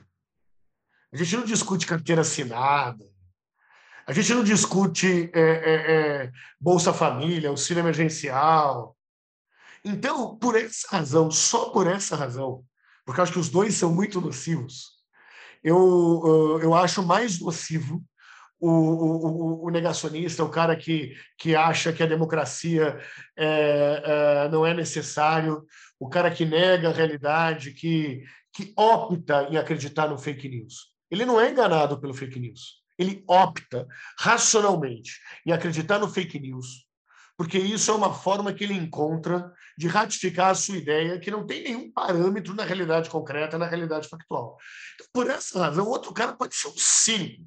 a 1.12 1.16
gente 1.16 1.36
não 1.36 1.44
discute 1.44 1.86
carteira 1.86 2.22
assinada, 2.22 3.04
a 4.06 4.12
gente 4.12 4.34
não 4.34 4.42
discute 4.42 5.30
é, 5.32 5.40
é, 5.40 5.74
é, 6.24 6.32
Bolsa 6.60 6.92
Família, 6.92 7.50
auxílio 7.50 7.80
emergencial. 7.80 8.96
Então, 9.84 10.36
por 10.36 10.56
essa 10.56 10.88
razão, 10.90 11.30
só 11.30 11.70
por 11.70 11.86
essa 11.86 12.16
razão, 12.16 12.64
porque 13.04 13.20
eu 13.20 13.22
acho 13.22 13.32
que 13.32 13.38
os 13.38 13.48
dois 13.48 13.74
são 13.74 13.92
muito 13.92 14.20
nocivos, 14.20 15.02
eu, 15.62 16.58
eu 16.60 16.74
acho 16.74 17.02
mais 17.02 17.38
nocivo 17.38 18.04
o, 18.62 18.68
o, 18.70 19.66
o, 19.66 19.70
negacionista, 19.70 20.44
o 20.44 20.48
cara 20.48 20.76
que, 20.76 21.16
que 21.36 21.56
acha 21.56 21.92
que 21.92 22.00
a 22.00 22.06
democracia 22.06 22.96
é, 23.36 24.02
é, 24.04 24.48
não 24.50 24.64
é 24.64 24.72
necessário, 24.72 25.66
o 25.98 26.08
cara 26.08 26.30
que 26.30 26.44
nega 26.44 26.88
a 26.88 26.92
realidade, 26.92 27.72
que, 27.72 28.22
que 28.54 28.72
opta 28.76 29.48
em 29.50 29.56
acreditar 29.56 30.06
no 30.06 30.16
fake 30.16 30.48
news. 30.48 30.92
Ele 31.10 31.26
não 31.26 31.40
é 31.40 31.50
enganado 31.50 32.00
pelo 32.00 32.14
fake 32.14 32.38
news. 32.38 32.80
Ele 32.96 33.24
opta 33.26 33.84
racionalmente 34.16 35.18
em 35.44 35.50
acreditar 35.50 35.98
no 35.98 36.08
fake 36.08 36.38
news, 36.38 36.86
porque 37.36 37.58
isso 37.58 37.90
é 37.90 37.94
uma 37.94 38.14
forma 38.14 38.52
que 38.52 38.62
ele 38.62 38.74
encontra 38.74 39.52
de 39.76 39.88
ratificar 39.88 40.50
a 40.50 40.54
sua 40.54 40.76
ideia 40.76 41.18
que 41.18 41.32
não 41.32 41.44
tem 41.44 41.64
nenhum 41.64 41.90
parâmetro 41.90 42.54
na 42.54 42.62
realidade 42.62 43.10
concreta, 43.10 43.58
na 43.58 43.66
realidade 43.66 44.08
factual. 44.08 44.56
Então, 44.94 45.06
por 45.12 45.28
essa 45.28 45.58
razão, 45.58 45.88
outro 45.88 46.12
cara 46.14 46.34
pode 46.34 46.54
ser 46.54 46.68
um 46.68 46.74
cínico, 46.76 47.44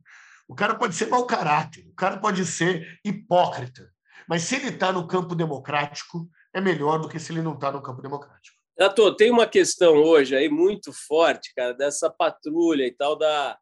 o 0.48 0.56
cara 0.56 0.76
pode 0.76 0.96
ser 0.96 1.08
mau 1.08 1.26
caráter, 1.26 1.88
o 1.88 1.96
cara 1.96 2.18
pode 2.18 2.46
ser 2.46 3.00
hipócrita, 3.04 3.92
mas 4.28 4.44
se 4.44 4.56
ele 4.56 4.70
está 4.70 4.92
no 4.92 5.08
campo 5.08 5.36
democrático, 5.36 6.30
é 6.54 6.62
melhor 6.62 7.00
do 7.00 7.10
que 7.10 7.20
se 7.20 7.32
ele 7.32 7.42
não 7.42 7.54
está 7.54 7.72
no 7.72 7.82
campo 7.82 8.02
democrático. 8.02 8.56
Renato, 8.78 9.16
tem 9.16 9.32
uma 9.32 9.48
questão 9.48 9.96
hoje 9.96 10.36
aí 10.36 10.50
muito 10.50 10.92
forte, 10.92 11.54
cara, 11.56 11.74
dessa 11.74 12.10
patrulha 12.10 12.86
e 12.86 12.92
tal 12.92 13.16
da, 13.16 13.58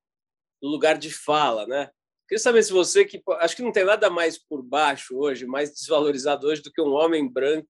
do 0.62 0.68
lugar 0.68 0.98
de 0.98 1.12
fala, 1.12 1.68
né? 1.68 1.90
Queria 2.28 2.42
saber 2.42 2.64
se 2.64 2.72
você, 2.72 3.06
que 3.06 3.22
acho 3.40 3.56
que 3.56 3.62
não 3.62 3.72
tem 3.72 3.86
nada 3.86 4.10
mais 4.10 4.38
por 4.38 4.64
baixo 4.64 5.16
hoje, 5.18 5.46
mais 5.46 5.72
desvalorizado 5.72 6.48
hoje 6.48 6.64
do 6.64 6.72
que 6.72 6.82
um 6.82 6.94
homem 6.94 7.32
branco, 7.32 7.68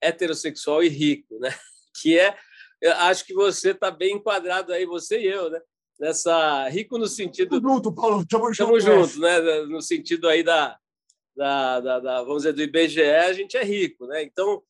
heterossexual 0.00 0.82
e 0.82 0.88
rico, 0.88 1.38
né? 1.38 1.50
Que 2.00 2.18
é, 2.18 2.34
acho 2.90 3.26
que 3.26 3.34
você 3.34 3.72
está 3.72 3.90
bem 3.90 4.16
enquadrado 4.16 4.72
aí, 4.72 4.86
você 4.86 5.20
e 5.20 5.26
eu, 5.26 5.50
né? 5.50 5.60
Nessa 6.02 6.68
rico 6.68 6.98
no 6.98 7.06
sentido 7.06 7.60
Tamo 7.60 7.74
junto, 7.74 7.94
Paulo, 7.94 8.22
estamos 8.22 8.56
juntos, 8.56 9.16
né? 9.20 9.40
No 9.66 9.80
sentido 9.80 10.28
aí 10.28 10.42
da, 10.42 10.76
da, 11.36 11.78
da, 11.78 12.00
da, 12.00 12.22
vamos 12.24 12.42
dizer 12.42 12.52
do 12.54 12.60
IBGE, 12.60 13.02
a 13.02 13.32
gente 13.32 13.56
é 13.56 13.62
rico, 13.62 14.08
né? 14.08 14.20
Então, 14.24 14.64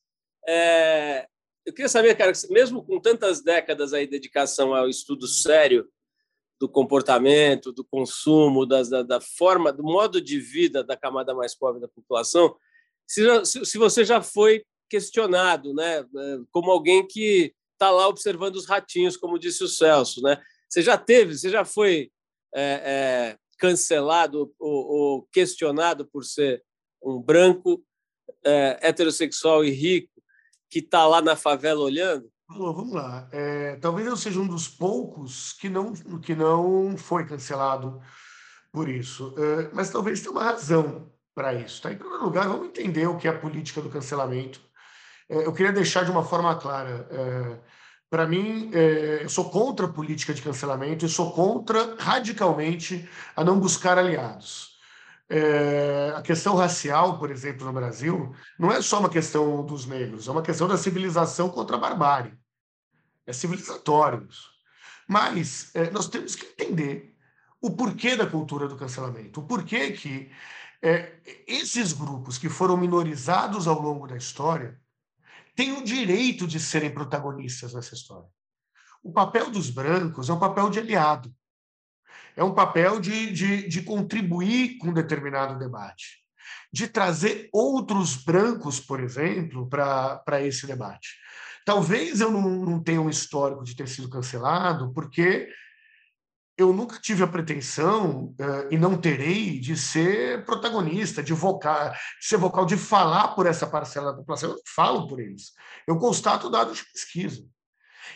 é, 0.47 1.25
eu 1.65 1.73
queria 1.73 1.89
saber, 1.89 2.15
cara, 2.15 2.31
mesmo 2.51 2.85
com 2.85 2.99
tantas 2.99 3.41
décadas 3.41 3.93
aí 3.93 4.05
de 4.05 4.11
dedicação 4.11 4.75
ao 4.75 4.87
estudo 4.87 5.27
sério 5.27 5.89
do 6.59 6.69
comportamento, 6.69 7.71
do 7.71 7.83
consumo, 7.83 8.63
das, 8.63 8.87
da, 8.87 9.01
da, 9.01 9.19
forma, 9.19 9.73
do 9.73 9.81
modo 9.81 10.21
de 10.21 10.39
vida 10.39 10.83
da 10.83 10.95
camada 10.95 11.33
mais 11.33 11.55
pobre 11.55 11.81
da 11.81 11.87
população, 11.87 12.55
se, 13.07 13.23
se 13.43 13.77
você 13.79 14.05
já 14.05 14.21
foi 14.21 14.63
questionado, 14.87 15.73
né, 15.73 16.05
como 16.51 16.69
alguém 16.69 17.07
que 17.07 17.55
está 17.73 17.89
lá 17.89 18.07
observando 18.07 18.55
os 18.55 18.67
ratinhos, 18.67 19.17
como 19.17 19.39
disse 19.39 19.63
o 19.63 19.67
Celso, 19.67 20.21
né? 20.21 20.39
Você 20.73 20.81
já 20.81 20.97
teve, 20.97 21.37
você 21.37 21.51
já 21.51 21.63
foi 21.63 22.11
é, 22.51 22.63
é, 22.63 23.37
cancelado 23.59 24.51
ou, 24.59 24.87
ou, 24.87 25.27
questionado 25.31 26.03
por 26.03 26.23
ser 26.23 26.63
um 26.99 27.21
branco 27.21 27.85
é, 28.43 28.79
heterossexual 28.81 29.63
e 29.63 29.69
rico 29.69 30.09
que 30.71 30.79
está 30.79 31.05
lá 31.05 31.21
na 31.21 31.35
favela 31.35 31.79
olhando? 31.79 32.27
vamos 32.47 32.91
lá. 32.91 33.29
É, 33.31 33.75
talvez 33.75 34.07
eu 34.07 34.17
seja 34.17 34.39
um 34.39 34.47
dos 34.47 34.67
poucos 34.67 35.53
que 35.53 35.69
não, 35.69 35.93
que 36.19 36.33
não 36.33 36.97
foi 36.97 37.23
cancelado 37.27 38.01
por 38.71 38.89
isso. 38.89 39.35
É, 39.37 39.69
mas 39.73 39.91
talvez 39.91 40.21
tenha 40.21 40.31
uma 40.31 40.43
razão 40.43 41.07
para 41.35 41.53
isso. 41.53 41.83
Tá? 41.83 41.93
Em 41.93 41.97
primeiro 41.97 42.23
lugar, 42.23 42.47
vamos 42.47 42.69
entender 42.69 43.05
o 43.05 43.17
que 43.17 43.27
é 43.27 43.31
a 43.31 43.39
política 43.39 43.79
do 43.79 43.91
cancelamento. 43.91 44.59
É, 45.29 45.45
eu 45.45 45.53
queria 45.53 45.71
deixar 45.71 46.03
de 46.03 46.09
uma 46.09 46.23
forma 46.23 46.55
clara 46.55 47.07
para 48.13 48.27
mim, 48.27 48.69
é, 48.75 49.23
eu 49.23 49.29
sou 49.29 49.49
contra 49.49 49.87
a 49.87 49.91
política 49.91 50.35
de 50.35 50.41
cancelamento 50.43 51.03
e 51.03 51.09
sou 51.09 51.31
contra 51.31 51.95
radicalmente 51.97 53.09
a 53.35 53.43
não 53.43 53.59
buscar 53.59 53.97
aliados. 53.97 54.77
É, 55.27 56.13
a 56.15 56.21
questão 56.21 56.55
racial, 56.55 57.17
por 57.17 57.31
exemplo, 57.31 57.65
no 57.65 57.73
Brasil, 57.73 58.31
não 58.59 58.71
é 58.71 58.83
só 58.83 58.99
uma 58.99 59.09
questão 59.09 59.65
dos 59.65 59.87
negros, 59.87 60.27
é 60.27 60.31
uma 60.31 60.43
questão 60.43 60.67
da 60.67 60.77
civilização 60.77 61.49
contra 61.49 61.75
a 61.75 61.79
barbárie. 61.79 62.37
É 63.25 63.33
civilizatório. 63.33 64.27
Mas 65.09 65.71
é, 65.73 65.89
nós 65.89 66.07
temos 66.07 66.35
que 66.35 66.45
entender 66.45 67.15
o 67.59 67.71
porquê 67.71 68.15
da 68.15 68.27
cultura 68.27 68.67
do 68.67 68.77
cancelamento, 68.77 69.39
o 69.39 69.47
porquê 69.47 69.91
que 69.91 70.29
é, 70.83 71.13
esses 71.47 71.93
grupos 71.93 72.37
que 72.37 72.47
foram 72.47 72.77
minorizados 72.77 73.67
ao 73.67 73.81
longo 73.81 74.05
da 74.05 74.15
história 74.15 74.79
têm 75.55 75.73
o 75.73 75.83
direito 75.83 76.47
de 76.47 76.59
serem 76.59 76.93
protagonistas 76.93 77.73
nessa 77.73 77.93
história. 77.93 78.27
O 79.03 79.11
papel 79.11 79.49
dos 79.49 79.69
brancos 79.69 80.29
é 80.29 80.33
um 80.33 80.39
papel 80.39 80.69
de 80.69 80.79
aliado, 80.79 81.33
é 82.35 82.43
um 82.43 82.53
papel 82.53 82.99
de, 82.99 83.31
de, 83.31 83.67
de 83.67 83.81
contribuir 83.83 84.77
com 84.77 84.87
um 84.87 84.93
determinado 84.93 85.59
debate, 85.59 86.23
de 86.71 86.87
trazer 86.87 87.49
outros 87.51 88.15
brancos, 88.15 88.79
por 88.79 88.99
exemplo, 88.99 89.67
para 89.67 90.41
esse 90.41 90.65
debate. 90.65 91.09
Talvez 91.65 92.19
eu 92.19 92.31
não, 92.31 92.41
não 92.41 92.83
tenha 92.83 93.01
um 93.01 93.09
histórico 93.09 93.63
de 93.63 93.75
ter 93.75 93.87
sido 93.87 94.09
cancelado, 94.09 94.91
porque 94.93 95.47
eu 96.57 96.71
nunca 96.71 96.99
tive 96.99 97.23
a 97.23 97.27
pretensão 97.27 98.35
uh, 98.39 98.67
e 98.69 98.77
não 98.77 98.95
terei 98.95 99.59
de 99.59 99.75
ser 99.75 100.45
protagonista, 100.45 101.23
de 101.23 101.33
vocal, 101.33 101.91
de 101.91 102.27
ser 102.27 102.37
vocal, 102.37 102.65
de 102.65 102.77
falar 102.77 103.29
por 103.29 103.47
essa 103.47 103.65
parcela 103.65 104.11
da 104.11 104.17
população. 104.17 104.51
Eu 104.51 104.61
falo 104.75 105.07
por 105.07 105.19
eles. 105.19 105.51
Eu 105.87 105.97
constato 105.97 106.49
dados 106.49 106.77
de 106.77 106.85
pesquisa. 106.91 107.43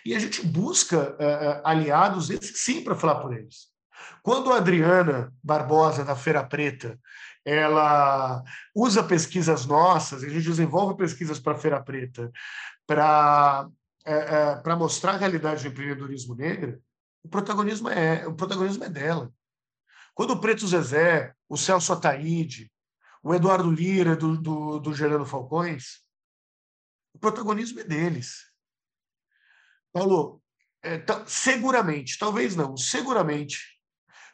E 0.05 0.13
a 0.15 0.19
gente 0.19 0.45
busca 0.45 1.13
uh, 1.13 1.61
aliados, 1.63 2.29
esses 2.29 2.63
sim, 2.63 2.83
para 2.83 2.95
falar 2.95 3.15
por 3.15 3.35
eles. 3.35 3.67
Quando 4.21 4.51
a 4.51 4.57
Adriana 4.57 5.33
Barbosa, 5.43 6.05
da 6.05 6.15
Feira 6.15 6.43
Preta, 6.43 6.99
ela 7.43 8.43
usa 8.75 9.03
pesquisas 9.03 9.65
nossas, 9.65 10.23
a 10.23 10.29
gente 10.29 10.43
desenvolve 10.45 10.97
pesquisas 10.97 11.39
para 11.39 11.53
a 11.53 11.57
Feira 11.57 11.81
Preta, 11.81 12.29
para 12.85 13.67
é, 14.05 14.75
mostrar 14.75 15.13
a 15.13 15.17
realidade 15.17 15.63
do 15.63 15.69
empreendedorismo 15.69 16.35
negro, 16.35 16.79
o 17.27 17.29
protagonismo 17.29 17.89
é, 17.89 18.25
o 18.25 18.33
protagonismo 18.33 18.85
é 18.85 18.89
dela. 18.89 19.31
Quando 20.15 20.31
o 20.31 20.39
Preto 20.39 20.65
Zezé, 20.65 21.33
o 21.49 21.57
Celso 21.57 21.91
Ataíde, 21.91 22.71
o 23.21 23.35
Eduardo 23.35 23.69
Lira 23.69 24.15
do, 24.15 24.37
do, 24.37 24.79
do 24.79 24.93
Gerando 24.93 25.25
Falcões, 25.25 26.01
o 27.13 27.19
protagonismo 27.19 27.81
é 27.81 27.83
deles. 27.83 28.49
Paulo, 29.91 30.41
é, 30.81 31.03
seguramente, 31.25 32.17
talvez 32.17 32.55
não, 32.55 32.77
seguramente, 32.77 33.77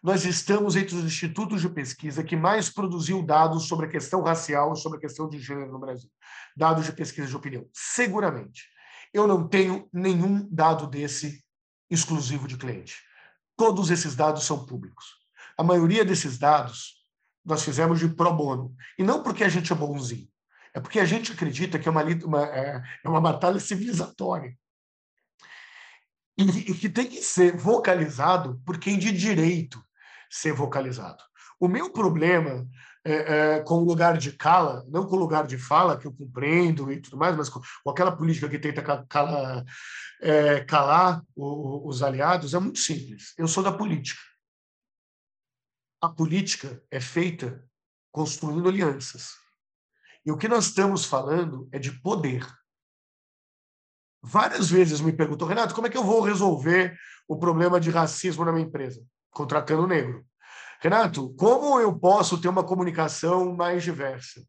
nós 0.04 0.24
estamos 0.24 0.76
entre 0.76 0.96
os 0.96 1.04
institutos 1.04 1.62
de 1.62 1.70
pesquisa 1.70 2.24
que 2.24 2.36
mais 2.36 2.70
produziu 2.70 3.24
dados 3.24 3.68
sobre 3.68 3.88
a 3.88 3.90
questão 3.90 4.22
racial 4.22 4.74
e 4.74 4.78
sobre 4.78 5.00
a 5.00 5.02
questão 5.02 5.28
de 5.28 5.40
gênero 5.40 5.72
no 5.72 5.80
Brasil. 5.80 6.12
Dados 6.56 6.86
de 6.86 6.94
pesquisa 6.94 7.28
de 7.28 7.36
opinião. 7.36 7.68
Seguramente. 7.74 8.70
Eu 9.12 9.26
não 9.26 9.48
tenho 9.48 9.90
nenhum 9.92 10.48
dado 10.52 10.86
desse 10.86 11.43
exclusivo 11.94 12.48
de 12.48 12.58
cliente. 12.58 12.96
Todos 13.56 13.90
esses 13.92 14.16
dados 14.16 14.44
são 14.46 14.66
públicos. 14.66 15.06
A 15.58 15.64
maioria 15.64 16.04
desses 16.04 16.38
dados 16.38 17.06
nós 17.46 17.64
fizemos 17.64 18.00
de 18.00 18.08
pro 18.08 18.34
bono. 18.34 18.76
E 18.98 19.04
não 19.04 19.22
porque 19.22 19.44
a 19.44 19.50
gente 19.50 19.72
é 19.72 19.76
bonzinho. 19.76 20.28
É 20.74 20.80
porque 20.80 21.00
a 21.00 21.06
gente 21.06 21.32
acredita 21.32 21.78
que 21.78 21.88
é 21.88 21.92
uma, 21.92 22.04
uma 22.04 22.46
é, 22.46 22.82
é 23.04 23.10
uma 23.10 23.22
batalha 23.22 23.60
civilizatória. 23.60 24.58
E, 26.36 26.44
e 26.44 26.74
que 26.74 26.90
tem 26.90 27.08
que 27.08 27.22
ser 27.22 27.56
vocalizado 27.56 28.60
por 28.66 28.80
quem 28.80 28.98
de 28.98 29.12
direito 29.12 29.84
ser 30.30 30.52
vocalizado. 30.52 31.24
O 31.60 31.68
meu 31.68 31.92
problema 31.92 32.68
é, 33.06 33.14
é, 33.56 33.60
com 33.62 33.76
o 33.76 33.84
lugar 33.84 34.18
de 34.18 34.32
cala, 34.32 34.86
não 34.88 35.06
com 35.06 35.16
o 35.16 35.20
lugar 35.20 35.46
de 35.46 35.58
fala, 35.58 35.98
que 35.98 36.08
eu 36.08 36.14
compreendo 36.14 36.92
e 36.92 37.02
tudo 37.02 37.18
mais, 37.18 37.36
mas 37.36 37.50
com, 37.50 37.60
com 37.84 37.90
aquela 37.90 38.16
política 38.16 38.50
que 38.50 38.60
tenta 38.60 38.82
cala, 39.06 39.66
é, 40.22 40.64
calar 40.64 41.24
o, 41.36 41.88
os 41.88 42.02
aliados, 42.02 42.54
é 42.54 42.60
muito 42.60 42.80
simples. 42.80 43.34
Eu 43.38 43.48
sou 43.48 43.64
da 43.64 43.72
política. 43.72 44.22
A 46.02 46.10
política 46.10 46.82
é 46.92 47.00
feita 47.00 47.64
construindo 48.12 48.70
alianças. 48.70 49.32
E 50.26 50.32
o 50.32 50.38
que 50.38 50.48
nós 50.48 50.66
estamos 50.66 51.06
falando 51.06 51.68
é 51.72 51.80
de 51.80 51.92
poder. 52.02 52.48
Várias 54.22 54.70
vezes 54.70 55.02
me 55.02 55.12
perguntou, 55.12 55.48
Renato, 55.48 55.76
como 55.76 55.88
é 55.88 55.90
que 55.90 55.98
eu 55.98 56.04
vou 56.04 56.22
resolver 56.22 56.98
o 57.28 57.38
problema 57.38 57.80
de 57.80 57.90
racismo 57.90 58.46
na 58.46 58.54
minha 58.54 58.66
empresa? 58.66 59.06
contratando 59.34 59.88
negro. 59.88 60.26
Renato, 60.84 61.34
como 61.36 61.80
eu 61.80 61.98
posso 61.98 62.38
ter 62.42 62.50
uma 62.50 62.62
comunicação 62.62 63.56
mais 63.56 63.84
diversa? 63.84 64.44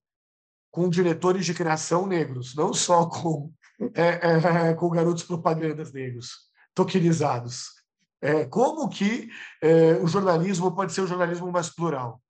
Com 0.68 0.88
diretores 0.88 1.46
de 1.46 1.54
criação 1.54 2.08
negros, 2.08 2.56
não 2.56 2.74
só 2.74 3.06
com, 3.06 3.52
é, 3.94 4.70
é, 4.70 4.74
com 4.74 4.90
garotos 4.90 5.22
propagandas 5.22 5.92
negros, 5.92 6.50
tokenizados. 6.74 7.66
É, 8.20 8.44
como 8.46 8.88
que 8.88 9.28
é, 9.62 9.92
o 10.02 10.08
jornalismo 10.08 10.74
pode 10.74 10.92
ser 10.92 11.02
um 11.02 11.06
jornalismo 11.06 11.52
mais 11.52 11.70
plural? 11.70 12.20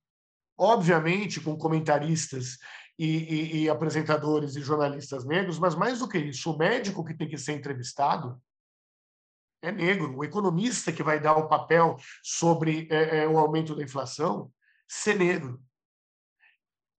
Obviamente, 0.55 1.41
com 1.41 1.57
comentaristas 1.57 2.59
e, 2.99 3.07
e, 3.07 3.63
e 3.63 3.71
apresentadores 3.71 4.55
e 4.55 4.61
jornalistas 4.61 5.25
negros, 5.25 5.59
mas 5.59 5.75
mais 5.75 6.01
do 6.01 6.09
que 6.09 6.19
isso, 6.19 6.53
o 6.53 6.59
médico 6.59 7.03
que 7.03 7.15
tem 7.17 7.27
que 7.27 7.39
ser 7.39 7.53
entrevistado 7.53 8.39
é 9.65 9.73
negro. 9.73 10.17
O 10.17 10.25
economista 10.25 10.93
que 10.93 11.03
vai 11.03 11.19
dar 11.19 11.37
o 11.37 11.49
papel 11.49 11.97
sobre 12.23 12.87
é, 12.91 13.21
é, 13.21 13.29
o 13.29 13.39
aumento 13.39 13.75
da 13.75 13.83
inflação, 13.83 14.53
ser 14.87 15.19
negro. 15.19 15.63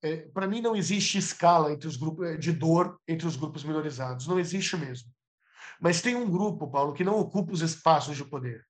É, 0.01 0.17
Para 0.29 0.47
mim, 0.47 0.61
não 0.61 0.75
existe 0.75 1.17
escala 1.17 1.71
entre 1.71 1.87
os 1.87 1.95
grupos 1.95 2.39
de 2.39 2.51
dor 2.51 2.99
entre 3.07 3.27
os 3.27 3.35
grupos 3.35 3.63
minorizados. 3.63 4.27
Não 4.27 4.39
existe 4.39 4.75
mesmo. 4.75 5.09
Mas 5.79 6.01
tem 6.01 6.15
um 6.15 6.29
grupo, 6.29 6.69
Paulo, 6.69 6.93
que 6.93 7.03
não 7.03 7.19
ocupa 7.19 7.53
os 7.53 7.61
espaços 7.61 8.17
de 8.17 8.25
poder. 8.25 8.65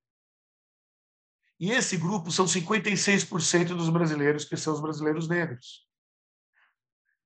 E 1.58 1.72
esse 1.72 1.96
grupo 1.96 2.32
são 2.32 2.46
56% 2.46 3.68
dos 3.76 3.90
brasileiros 3.90 4.44
que 4.44 4.58
são 4.58 4.74
os 4.74 4.82
brasileiros 4.82 5.30
negros. 5.30 5.86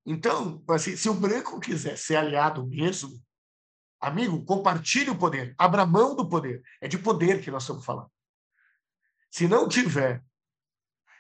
Então, 0.06 0.64
assim, 0.70 0.96
se 0.96 1.10
o 1.10 1.14
branco 1.14 1.60
quiser 1.60 1.98
ser 1.98 2.16
aliado 2.16 2.66
mesmo, 2.68 3.20
Amigo, 4.00 4.44
compartilhe 4.46 5.10
o 5.10 5.18
poder, 5.18 5.54
abra 5.58 5.86
mão 5.86 6.16
do 6.16 6.28
poder. 6.28 6.62
É 6.80 6.88
de 6.88 6.98
poder 6.98 7.42
que 7.42 7.52
nós 7.52 7.64
estamos 7.64 7.84
falando. 7.84 8.10
Se 9.30 9.48
não 9.48 9.68
tiver 9.68 10.24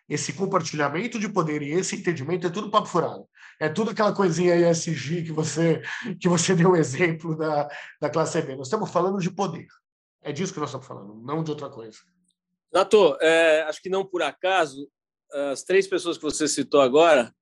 esse 0.07 0.33
compartilhamento 0.33 1.19
de 1.19 1.29
poder 1.29 1.61
e 1.61 1.71
esse 1.71 1.95
entendimento, 1.95 2.47
é 2.47 2.49
tudo 2.49 2.71
papo 2.71 2.87
furado. 2.87 3.27
É 3.59 3.69
tudo 3.69 3.91
aquela 3.91 4.13
coisinha 4.13 4.55
ESG 4.55 5.23
que 5.23 5.31
você, 5.31 5.83
que 6.19 6.27
você 6.27 6.55
deu 6.55 6.71
o 6.71 6.75
exemplo 6.75 7.37
da, 7.37 7.69
da 8.01 8.09
classe 8.09 8.41
B. 8.41 8.55
Nós 8.55 8.67
estamos 8.67 8.89
falando 8.89 9.19
de 9.19 9.29
poder. 9.29 9.67
É 10.21 10.31
disso 10.31 10.53
que 10.53 10.59
nós 10.59 10.69
estamos 10.69 10.87
falando, 10.87 11.15
não 11.21 11.43
de 11.43 11.51
outra 11.51 11.69
coisa. 11.69 11.99
Nato, 12.73 13.17
é, 13.21 13.63
acho 13.63 13.81
que 13.81 13.89
não 13.89 14.05
por 14.05 14.21
acaso, 14.21 14.89
as 15.51 15.63
três 15.63 15.87
pessoas 15.87 16.17
que 16.17 16.23
você 16.23 16.47
citou 16.47 16.81
agora, 16.81 17.33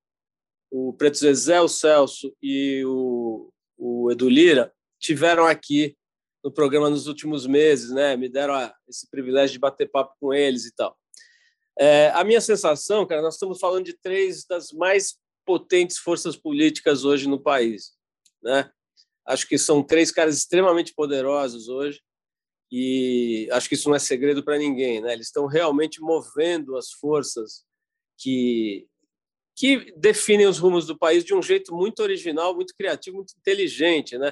o 0.70 0.94
Preto 0.94 1.18
Zezé, 1.18 1.62
o 1.62 1.68
Celso 1.68 2.36
e 2.42 2.84
o, 2.86 3.50
o 3.78 4.12
Edu 4.12 4.30
Lira, 4.30 4.74
tiveram 5.00 5.46
aqui 5.46 5.96
no 6.44 6.52
programa 6.52 6.90
nos 6.90 7.08
últimos 7.08 7.46
meses, 7.46 7.92
né? 7.92 8.16
Me 8.16 8.30
deram 8.30 8.54
a, 8.54 8.74
esse 8.88 9.10
privilégio 9.10 9.54
de 9.54 9.60
bater 9.60 9.90
papo 9.90 10.16
com 10.20 10.34
eles 10.34 10.66
e 10.66 10.76
tal. 10.76 10.98
É, 11.80 12.10
a 12.16 12.24
minha 12.24 12.42
sensação, 12.42 13.06
cara, 13.06 13.22
nós 13.22 13.36
estamos 13.36 13.60
falando 13.60 13.86
de 13.86 13.94
três 13.94 14.46
das 14.46 14.72
mais 14.72 15.18
potentes 15.46 15.98
forças 15.98 16.36
políticas 16.36 17.06
hoje 17.06 17.28
no 17.28 17.42
país, 17.42 17.94
né? 18.42 18.72
Acho 19.26 19.48
que 19.48 19.58
são 19.58 19.84
três 19.84 20.12
caras 20.12 20.38
extremamente 20.38 20.94
poderosos 20.94 21.68
hoje 21.68 22.02
e 22.72 23.48
acho 23.52 23.70
que 23.70 23.76
isso 23.76 23.90
não 23.90 23.96
é 23.96 24.00
segredo 24.00 24.44
para 24.44 24.58
ninguém, 24.58 25.02
né? 25.02 25.14
Eles 25.14 25.28
estão 25.28 25.46
realmente 25.46 26.02
movendo 26.02 26.76
as 26.76 26.92
forças 26.92 27.66
que 28.18 28.88
que 29.60 29.92
definem 29.98 30.46
os 30.46 30.60
rumos 30.60 30.86
do 30.86 30.96
país 30.96 31.26
de 31.26 31.34
um 31.34 31.42
jeito 31.42 31.74
muito 31.74 32.04
original, 32.04 32.54
muito 32.54 32.76
criativo, 32.78 33.18
muito 33.18 33.34
inteligente, 33.36 34.16
né? 34.16 34.32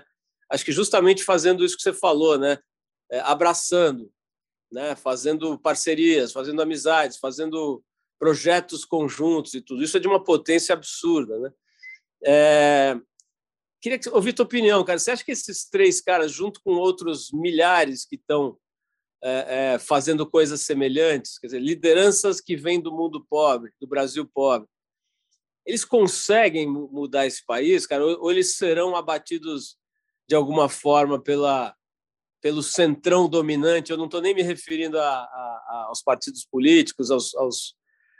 Acho 0.51 0.65
que 0.65 0.71
justamente 0.71 1.23
fazendo 1.23 1.63
isso 1.63 1.75
que 1.75 1.83
você 1.83 1.93
falou, 1.93 2.37
né? 2.37 2.59
É, 3.11 3.19
abraçando, 3.19 4.11
né? 4.71 4.95
fazendo 4.95 5.59
parcerias, 5.59 6.31
fazendo 6.31 6.61
amizades, 6.61 7.17
fazendo 7.17 7.83
projetos 8.19 8.83
conjuntos 8.85 9.53
e 9.53 9.61
tudo. 9.61 9.83
Isso 9.83 9.97
é 9.97 9.99
de 9.99 10.07
uma 10.07 10.23
potência 10.23 10.73
absurda. 10.73 11.37
Né? 11.39 11.51
É... 12.25 12.99
Queria 13.81 13.99
ouvir 14.11 14.33
tua 14.33 14.45
opinião, 14.45 14.83
cara. 14.83 14.97
Você 14.97 15.11
acha 15.11 15.23
que 15.23 15.31
esses 15.31 15.69
três 15.69 16.01
caras, 16.01 16.31
junto 16.31 16.59
com 16.63 16.71
outros 16.71 17.31
milhares 17.31 18.05
que 18.05 18.15
estão 18.15 18.57
é, 19.23 19.73
é, 19.73 19.79
fazendo 19.79 20.29
coisas 20.29 20.61
semelhantes, 20.61 21.37
quer 21.37 21.47
dizer, 21.47 21.59
lideranças 21.59 22.41
que 22.41 22.55
vêm 22.55 22.81
do 22.81 22.91
mundo 22.91 23.25
pobre, 23.29 23.71
do 23.79 23.87
Brasil 23.87 24.27
pobre, 24.33 24.67
eles 25.65 25.83
conseguem 25.83 26.67
mudar 26.67 27.25
esse 27.25 27.43
país, 27.45 27.87
cara, 27.87 28.05
ou, 28.05 28.23
ou 28.23 28.31
eles 28.31 28.55
serão 28.55 28.95
abatidos 28.95 29.77
de 30.27 30.35
alguma 30.35 30.67
forma 30.67 31.19
pela, 31.21 31.75
pelo 32.41 32.61
centrão 32.61 33.27
dominante. 33.27 33.91
Eu 33.91 33.97
não 33.97 34.05
estou 34.05 34.21
nem 34.21 34.33
me 34.33 34.41
referindo 34.41 34.99
a, 34.99 35.03
a, 35.03 35.85
aos 35.87 36.01
partidos 36.01 36.45
políticos, 36.45 37.11
aos, 37.11 37.35
aos, 37.35 37.75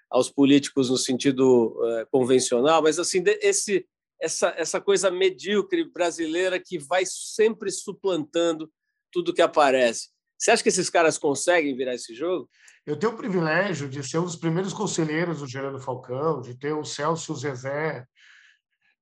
aos 0.09 0.29
políticos 0.29 0.89
no 0.89 0.97
sentido 0.97 1.77
uh, 1.77 2.07
convencional, 2.11 2.81
mas 2.81 2.99
assim 2.99 3.23
esse 3.41 3.85
essa 4.21 4.53
essa 4.57 4.79
coisa 4.79 5.11
medíocre 5.11 5.83
brasileira 5.83 6.57
que 6.57 6.79
vai 6.79 7.03
sempre 7.05 7.69
suplantando 7.69 8.71
tudo 9.11 9.33
que 9.33 9.41
aparece. 9.41 10.09
Você 10.37 10.51
acha 10.51 10.63
que 10.63 10.69
esses 10.69 10.89
caras 10.89 11.17
conseguem 11.17 11.75
virar 11.75 11.95
esse 11.95 12.13
jogo? 12.13 12.49
Eu 12.85 12.97
tenho 12.97 13.13
o 13.13 13.17
privilégio 13.17 13.89
de 13.89 14.03
ser 14.03 14.19
um 14.19 14.25
dos 14.25 14.35
primeiros 14.35 14.73
conselheiros 14.73 15.39
do 15.39 15.47
Gerando 15.47 15.79
Falcão, 15.79 16.41
de 16.41 16.57
ter 16.57 16.73
o 16.73 16.83
Celso 16.83 17.35
Zezé 17.35 18.05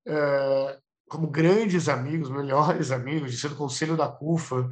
é, 0.06 0.80
como 1.14 1.28
grandes 1.28 1.88
amigos, 1.88 2.28
melhores 2.28 2.90
amigos, 2.90 3.32
de 3.32 3.38
ser 3.38 3.50
do 3.50 3.56
conselho 3.56 3.96
da 3.96 4.08
CUFA 4.08 4.68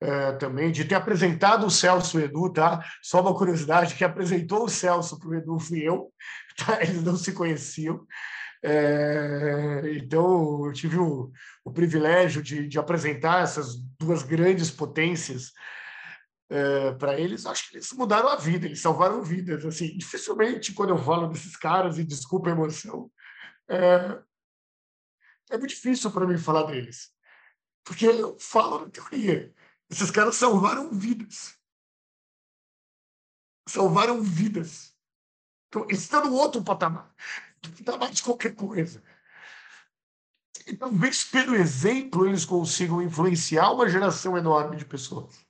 é, 0.00 0.32
também, 0.32 0.72
de 0.72 0.84
ter 0.84 0.96
apresentado 0.96 1.64
o 1.64 1.70
Celso 1.70 2.18
e 2.18 2.22
o 2.22 2.24
Edu, 2.24 2.52
tá? 2.52 2.84
Só 3.00 3.20
uma 3.20 3.32
curiosidade, 3.32 3.94
que 3.94 4.02
apresentou 4.02 4.64
o 4.64 4.68
Celso 4.68 5.16
para 5.16 5.28
o 5.28 5.34
Edu 5.36 5.60
fui 5.60 5.80
eu, 5.82 6.12
tá? 6.58 6.82
Eles 6.82 7.04
não 7.04 7.16
se 7.16 7.32
conheciam. 7.32 8.04
É, 8.64 9.82
então, 9.94 10.66
eu 10.66 10.72
tive 10.72 10.98
o, 10.98 11.30
o 11.64 11.72
privilégio 11.72 12.42
de, 12.42 12.66
de 12.66 12.78
apresentar 12.80 13.44
essas 13.44 13.76
duas 14.00 14.24
grandes 14.24 14.72
potências 14.72 15.52
é, 16.50 16.92
para 16.94 17.18
eles, 17.18 17.46
acho 17.46 17.70
que 17.70 17.76
eles 17.76 17.92
mudaram 17.92 18.28
a 18.28 18.36
vida, 18.36 18.66
eles 18.66 18.80
salvaram 18.80 19.22
vidas. 19.22 19.64
Assim, 19.64 19.96
dificilmente, 19.96 20.72
quando 20.72 20.90
eu 20.90 20.98
falo 20.98 21.28
desses 21.28 21.56
caras, 21.56 21.96
e 21.96 22.04
desculpa 22.04 22.48
a 22.48 22.52
emoção, 22.52 23.08
é, 23.68 24.18
é 25.50 25.58
muito 25.58 25.70
difícil 25.70 26.10
para 26.10 26.26
mim 26.26 26.38
falar 26.38 26.64
deles. 26.64 27.12
Porque 27.84 28.06
eu 28.06 28.36
falo 28.38 28.80
na 28.80 28.90
teoria. 28.90 29.54
Esses 29.88 30.10
caras 30.10 30.36
salvaram 30.36 30.90
vidas. 30.90 31.56
Salvaram 33.68 34.20
vidas. 34.22 34.94
Então, 35.68 35.84
eles 35.84 36.02
estão 36.02 36.24
no 36.24 36.34
outro 36.34 36.62
patamar. 36.62 37.14
Patamar 37.84 38.10
de 38.10 38.22
qualquer 38.22 38.54
coisa. 38.54 39.02
E 40.66 40.76
talvez 40.76 41.22
pelo 41.24 41.54
exemplo 41.54 42.26
eles 42.26 42.44
consigam 42.44 43.00
influenciar 43.00 43.70
uma 43.70 43.88
geração 43.88 44.36
enorme 44.36 44.76
de 44.76 44.84
pessoas. 44.84 45.46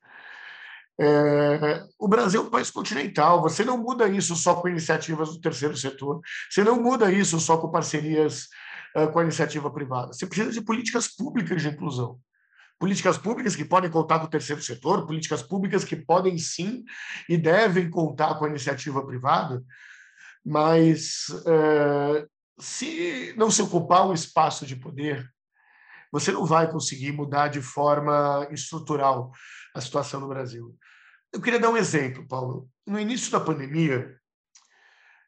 É, 0.98 1.86
o 1.98 2.08
Brasil 2.08 2.42
é 2.42 2.44
um 2.44 2.50
país 2.50 2.70
continental, 2.70 3.42
você 3.42 3.64
não 3.64 3.76
muda 3.76 4.08
isso 4.08 4.34
só 4.34 4.54
com 4.54 4.68
iniciativas 4.68 5.28
do 5.28 5.40
terceiro 5.40 5.76
setor, 5.76 6.20
você 6.50 6.64
não 6.64 6.82
muda 6.82 7.12
isso 7.12 7.38
só 7.38 7.58
com 7.58 7.70
parcerias 7.70 8.48
com 9.12 9.18
a 9.18 9.22
iniciativa 9.22 9.70
privada, 9.70 10.12
você 10.12 10.26
precisa 10.26 10.52
de 10.52 10.62
políticas 10.62 11.08
públicas 11.08 11.60
de 11.60 11.68
inclusão. 11.68 12.18
Políticas 12.78 13.16
públicas 13.16 13.56
que 13.56 13.64
podem 13.64 13.90
contar 13.90 14.18
com 14.18 14.26
o 14.26 14.30
terceiro 14.30 14.62
setor, 14.62 15.06
políticas 15.06 15.42
públicas 15.42 15.84
que 15.84 15.96
podem 15.96 16.36
sim 16.38 16.84
e 17.28 17.36
devem 17.36 17.90
contar 17.90 18.34
com 18.38 18.44
a 18.44 18.48
iniciativa 18.48 19.04
privada, 19.04 19.62
mas 20.44 21.26
uh, 21.28 22.28
se 22.58 23.34
não 23.36 23.50
se 23.50 23.62
ocupar 23.62 24.06
um 24.06 24.12
espaço 24.12 24.66
de 24.66 24.76
poder, 24.76 25.28
você 26.12 26.30
não 26.32 26.44
vai 26.44 26.70
conseguir 26.70 27.12
mudar 27.12 27.48
de 27.48 27.60
forma 27.60 28.46
estrutural 28.50 29.32
a 29.74 29.80
situação 29.80 30.20
no 30.20 30.28
Brasil. 30.28 30.74
Eu 31.32 31.40
queria 31.40 31.60
dar 31.60 31.70
um 31.70 31.76
exemplo, 31.76 32.26
Paulo. 32.26 32.68
No 32.86 32.98
início 32.98 33.30
da 33.30 33.40
pandemia, 33.40 34.16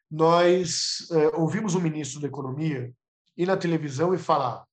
nós 0.09 1.07
é, 1.11 1.27
ouvimos 1.35 1.75
o 1.75 1.81
ministro 1.81 2.19
da 2.21 2.27
Economia 2.27 2.91
ir 3.39 3.47
na 3.47 3.55
televisão 3.55 4.13
e 4.13 4.17
falar: 4.17 4.65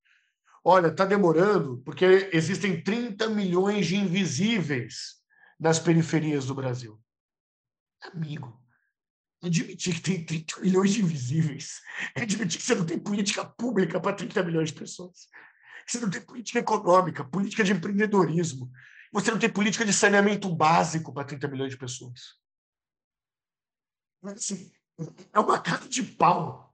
olha, 0.64 0.88
está 0.88 1.04
demorando 1.04 1.78
porque 1.84 2.28
existem 2.32 2.82
30 2.82 3.28
milhões 3.28 3.86
de 3.86 3.96
invisíveis 3.96 5.22
nas 5.58 5.78
periferias 5.78 6.46
do 6.46 6.54
Brasil. 6.54 7.00
Amigo, 8.02 8.60
admitir 9.42 9.94
que 9.94 10.00
tem 10.00 10.24
30 10.24 10.60
milhões 10.60 10.92
de 10.92 11.02
invisíveis 11.02 11.80
é 12.14 12.22
admitir 12.22 12.58
que 12.58 12.66
você 12.66 12.74
não 12.74 12.84
tem 12.84 12.98
política 12.98 13.44
pública 13.44 14.00
para 14.00 14.16
30 14.16 14.42
milhões 14.42 14.72
de 14.72 14.78
pessoas. 14.78 15.28
Você 15.86 16.00
não 16.00 16.10
tem 16.10 16.20
política 16.20 16.58
econômica, 16.58 17.24
política 17.24 17.62
de 17.62 17.72
empreendedorismo, 17.72 18.68
você 19.12 19.30
não 19.30 19.38
tem 19.38 19.48
política 19.48 19.84
de 19.84 19.92
saneamento 19.92 20.52
básico 20.54 21.14
para 21.14 21.24
30 21.24 21.46
milhões 21.46 21.70
de 21.70 21.78
pessoas. 21.78 22.34
Assim, 24.24 24.72
é 25.32 25.38
uma 25.38 25.60
cara 25.60 25.88
de 25.88 26.02
pau 26.02 26.65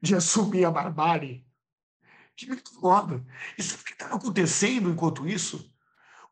de 0.00 0.14
assumir 0.14 0.64
a 0.64 0.70
barbárie 0.70 1.46
que 2.36 2.48
me 2.48 2.56
incomoda. 2.56 3.24
E 3.56 3.62
sabe 3.62 3.82
o 3.82 3.84
que 3.84 3.92
estava 3.92 4.14
acontecendo 4.14 4.90
enquanto 4.90 5.26
isso? 5.26 5.72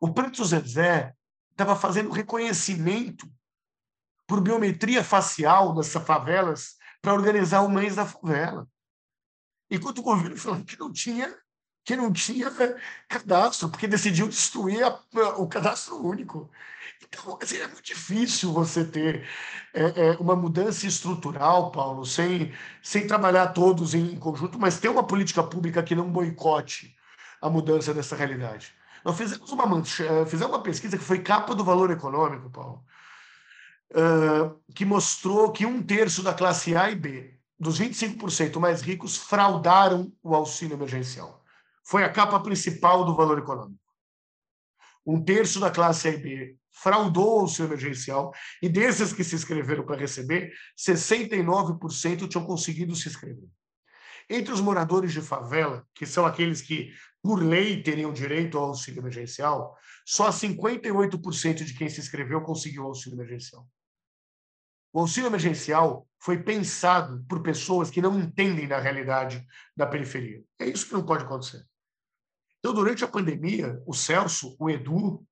O 0.00 0.12
Preto 0.12 0.44
Zezé 0.44 1.14
estava 1.50 1.74
fazendo 1.74 2.10
reconhecimento 2.10 3.28
por 4.26 4.40
biometria 4.40 5.02
facial 5.02 5.74
nessas 5.74 6.02
favelas 6.04 6.76
para 7.00 7.14
organizar 7.14 7.62
o 7.62 7.68
mês 7.68 7.96
da 7.96 8.06
favela. 8.06 8.68
Enquanto 9.70 9.98
o 9.98 10.02
governo 10.02 10.36
falou 10.36 10.64
que 10.64 10.78
não 10.78 10.92
tinha 10.92 11.36
que 11.84 11.94
não 11.94 12.12
tinha 12.12 12.50
cadastro, 13.08 13.68
porque 13.68 13.86
decidiu 13.86 14.26
destruir 14.26 14.82
a, 14.82 14.98
o 15.38 15.46
cadastro 15.46 16.04
único. 16.04 16.50
Então, 17.02 17.38
assim, 17.40 17.58
é 17.58 17.66
muito 17.66 17.82
difícil 17.82 18.52
você 18.52 18.84
ter 18.84 19.26
é, 19.74 19.82
é, 19.82 20.10
uma 20.18 20.34
mudança 20.34 20.86
estrutural, 20.86 21.70
Paulo, 21.70 22.04
sem, 22.04 22.52
sem 22.82 23.06
trabalhar 23.06 23.48
todos 23.48 23.94
em 23.94 24.16
conjunto, 24.18 24.58
mas 24.58 24.80
ter 24.80 24.88
uma 24.88 25.06
política 25.06 25.42
pública 25.42 25.82
que 25.82 25.94
não 25.94 26.10
boicote 26.10 26.94
a 27.40 27.50
mudança 27.50 27.92
dessa 27.92 28.16
realidade. 28.16 28.74
Nós 29.04 29.16
fizemos 29.16 29.50
uma, 29.52 29.64
eh, 29.64 30.26
fizemos 30.26 30.54
uma 30.54 30.62
pesquisa 30.62 30.98
que 30.98 31.04
foi 31.04 31.20
capa 31.20 31.54
do 31.54 31.64
valor 31.64 31.90
econômico, 31.90 32.50
Paulo, 32.50 32.84
uh, 33.92 34.58
que 34.74 34.84
mostrou 34.84 35.52
que 35.52 35.64
um 35.64 35.80
terço 35.80 36.22
da 36.24 36.34
classe 36.34 36.74
A 36.74 36.90
e 36.90 36.96
B, 36.96 37.38
dos 37.58 37.78
25% 37.78 38.58
mais 38.58 38.82
ricos, 38.82 39.16
fraudaram 39.16 40.12
o 40.22 40.34
auxílio 40.34 40.74
emergencial 40.74 41.44
foi 41.86 42.02
a 42.02 42.12
capa 42.12 42.40
principal 42.40 43.04
do 43.04 43.14
valor 43.14 43.38
econômico. 43.38 43.80
Um 45.06 45.22
terço 45.22 45.60
da 45.60 45.70
classe 45.70 46.08
A 46.08 46.10
e 46.10 46.16
B 46.16 46.58
fraudou 46.82 47.44
o 47.44 47.48
seu 47.48 47.64
emergencial, 47.64 48.32
e 48.62 48.68
desses 48.68 49.12
que 49.12 49.24
se 49.24 49.34
inscreveram 49.34 49.84
para 49.84 49.96
receber, 49.96 50.52
69% 50.78 52.28
tinham 52.28 52.44
conseguido 52.44 52.94
se 52.94 53.08
inscrever. 53.08 53.48
Entre 54.28 54.52
os 54.52 54.60
moradores 54.60 55.12
de 55.12 55.22
favela, 55.22 55.86
que 55.94 56.04
são 56.04 56.26
aqueles 56.26 56.60
que, 56.60 56.92
por 57.22 57.42
lei, 57.42 57.82
teriam 57.82 58.12
direito 58.12 58.58
ao 58.58 58.66
auxílio 58.66 59.00
emergencial, 59.00 59.76
só 60.04 60.30
58% 60.30 61.64
de 61.64 61.74
quem 61.74 61.88
se 61.88 62.00
inscreveu 62.00 62.42
conseguiu 62.42 62.82
o 62.82 62.86
auxílio 62.86 63.16
emergencial. 63.16 63.66
O 64.92 65.00
auxílio 65.00 65.28
emergencial 65.28 66.06
foi 66.18 66.42
pensado 66.42 67.24
por 67.28 67.42
pessoas 67.42 67.90
que 67.90 68.02
não 68.02 68.18
entendem 68.18 68.66
da 68.66 68.80
realidade 68.80 69.46
da 69.76 69.86
periferia. 69.86 70.42
É 70.58 70.66
isso 70.66 70.86
que 70.86 70.92
não 70.92 71.04
pode 71.04 71.24
acontecer. 71.24 71.64
Então, 72.58 72.74
durante 72.74 73.04
a 73.04 73.08
pandemia, 73.08 73.80
o 73.86 73.94
Celso, 73.94 74.56
o 74.58 74.68
Edu, 74.68 75.24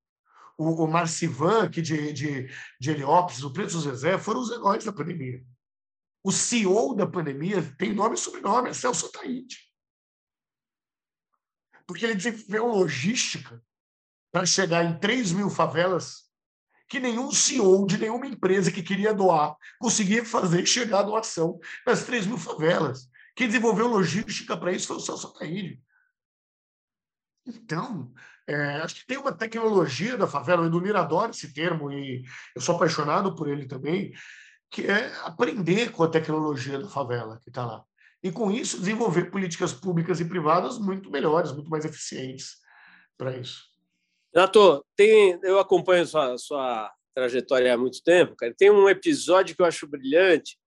o, 0.57 0.85
o 0.85 0.87
Marcivan, 0.87 1.65
aqui 1.65 1.83
de, 1.83 2.13
de, 2.13 2.51
de 2.81 2.91
Heliópolis, 2.91 3.43
o 3.43 3.53
Preto 3.53 3.81
Zezé, 3.81 4.19
foram 4.19 4.41
os 4.41 4.51
heróis 4.51 4.85
da 4.85 4.93
pandemia. 4.93 5.45
O 6.23 6.33
CEO 6.33 6.95
da 6.95 7.07
pandemia 7.07 7.63
tem 7.77 7.93
nome 7.93 8.15
e 8.15 8.19
sobrenome, 8.19 8.71
é 8.71 8.73
Celso 8.73 9.11
Taíde. 9.13 9.59
Porque 11.87 12.05
ele 12.05 12.15
desenvolveu 12.15 12.67
logística 12.67 13.63
para 14.33 14.47
chegar 14.47 14.85
em 14.85 14.99
3 14.99 15.33
mil 15.33 15.51
favelas 15.51 16.25
que 16.89 17.01
nenhum 17.01 17.31
CEO 17.31 17.87
de 17.87 17.99
nenhuma 17.99 18.27
empresa 18.27 18.71
que 18.71 18.83
queria 18.83 19.13
doar 19.13 19.57
conseguia 19.79 20.25
fazer 20.25 20.67
chegar 20.67 21.01
a 21.01 21.03
doação 21.05 21.59
nas 21.87 22.05
3 22.05 22.27
mil 22.27 22.39
favelas. 22.39 23.09
Quem 23.35 23.49
desenvolveu 23.49 23.89
logística 23.89 24.57
para 24.57 24.73
isso 24.73 24.87
foi 24.87 24.97
o 24.97 25.01
Celso 25.01 25.33
Taíde. 25.35 25.83
Então, 27.47 28.13
é, 28.47 28.77
acho 28.77 28.97
que 28.97 29.07
tem 29.07 29.17
uma 29.17 29.33
tecnologia 29.33 30.17
da 30.17 30.27
favela, 30.27 30.63
o 30.63 30.67
Edunir 30.67 30.95
adora 30.95 31.31
esse 31.31 31.53
termo 31.53 31.91
e 31.91 32.25
eu 32.55 32.61
sou 32.61 32.77
apaixonado 32.77 33.35
por 33.35 33.49
ele 33.49 33.67
também, 33.67 34.13
que 34.71 34.87
é 34.87 35.13
aprender 35.23 35.93
com 35.93 36.03
a 36.03 36.11
tecnologia 36.11 36.79
da 36.79 36.89
favela 36.89 37.39
que 37.43 37.49
está 37.49 37.65
lá. 37.65 37.85
E 38.23 38.31
com 38.31 38.51
isso 38.51 38.79
desenvolver 38.79 39.31
políticas 39.31 39.73
públicas 39.73 40.21
e 40.21 40.25
privadas 40.25 40.79
muito 40.79 41.11
melhores, 41.11 41.53
muito 41.53 41.71
mais 41.71 41.85
eficientes 41.85 42.57
para 43.17 43.37
isso. 43.37 43.63
Renato, 44.35 44.85
tem, 44.97 45.39
eu 45.43 45.59
acompanho 45.59 46.07
sua, 46.07 46.37
sua 46.37 46.93
trajetória 47.15 47.73
há 47.73 47.79
muito 47.79 48.03
tempo, 48.03 48.35
cara. 48.37 48.53
Tem 48.57 48.71
um 48.71 48.89
episódio 48.89 49.55
que 49.55 49.63
eu 49.63 49.67
acho 49.67 49.87
brilhante, 49.87 50.59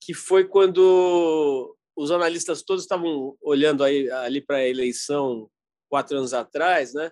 que 0.00 0.14
foi 0.14 0.44
quando 0.44 1.76
os 1.96 2.10
analistas 2.10 2.62
todos 2.62 2.84
estavam 2.84 3.36
olhando 3.40 3.82
aí, 3.82 4.08
ali 4.10 4.40
para 4.40 4.58
a 4.58 4.68
eleição 4.68 5.50
quatro 5.88 6.16
anos 6.16 6.34
atrás, 6.34 6.94
né? 6.94 7.10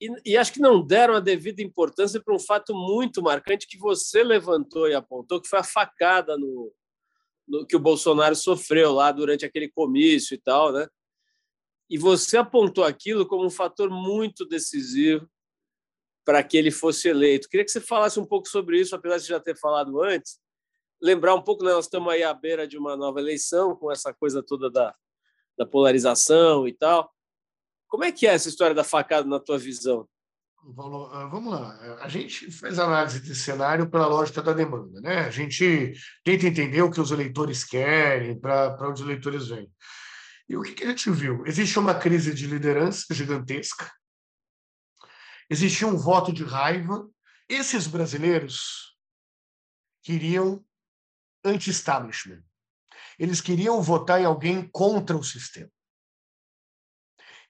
E, 0.00 0.32
e, 0.32 0.36
acho 0.36 0.52
que 0.52 0.60
não 0.60 0.80
deram 0.80 1.14
a 1.14 1.20
devida 1.20 1.60
importância 1.60 2.22
para 2.22 2.34
um 2.34 2.38
fato 2.38 2.72
muito 2.72 3.20
marcante 3.20 3.66
que 3.66 3.76
você 3.76 4.22
levantou 4.22 4.88
e 4.88 4.94
apontou, 4.94 5.40
que 5.40 5.48
foi 5.48 5.58
a 5.58 5.64
facada 5.64 6.38
no, 6.38 6.72
no, 7.48 7.66
que 7.66 7.74
o 7.74 7.80
Bolsonaro 7.80 8.36
sofreu 8.36 8.92
lá 8.92 9.10
durante 9.10 9.44
aquele 9.44 9.68
comício 9.68 10.34
e 10.34 10.38
tal, 10.38 10.72
né? 10.72 10.86
E 11.90 11.98
você 11.98 12.36
apontou 12.36 12.84
aquilo 12.84 13.26
como 13.26 13.44
um 13.44 13.50
fator 13.50 13.90
muito 13.90 14.46
decisivo 14.46 15.28
para 16.24 16.44
que 16.44 16.56
ele 16.56 16.70
fosse 16.70 17.08
eleito. 17.08 17.48
Queria 17.48 17.64
que 17.64 17.70
você 17.70 17.80
falasse 17.80 18.20
um 18.20 18.26
pouco 18.26 18.46
sobre 18.46 18.78
isso, 18.78 18.94
apesar 18.94 19.16
de 19.16 19.26
já 19.26 19.40
ter 19.40 19.56
falado 19.56 20.02
antes. 20.02 20.38
Lembrar 21.00 21.34
um 21.34 21.42
pouco, 21.42 21.64
né, 21.64 21.72
nós 21.72 21.86
estamos 21.86 22.12
aí 22.12 22.22
à 22.22 22.34
beira 22.34 22.68
de 22.68 22.76
uma 22.76 22.94
nova 22.96 23.18
eleição, 23.18 23.74
com 23.74 23.90
essa 23.90 24.12
coisa 24.12 24.42
toda 24.42 24.70
da, 24.70 24.94
da 25.56 25.64
polarização 25.64 26.68
e 26.68 26.74
tal. 26.74 27.10
Como 27.88 28.04
é 28.04 28.12
que 28.12 28.26
é 28.26 28.34
essa 28.34 28.48
história 28.48 28.74
da 28.74 28.84
facada 28.84 29.26
na 29.26 29.40
tua 29.40 29.58
visão? 29.58 30.08
Ah, 31.12 31.26
vamos 31.26 31.52
lá. 31.52 31.98
A 32.02 32.08
gente 32.08 32.50
faz 32.50 32.78
análise 32.78 33.20
de 33.20 33.34
cenário 33.34 33.88
pela 33.88 34.06
lógica 34.06 34.42
da 34.42 34.52
demanda, 34.52 35.00
né? 35.00 35.20
A 35.20 35.30
gente 35.30 35.94
tenta 36.22 36.46
entender 36.46 36.82
o 36.82 36.90
que 36.90 37.00
os 37.00 37.10
eleitores 37.10 37.64
querem, 37.64 38.38
para 38.38 38.76
onde 38.82 39.00
os 39.00 39.08
eleitores 39.08 39.48
vêm. 39.48 39.72
E 40.48 40.56
o 40.56 40.62
que, 40.62 40.72
que 40.72 40.84
a 40.84 40.88
gente 40.88 41.10
viu? 41.10 41.46
Existe 41.46 41.78
uma 41.78 41.94
crise 41.94 42.34
de 42.34 42.46
liderança 42.46 43.14
gigantesca, 43.14 43.90
existia 45.48 45.86
um 45.86 45.96
voto 45.96 46.32
de 46.32 46.44
raiva. 46.44 47.08
Esses 47.48 47.86
brasileiros 47.86 48.96
queriam 50.02 50.62
anti-establishment. 51.42 52.42
Eles 53.18 53.40
queriam 53.40 53.80
votar 53.80 54.20
em 54.20 54.24
alguém 54.24 54.68
contra 54.68 55.16
o 55.16 55.24
sistema. 55.24 55.70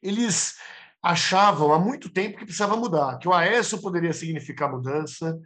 Eles 0.03 0.57
achavam 1.03 1.73
há 1.73 1.79
muito 1.79 2.09
tempo 2.09 2.39
que 2.39 2.45
precisava 2.45 2.77
mudar, 2.77 3.19
que 3.19 3.29
o 3.29 3.33
Aécio 3.33 3.81
poderia 3.81 4.13
significar 4.13 4.71
mudança, 4.71 5.39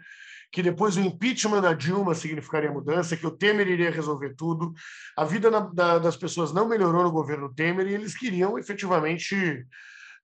que 0.51 0.63
depois 0.63 0.97
o 0.97 1.01
impeachment 1.01 1.63
da 1.63 1.73
Dilma 1.73 2.15
significaria 2.15 2.71
mudança, 2.71 3.17
que 3.17 3.27
o 3.27 3.31
Temer 3.31 3.69
iria 3.69 3.91
resolver 3.91 4.35
tudo. 4.37 4.73
A 5.17 5.25
vida 5.25 5.51
na, 5.51 5.61
da, 5.61 5.99
das 5.99 6.17
pessoas 6.17 6.53
não 6.53 6.69
melhorou 6.69 7.03
no 7.03 7.11
governo 7.11 7.53
Temer 7.53 7.87
e 7.87 7.95
eles 7.95 8.15
queriam 8.15 8.59
efetivamente 8.59 9.67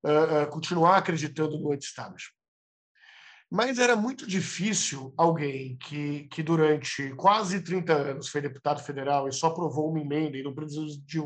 uh, 0.05 0.43
uh, 0.43 0.47
continuar 0.51 0.99
acreditando 0.99 1.59
no 1.59 1.73
anti-establishment. 1.73 2.38
Mas 3.51 3.79
era 3.79 3.97
muito 3.97 4.27
difícil 4.27 5.15
alguém 5.17 5.77
que, 5.79 6.25
que 6.25 6.43
durante 6.43 7.15
quase 7.15 7.63
30 7.63 7.93
anos 7.95 8.29
foi 8.29 8.43
deputado 8.43 8.83
federal 8.83 9.27
e 9.27 9.33
só 9.33 9.49
provou 9.51 9.91
uma 9.91 10.01
emenda 10.01 10.37
e 10.37 10.43
não 10.43 10.55
precisou 10.55 10.87
de 11.07 11.19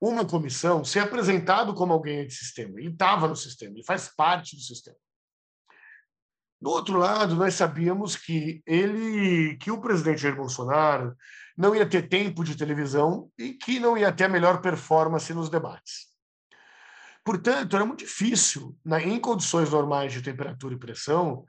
uma 0.00 0.24
comissão 0.24 0.84
ser 0.84 1.00
apresentado 1.00 1.72
como 1.74 1.92
alguém 1.92 2.22
antissistema. 2.22 2.80
Ele 2.80 2.90
estava 2.90 3.28
no 3.28 3.36
sistema, 3.36 3.74
ele 3.74 3.84
faz 3.84 4.08
parte 4.08 4.56
do 4.56 4.62
sistema. 4.62 4.96
Do 6.60 6.70
outro 6.70 6.98
lado, 6.98 7.36
nós 7.36 7.54
sabíamos 7.54 8.16
que 8.16 8.60
ele, 8.66 9.56
que 9.58 9.70
o 9.70 9.80
presidente 9.80 10.22
Jair 10.22 10.34
Bolsonaro 10.34 11.16
não 11.56 11.76
ia 11.76 11.88
ter 11.88 12.08
tempo 12.08 12.42
de 12.42 12.56
televisão 12.56 13.30
e 13.38 13.52
que 13.52 13.78
não 13.78 13.96
ia 13.96 14.10
ter 14.10 14.24
a 14.24 14.28
melhor 14.28 14.60
performance 14.60 15.32
nos 15.32 15.48
debates. 15.48 16.08
Portanto, 17.24 17.76
era 17.76 17.84
muito 17.84 18.00
difícil, 18.00 18.76
em 19.04 19.20
condições 19.20 19.70
normais 19.70 20.12
de 20.12 20.22
temperatura 20.22 20.74
e 20.74 20.78
pressão, 20.78 21.44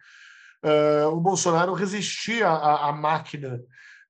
uh, 0.63 1.07
o 1.09 1.19
Bolsonaro 1.19 1.73
resistir 1.73 2.43
à, 2.43 2.89
à 2.89 2.91
máquina 2.91 3.61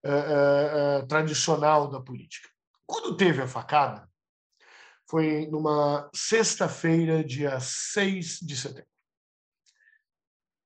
uh, 0.06 1.04
uh, 1.04 1.08
tradicional 1.08 1.90
da 1.90 2.02
política. 2.02 2.50
Quando 2.86 3.16
teve 3.16 3.42
a 3.42 3.48
facada, 3.48 4.10
foi 5.08 5.48
numa 5.48 6.10
sexta-feira, 6.14 7.24
dia 7.24 7.60
6 7.60 8.40
de 8.42 8.56
setembro. 8.56 8.90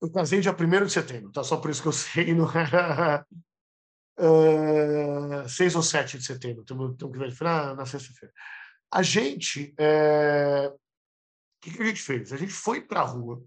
Eu 0.01 0.11
casei 0.11 0.41
dia 0.41 0.51
1 0.51 0.85
de 0.85 0.91
setembro, 0.91 1.31
tá? 1.31 1.43
Só 1.43 1.57
por 1.57 1.71
isso 1.71 1.81
que 1.81 1.87
eu 1.87 1.93
sei, 1.93 2.27
era. 2.55 3.25
Uh, 4.19 5.49
6 5.49 5.75
ou 5.75 5.81
7 5.81 6.19
de 6.19 6.25
setembro, 6.25 6.63
temos, 6.63 6.95
que 6.97 7.17
verificar 7.17 7.67
na, 7.67 7.75
na 7.75 7.85
sexta-feira. 7.85 8.33
A 8.91 9.01
gente. 9.01 9.73
O 10.69 10.79
que, 11.61 11.71
que 11.71 11.81
a 11.81 11.85
gente 11.85 12.01
fez? 12.01 12.33
A 12.33 12.37
gente 12.37 12.51
foi 12.51 12.81
para 12.81 12.99
a 12.99 13.05
rua 13.05 13.41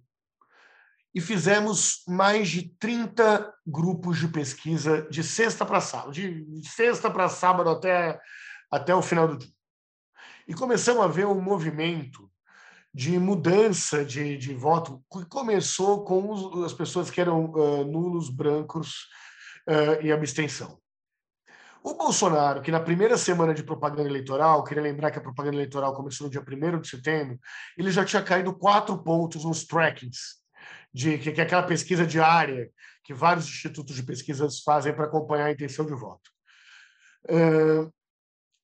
e 1.16 1.20
fizemos 1.22 2.02
mais 2.06 2.46
de 2.46 2.68
30 2.78 3.50
grupos 3.66 4.18
de 4.18 4.28
pesquisa 4.28 5.00
de 5.08 5.22
sexta 5.22 5.64
para 5.64 5.80
sábado, 5.80 6.12
de 6.12 6.68
sexta 6.68 7.10
para 7.10 7.26
sábado 7.30 7.70
até, 7.70 8.20
até 8.70 8.94
o 8.94 9.00
final 9.00 9.26
do 9.26 9.38
dia. 9.38 9.50
E 10.46 10.52
começamos 10.52 11.02
a 11.02 11.06
ver 11.06 11.26
um 11.26 11.40
movimento 11.40 12.30
de 12.92 13.18
mudança 13.18 14.04
de, 14.04 14.36
de 14.36 14.52
voto 14.52 15.02
que 15.10 15.24
começou 15.24 16.04
com 16.04 16.30
os, 16.30 16.66
as 16.66 16.74
pessoas 16.74 17.10
que 17.10 17.18
eram 17.18 17.46
uh, 17.46 17.82
nulos, 17.86 18.28
brancos 18.28 19.06
uh, 19.66 20.04
e 20.04 20.12
abstenção. 20.12 20.78
O 21.82 21.94
Bolsonaro, 21.94 22.60
que 22.60 22.70
na 22.70 22.80
primeira 22.80 23.16
semana 23.16 23.54
de 23.54 23.62
propaganda 23.62 24.06
eleitoral, 24.06 24.62
queria 24.64 24.82
lembrar 24.82 25.10
que 25.10 25.18
a 25.18 25.22
propaganda 25.22 25.56
eleitoral 25.56 25.94
começou 25.94 26.26
no 26.26 26.30
dia 26.30 26.44
1 26.46 26.80
de 26.82 26.88
setembro, 26.88 27.40
ele 27.78 27.90
já 27.90 28.04
tinha 28.04 28.22
caído 28.22 28.52
quatro 28.52 29.02
pontos 29.02 29.46
nos 29.46 29.64
trackings 29.64 30.44
de 30.96 31.18
que, 31.18 31.30
que 31.30 31.40
é 31.42 31.44
aquela 31.44 31.62
pesquisa 31.62 32.06
diária 32.06 32.72
que 33.04 33.12
vários 33.12 33.46
institutos 33.46 33.94
de 33.94 34.02
pesquisas 34.02 34.60
fazem 34.60 34.94
para 34.94 35.04
acompanhar 35.04 35.44
a 35.44 35.52
intenção 35.52 35.84
de 35.84 35.92
voto. 35.92 36.30
Uh, 37.28 37.92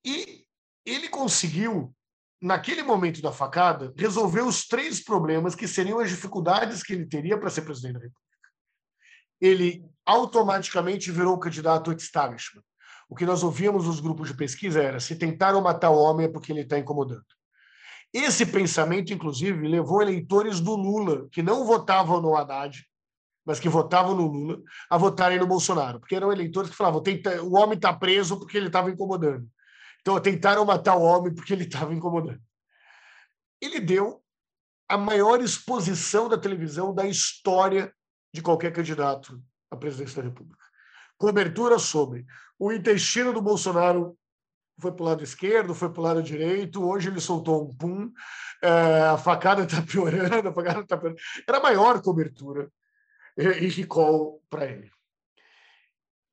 e 0.03 0.47
ele 0.87 1.11
conseguiu, 1.11 1.95
naquele 2.41 2.83
momento 2.83 3.21
da 3.21 3.31
facada, 3.31 3.93
resolver 3.99 4.41
os 4.41 4.67
três 4.67 5.05
problemas 5.05 5.55
que 5.55 5.69
seriam 5.69 5.99
as 5.99 6.09
dificuldades 6.09 6.83
que 6.83 6.95
ele 6.95 7.05
teria 7.05 7.39
para 7.39 7.51
ser 7.51 7.63
presidente 7.63 7.95
da 7.95 7.99
República. 7.99 8.49
Ele 9.39 9.85
automaticamente 10.07 11.13
virou 11.13 11.39
candidato 11.39 11.91
ao 11.91 11.97
establishment. 11.99 12.65
O 13.11 13.15
que 13.15 13.27
nós 13.27 13.43
ouvíamos 13.43 13.87
nos 13.87 14.01
grupos 14.01 14.29
de 14.29 14.35
pesquisa 14.35 14.83
era: 14.83 15.01
se 15.01 15.17
tentaram 15.17 15.61
matar 15.61 15.91
o 15.91 15.99
homem 15.99 16.25
é 16.25 16.31
porque 16.31 16.51
ele 16.51 16.63
está 16.63 16.79
incomodando. 16.79 17.27
Esse 18.13 18.45
pensamento, 18.45 19.13
inclusive, 19.13 19.67
levou 19.67 20.03
eleitores 20.03 20.61
do 20.61 20.77
Lula, 20.77 21.29
que 21.31 21.43
não 21.43 21.65
votavam 21.65 22.21
no 22.21 22.37
Haddad, 22.37 22.87
mas 23.45 23.59
que 23.59 23.69
votavam 23.69 24.15
no 24.15 24.27
Lula, 24.27 24.63
a 24.91 24.99
votarem 24.99 25.39
no 25.39 25.47
Bolsonaro, 25.47 25.99
porque 25.99 26.15
eram 26.15 26.31
eleitores 26.31 26.71
que 26.71 26.77
falavam: 26.77 27.03
o 27.43 27.57
homem 27.57 27.77
está 27.77 27.93
preso 27.93 28.39
porque 28.39 28.57
ele 28.57 28.67
estava 28.67 28.91
incomodando. 28.91 29.49
Então, 30.01 30.21
tentaram 30.21 30.65
matar 30.65 30.97
o 30.97 31.03
homem 31.03 31.35
porque 31.35 31.53
ele 31.53 31.65
estava 31.65 31.95
incomodando. 31.95 32.41
Ele 33.61 33.81
deu 33.81 34.23
a 34.89 34.99
maior 34.99 35.41
exposição 35.41 36.29
da 36.29 36.37
televisão 36.37 36.95
da 36.95 37.07
história 37.07 37.95
de 38.35 38.43
qualquer 38.43 38.73
candidato 38.73 39.41
à 39.71 39.77
presidência 39.77 40.21
da 40.23 40.29
República. 40.29 40.63
Cobertura 41.17 41.79
sobre 41.79 42.27
o 42.59 42.73
intestino 42.73 43.33
do 43.33 43.41
Bolsonaro 43.41 44.19
foi 44.79 44.93
para 44.93 45.03
o 45.03 45.07
lado 45.07 45.23
esquerdo, 45.23 45.75
foi 45.75 45.91
para 45.91 46.01
o 46.01 46.05
lado 46.05 46.23
direito, 46.23 46.85
hoje 46.85 47.09
ele 47.09 47.21
soltou 47.21 47.69
um 47.69 47.75
pum, 47.75 48.13
é, 48.63 49.03
a 49.03 49.19
facada 49.19 49.63
está 49.63 49.81
piorando, 49.83 50.49
a 50.49 50.53
facada 50.53 50.81
está 50.81 50.97
piorando. 50.97 51.21
Era 51.47 51.61
maior 51.61 52.01
cobertura 52.03 52.71
e, 53.37 53.43
e 53.43 53.69
recall 53.69 54.43
para 54.49 54.67
ele. 54.67 54.91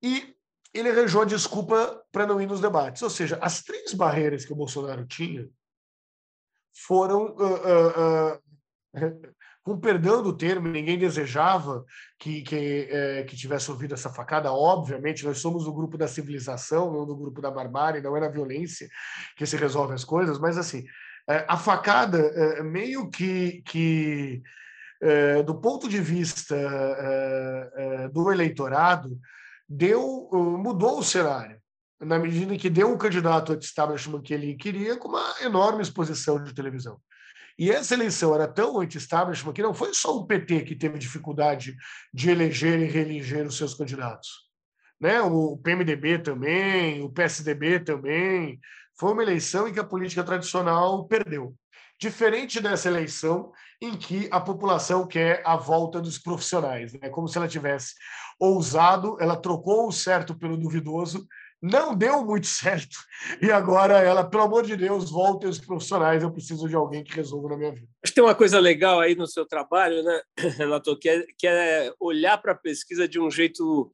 E 0.01 0.35
ele 0.73 0.89
arranjou 0.89 1.21
a 1.23 1.25
desculpa 1.25 2.03
para 2.11 2.25
não 2.25 2.41
ir 2.41 2.47
nos 2.47 2.61
debates. 2.61 3.01
Ou 3.01 3.09
seja, 3.09 3.37
as 3.41 3.63
três 3.63 3.93
barreiras 3.93 4.45
que 4.45 4.53
o 4.53 4.55
Bolsonaro 4.55 5.05
tinha 5.05 5.49
foram 6.71 7.35
uh, 7.35 7.43
uh, 7.43 8.35
uh, 8.35 9.35
com 9.63 9.79
perdão 9.79 10.23
do 10.23 10.35
termo, 10.35 10.67
ninguém 10.67 10.97
desejava 10.97 11.83
que, 12.17 12.41
que, 12.41 12.87
é, 12.89 13.23
que 13.23 13.35
tivesse 13.35 13.69
ouvido 13.69 13.93
essa 13.93 14.09
facada. 14.09 14.51
Obviamente, 14.51 15.25
nós 15.25 15.39
somos 15.39 15.67
o 15.67 15.73
grupo 15.73 15.97
da 15.97 16.07
civilização, 16.07 16.91
não 16.91 17.05
do 17.05 17.15
grupo 17.15 17.41
da 17.41 17.51
barbárie, 17.51 18.01
não 18.01 18.15
é 18.15 18.19
na 18.19 18.29
violência 18.29 18.87
que 19.35 19.45
se 19.45 19.57
resolve 19.57 19.93
as 19.93 20.03
coisas, 20.03 20.39
mas 20.39 20.57
assim, 20.57 20.85
é, 21.29 21.45
a 21.47 21.57
facada 21.57 22.17
é, 22.17 22.63
meio 22.63 23.09
que, 23.09 23.61
que 23.63 24.41
é, 25.01 25.43
do 25.43 25.55
ponto 25.55 25.87
de 25.87 25.99
vista 25.99 26.55
é, 26.55 27.71
é, 27.75 28.09
do 28.09 28.31
eleitorado, 28.31 29.17
deu, 29.67 30.29
mudou 30.33 30.99
o 30.99 31.03
cenário 31.03 31.59
na 31.99 32.17
medida 32.17 32.53
em 32.53 32.57
que 32.57 32.69
deu 32.69 32.91
um 32.91 32.97
candidato 32.97 33.53
establishment 33.53 34.21
que 34.21 34.33
ele 34.33 34.55
queria 34.55 34.97
com 34.97 35.09
uma 35.09 35.35
enorme 35.41 35.81
exposição 35.81 36.41
de 36.41 36.53
televisão. 36.53 36.99
E 37.59 37.69
essa 37.69 37.93
eleição 37.93 38.33
era 38.33 38.47
tão 38.47 38.79
anti-establishment 38.79 39.51
que 39.51 39.61
não 39.61 39.73
foi 39.73 39.93
só 39.93 40.15
o 40.15 40.25
PT 40.25 40.61
que 40.61 40.77
teve 40.77 40.97
dificuldade 40.97 41.75
de 42.13 42.29
eleger 42.29 42.79
e 42.79 42.85
reeleger 42.85 43.45
os 43.45 43.57
seus 43.57 43.73
candidatos. 43.73 44.29
Né? 44.97 45.21
O 45.21 45.57
PMDB 45.57 46.19
também, 46.19 47.03
o 47.03 47.09
PSDB 47.09 47.81
também. 47.81 48.57
Foi 48.97 49.11
uma 49.11 49.23
eleição 49.23 49.67
em 49.67 49.73
que 49.73 49.79
a 49.79 49.83
política 49.83 50.23
tradicional 50.23 51.05
perdeu. 51.05 51.53
Diferente 51.99 52.61
dessa 52.61 52.87
eleição 52.87 53.51
em 53.81 53.97
que 53.97 54.29
a 54.31 54.39
população 54.39 55.05
quer 55.05 55.41
a 55.45 55.57
volta 55.57 55.99
dos 55.99 56.17
profissionais, 56.17 56.93
né? 56.93 57.09
como 57.09 57.27
se 57.27 57.37
ela 57.37 57.47
tivesse 57.47 57.93
ousado, 58.39 59.17
ela 59.19 59.35
trocou 59.35 59.85
o 59.85 59.91
certo 59.91 60.33
pelo 60.33 60.55
duvidoso 60.55 61.27
não 61.61 61.95
deu 61.95 62.23
muito 62.25 62.47
certo. 62.47 62.97
E 63.41 63.51
agora 63.51 63.99
ela, 63.99 64.23
pelo 64.23 64.43
amor 64.43 64.65
de 64.65 64.75
Deus, 64.75 65.09
volte 65.09 65.45
aos 65.45 65.59
profissionais. 65.59 66.23
Eu 66.23 66.31
preciso 66.31 66.67
de 66.67 66.75
alguém 66.75 67.03
que 67.03 67.13
resolva 67.13 67.49
na 67.49 67.57
minha 67.57 67.71
vida. 67.71 67.87
Acho 68.03 68.11
que 68.11 68.15
tem 68.15 68.23
uma 68.23 68.35
coisa 68.35 68.59
legal 68.59 68.99
aí 68.99 69.15
no 69.15 69.27
seu 69.27 69.45
trabalho, 69.45 70.03
né, 70.03 70.21
Renato, 70.57 70.97
que 70.97 71.09
é, 71.09 71.25
que 71.37 71.47
é 71.47 71.93
olhar 71.99 72.37
para 72.37 72.53
a 72.53 72.57
pesquisa 72.57 73.07
de 73.07 73.19
um 73.19 73.29
jeito 73.29 73.91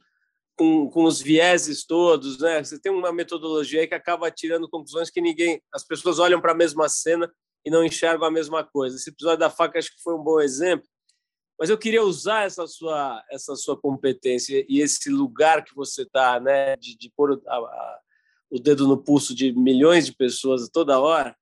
com, 0.58 0.90
com 0.90 1.04
os 1.04 1.22
vieses 1.22 1.86
todos, 1.86 2.40
né? 2.40 2.64
Você 2.64 2.80
tem 2.80 2.92
uma 2.92 3.12
metodologia 3.12 3.82
aí 3.82 3.88
que 3.88 3.94
acaba 3.94 4.32
tirando 4.32 4.70
conclusões 4.70 5.10
que 5.10 5.20
ninguém, 5.20 5.62
as 5.74 5.86
pessoas 5.86 6.18
olham 6.18 6.40
para 6.40 6.54
a 6.54 6.56
mesma 6.56 6.88
cena 6.88 7.30
e 7.66 7.70
não 7.70 7.84
enxergam 7.84 8.28
a 8.28 8.32
mesma 8.32 8.64
coisa. 8.64 8.96
Esse 8.96 9.10
episódio 9.10 9.40
da 9.40 9.50
faca 9.50 9.78
acho 9.78 9.94
que 9.94 10.02
foi 10.02 10.16
um 10.16 10.24
bom 10.24 10.40
exemplo. 10.40 10.88
Mas 11.58 11.70
eu 11.70 11.78
queria 11.78 12.04
usar 12.04 12.46
essa 12.46 12.68
sua, 12.68 13.24
essa 13.32 13.56
sua 13.56 13.80
competência 13.80 14.66
e 14.68 14.82
esse 14.82 15.10
lugar 15.10 15.64
que 15.64 15.74
você 15.74 16.02
está, 16.02 16.40
né, 16.40 16.76
de, 16.76 16.98
de 16.98 17.10
pôr 17.16 17.42
a, 17.48 18.00
o 18.50 18.60
dedo 18.60 18.88
no 18.88 19.02
pulso 19.02 19.34
de 19.34 19.54
milhões 19.54 20.06
de 20.06 20.14
pessoas 20.14 20.70
toda 20.70 21.00
hora, 21.00 21.36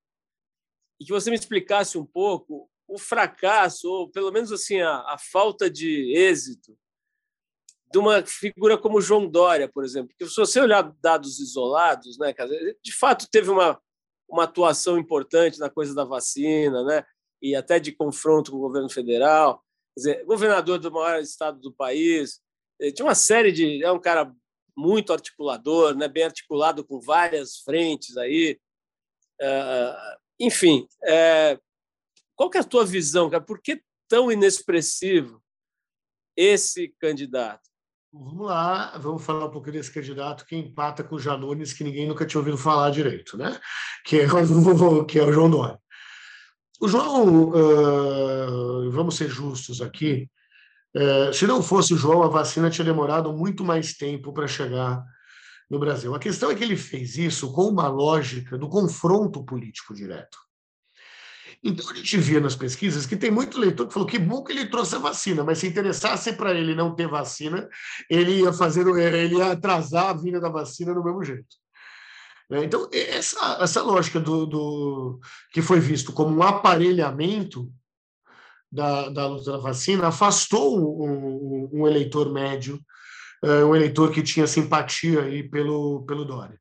e 0.99 1.05
que 1.05 1.11
você 1.11 1.29
me 1.29 1.35
explicasse 1.35 1.97
um 1.97 2.05
pouco 2.05 2.69
o 2.87 2.97
fracasso, 2.97 3.89
ou 3.89 4.09
pelo 4.09 4.31
menos 4.31 4.51
assim 4.51 4.81
a, 4.81 4.97
a 5.13 5.17
falta 5.17 5.69
de 5.69 6.13
êxito 6.15 6.77
de 7.91 7.99
uma 7.99 8.25
figura 8.25 8.75
como 8.75 8.99
João 8.99 9.27
Dória, 9.27 9.69
por 9.69 9.85
exemplo. 9.85 10.09
Porque 10.09 10.27
se 10.27 10.35
você 10.35 10.59
olhar 10.59 10.91
dados 10.99 11.39
isolados, 11.39 12.17
né, 12.17 12.33
de 12.83 12.91
fato 12.91 13.27
teve 13.29 13.51
uma, 13.51 13.79
uma 14.27 14.45
atuação 14.45 14.97
importante 14.97 15.59
na 15.59 15.69
coisa 15.69 15.93
da 15.93 16.03
vacina, 16.03 16.83
né, 16.83 17.05
e 17.39 17.55
até 17.55 17.79
de 17.79 17.91
confronto 17.91 18.51
com 18.51 18.57
o 18.57 18.61
governo 18.61 18.89
federal. 18.89 19.63
Dizer, 19.95 20.25
governador 20.25 20.79
do 20.79 20.91
maior 20.91 21.21
estado 21.21 21.59
do 21.59 21.71
país, 21.71 22.41
eh, 22.79 22.91
tinha 22.91 23.05
uma 23.05 23.15
série 23.15 23.51
de. 23.51 23.83
É 23.83 23.91
um 23.91 23.99
cara 23.99 24.33
muito 24.75 25.13
articulador, 25.13 25.95
né, 25.95 26.07
bem 26.07 26.23
articulado 26.23 26.83
com 26.83 26.99
várias 26.99 27.59
frentes 27.59 28.17
aí. 28.17 28.59
Uh, 29.41 30.17
enfim, 30.39 30.87
é, 31.03 31.59
qual 32.35 32.49
que 32.49 32.57
é 32.57 32.61
a 32.61 32.65
tua 32.65 32.85
visão, 32.85 33.29
cara? 33.29 33.43
Por 33.43 33.61
que 33.61 33.81
tão 34.07 34.31
inexpressivo 34.31 35.41
esse 36.35 36.89
candidato? 36.99 37.61
Vamos 38.11 38.45
lá, 38.45 38.95
vamos 38.97 39.23
falar 39.23 39.45
um 39.45 39.51
pouco 39.51 39.71
desse 39.71 39.91
candidato 39.91 40.45
que 40.45 40.55
empata 40.55 41.03
com 41.03 41.15
o 41.15 41.19
Janones, 41.19 41.73
que 41.73 41.83
ninguém 41.83 42.07
nunca 42.07 42.25
tinha 42.25 42.39
ouvido 42.39 42.57
falar 42.57 42.91
direito, 42.91 43.37
né? 43.37 43.59
Que 44.05 44.19
é 44.19 44.27
o, 44.27 45.05
que 45.05 45.17
é 45.17 45.23
o 45.23 45.31
João 45.33 45.49
Dória. 45.49 45.79
O 46.83 46.87
João, 46.89 47.51
uh, 47.51 48.91
vamos 48.91 49.15
ser 49.15 49.29
justos 49.29 49.79
aqui, 49.79 50.29
uh, 50.93 51.33
se 51.33 51.47
não 51.47 51.63
fosse 51.63 51.93
o 51.93 51.97
João, 51.97 52.23
a 52.23 52.27
vacina 52.27 52.69
tinha 52.69 52.83
demorado 52.83 53.31
muito 53.31 53.63
mais 53.63 53.93
tempo 53.93 54.33
para 54.33 54.49
chegar 54.49 55.01
no 55.71 55.79
Brasil. 55.79 56.13
A 56.13 56.19
questão 56.19 56.51
é 56.51 56.55
que 56.55 56.61
ele 56.61 56.75
fez 56.75 57.17
isso 57.17 57.53
com 57.53 57.69
uma 57.69 57.87
lógica 57.87 58.57
do 58.57 58.67
confronto 58.67 59.45
político 59.45 59.93
direto. 59.93 60.37
Então 61.63 61.89
a 61.89 61.95
gente 61.95 62.17
via 62.17 62.41
nas 62.41 62.57
pesquisas 62.57 63.05
que 63.05 63.15
tem 63.15 63.31
muito 63.31 63.57
leitor 63.57 63.87
que 63.87 63.93
falou 63.93 64.05
que 64.05 64.19
bom 64.19 64.43
que 64.43 64.51
ele 64.51 64.65
trouxe 64.65 64.97
a 64.97 64.99
vacina, 64.99 65.41
mas 65.41 65.59
se 65.59 65.67
interessasse 65.67 66.33
para 66.33 66.53
ele 66.53 66.75
não 66.75 66.93
ter 66.93 67.07
vacina, 67.07 67.65
ele 68.09 68.41
ia 68.41 68.51
fazer, 68.51 68.85
ele 68.85 69.37
ia 69.37 69.53
atrasar 69.53 70.09
a 70.09 70.13
vinda 70.13 70.41
da 70.41 70.49
vacina 70.49 70.93
do 70.93 71.01
mesmo 71.01 71.23
jeito. 71.23 71.62
Né? 72.53 72.63
Então 72.63 72.87
essa, 72.91 73.57
essa 73.59 73.81
lógica 73.81 74.19
do, 74.19 74.45
do 74.45 75.19
que 75.51 75.59
foi 75.59 75.79
visto 75.79 76.13
como 76.13 76.37
um 76.37 76.43
aparelhamento 76.43 77.67
da, 78.71 79.09
da 79.09 79.27
luta 79.27 79.51
da 79.51 79.57
vacina 79.57 80.07
afastou 80.07 80.79
um, 80.79 81.03
um, 81.03 81.69
um 81.81 81.87
eleitor 81.87 82.31
médio, 82.31 82.79
eh, 83.43 83.65
um 83.65 83.75
eleitor 83.75 84.11
que 84.11 84.21
tinha 84.21 84.45
simpatia 84.45 85.21
aí 85.21 85.41
pelo, 85.41 86.03
pelo 86.05 86.25
Dória. 86.25 86.59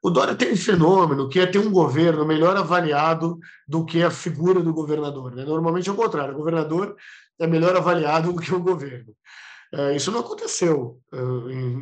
O 0.00 0.10
Dória 0.10 0.34
tem 0.34 0.52
um 0.52 0.56
fenômeno 0.56 1.28
que 1.28 1.40
é 1.40 1.46
ter 1.46 1.58
um 1.58 1.70
governo 1.72 2.24
melhor 2.24 2.56
avaliado 2.56 3.38
do 3.66 3.84
que 3.84 4.02
a 4.02 4.10
figura 4.10 4.60
do 4.60 4.72
governador. 4.72 5.34
Né? 5.34 5.44
Normalmente 5.44 5.88
é 5.88 5.92
o 5.92 5.96
contrário, 5.96 6.34
o 6.34 6.38
governador 6.38 6.96
é 7.40 7.46
melhor 7.48 7.76
avaliado 7.76 8.32
do 8.32 8.40
que 8.40 8.54
o 8.54 8.60
governo. 8.60 9.12
É, 9.72 9.96
isso 9.96 10.12
não 10.12 10.20
aconteceu 10.20 11.00
é, 11.12 11.18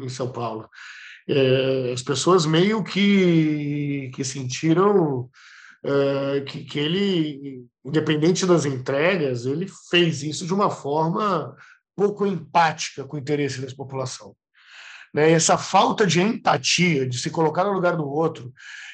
em 0.05 0.09
São 0.09 0.31
Paulo. 0.31 0.69
É, 1.29 1.93
as 1.93 2.03
pessoas 2.03 2.47
meio 2.47 2.83
que, 2.83 4.11
que 4.15 4.25
sentiram 4.25 5.29
que, 6.47 6.65
que 6.65 6.79
ele, 6.79 7.65
independente 7.83 8.45
das 8.45 8.67
entregas, 8.67 9.47
ele 9.47 9.67
fez 9.89 10.23
isso 10.23 10.47
de 10.47 10.53
uma 10.53 10.69
forma 10.69 11.57
pouco 11.97 12.27
empática 12.27 13.05
com 13.05 13.17
o 13.17 13.19
interesse 13.19 13.63
da 13.63 13.75
população 13.75 14.35
né? 15.13 15.31
essa 15.31 15.59
falta 15.59 16.07
de 16.07 16.21
empatia, 16.21 17.07
de 17.07 17.19
se 17.19 17.31
colocar 17.31 17.65
no 17.65 17.73
lugar 17.73 17.97
do 17.97 18.09
outro, 18.09 18.53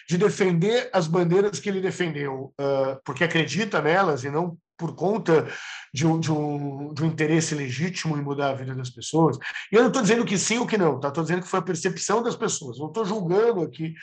de 0.08 0.16
defender 0.16 0.88
as 0.92 1.06
bandeiras 1.06 1.60
que 1.60 1.68
ele 1.68 1.80
defendeu, 1.80 2.54
uh, 2.60 3.00
porque 3.04 3.24
acredita 3.24 3.82
nelas 3.82 4.24
e 4.24 4.30
não 4.30 4.56
por 4.76 4.94
conta 4.94 5.46
de 5.92 6.06
um, 6.06 6.20
de, 6.20 6.30
um, 6.30 6.92
de 6.92 7.02
um 7.02 7.06
interesse 7.06 7.54
legítimo 7.54 8.16
em 8.16 8.22
mudar 8.22 8.50
a 8.50 8.54
vida 8.54 8.74
das 8.74 8.90
pessoas. 8.90 9.38
E 9.72 9.76
eu 9.76 9.80
não 9.80 9.88
estou 9.88 10.02
dizendo 10.02 10.24
que 10.24 10.38
sim 10.38 10.58
ou 10.58 10.66
que 10.66 10.76
não, 10.76 11.00
tá? 11.00 11.08
Estou 11.08 11.24
dizendo 11.24 11.42
que 11.42 11.48
foi 11.48 11.58
a 11.60 11.62
percepção 11.62 12.22
das 12.22 12.36
pessoas. 12.36 12.78
Não 12.78 12.88
estou 12.88 13.04
julgando 13.04 13.62
aqui 13.62 13.94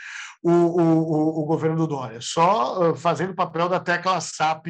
o, 0.41 0.51
o, 0.51 1.41
o, 1.41 1.45
governo 1.45 1.77
do 1.77 1.87
Dória, 1.87 2.19
só 2.21 2.91
uh, 2.91 2.95
fazendo 2.95 3.31
o 3.31 3.35
papel 3.35 3.69
da 3.69 3.79
tecla 3.79 4.19
SAP 4.19 4.67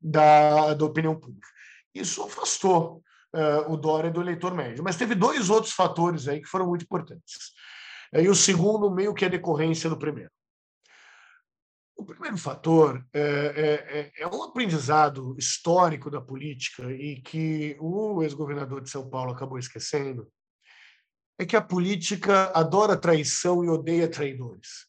da, 0.00 0.74
da 0.74 0.84
opinião 0.84 1.18
pública. 1.18 1.48
Isso 1.94 2.22
afastou 2.22 3.02
uh, 3.34 3.72
o 3.72 3.76
Dória 3.76 4.10
do 4.10 4.20
eleitor 4.20 4.54
médio. 4.54 4.84
Mas 4.84 4.96
teve 4.96 5.14
dois 5.14 5.50
outros 5.50 5.72
fatores 5.72 6.28
aí 6.28 6.40
que 6.40 6.48
foram 6.48 6.66
muito 6.66 6.84
importantes. 6.84 7.52
E 8.12 8.28
o 8.28 8.34
segundo, 8.34 8.90
meio 8.90 9.14
que 9.14 9.24
é 9.24 9.28
decorrência 9.28 9.90
do 9.90 9.98
primeiro. 9.98 10.30
O 11.98 12.04
primeiro 12.04 12.38
fator 12.38 13.04
é, 13.12 13.20
é, 13.20 13.98
é, 13.98 14.22
é 14.22 14.26
um 14.28 14.44
aprendizado 14.44 15.34
histórico 15.36 16.08
da 16.08 16.20
política 16.20 16.92
e 16.92 17.20
que 17.20 17.76
o 17.80 18.22
ex-governador 18.22 18.80
de 18.80 18.88
São 18.88 19.10
Paulo 19.10 19.32
acabou 19.32 19.58
esquecendo, 19.58 20.30
é 21.36 21.44
que 21.44 21.56
a 21.56 21.60
política 21.60 22.52
adora 22.54 22.96
traição 22.96 23.64
e 23.64 23.68
odeia 23.68 24.08
traidores. 24.08 24.86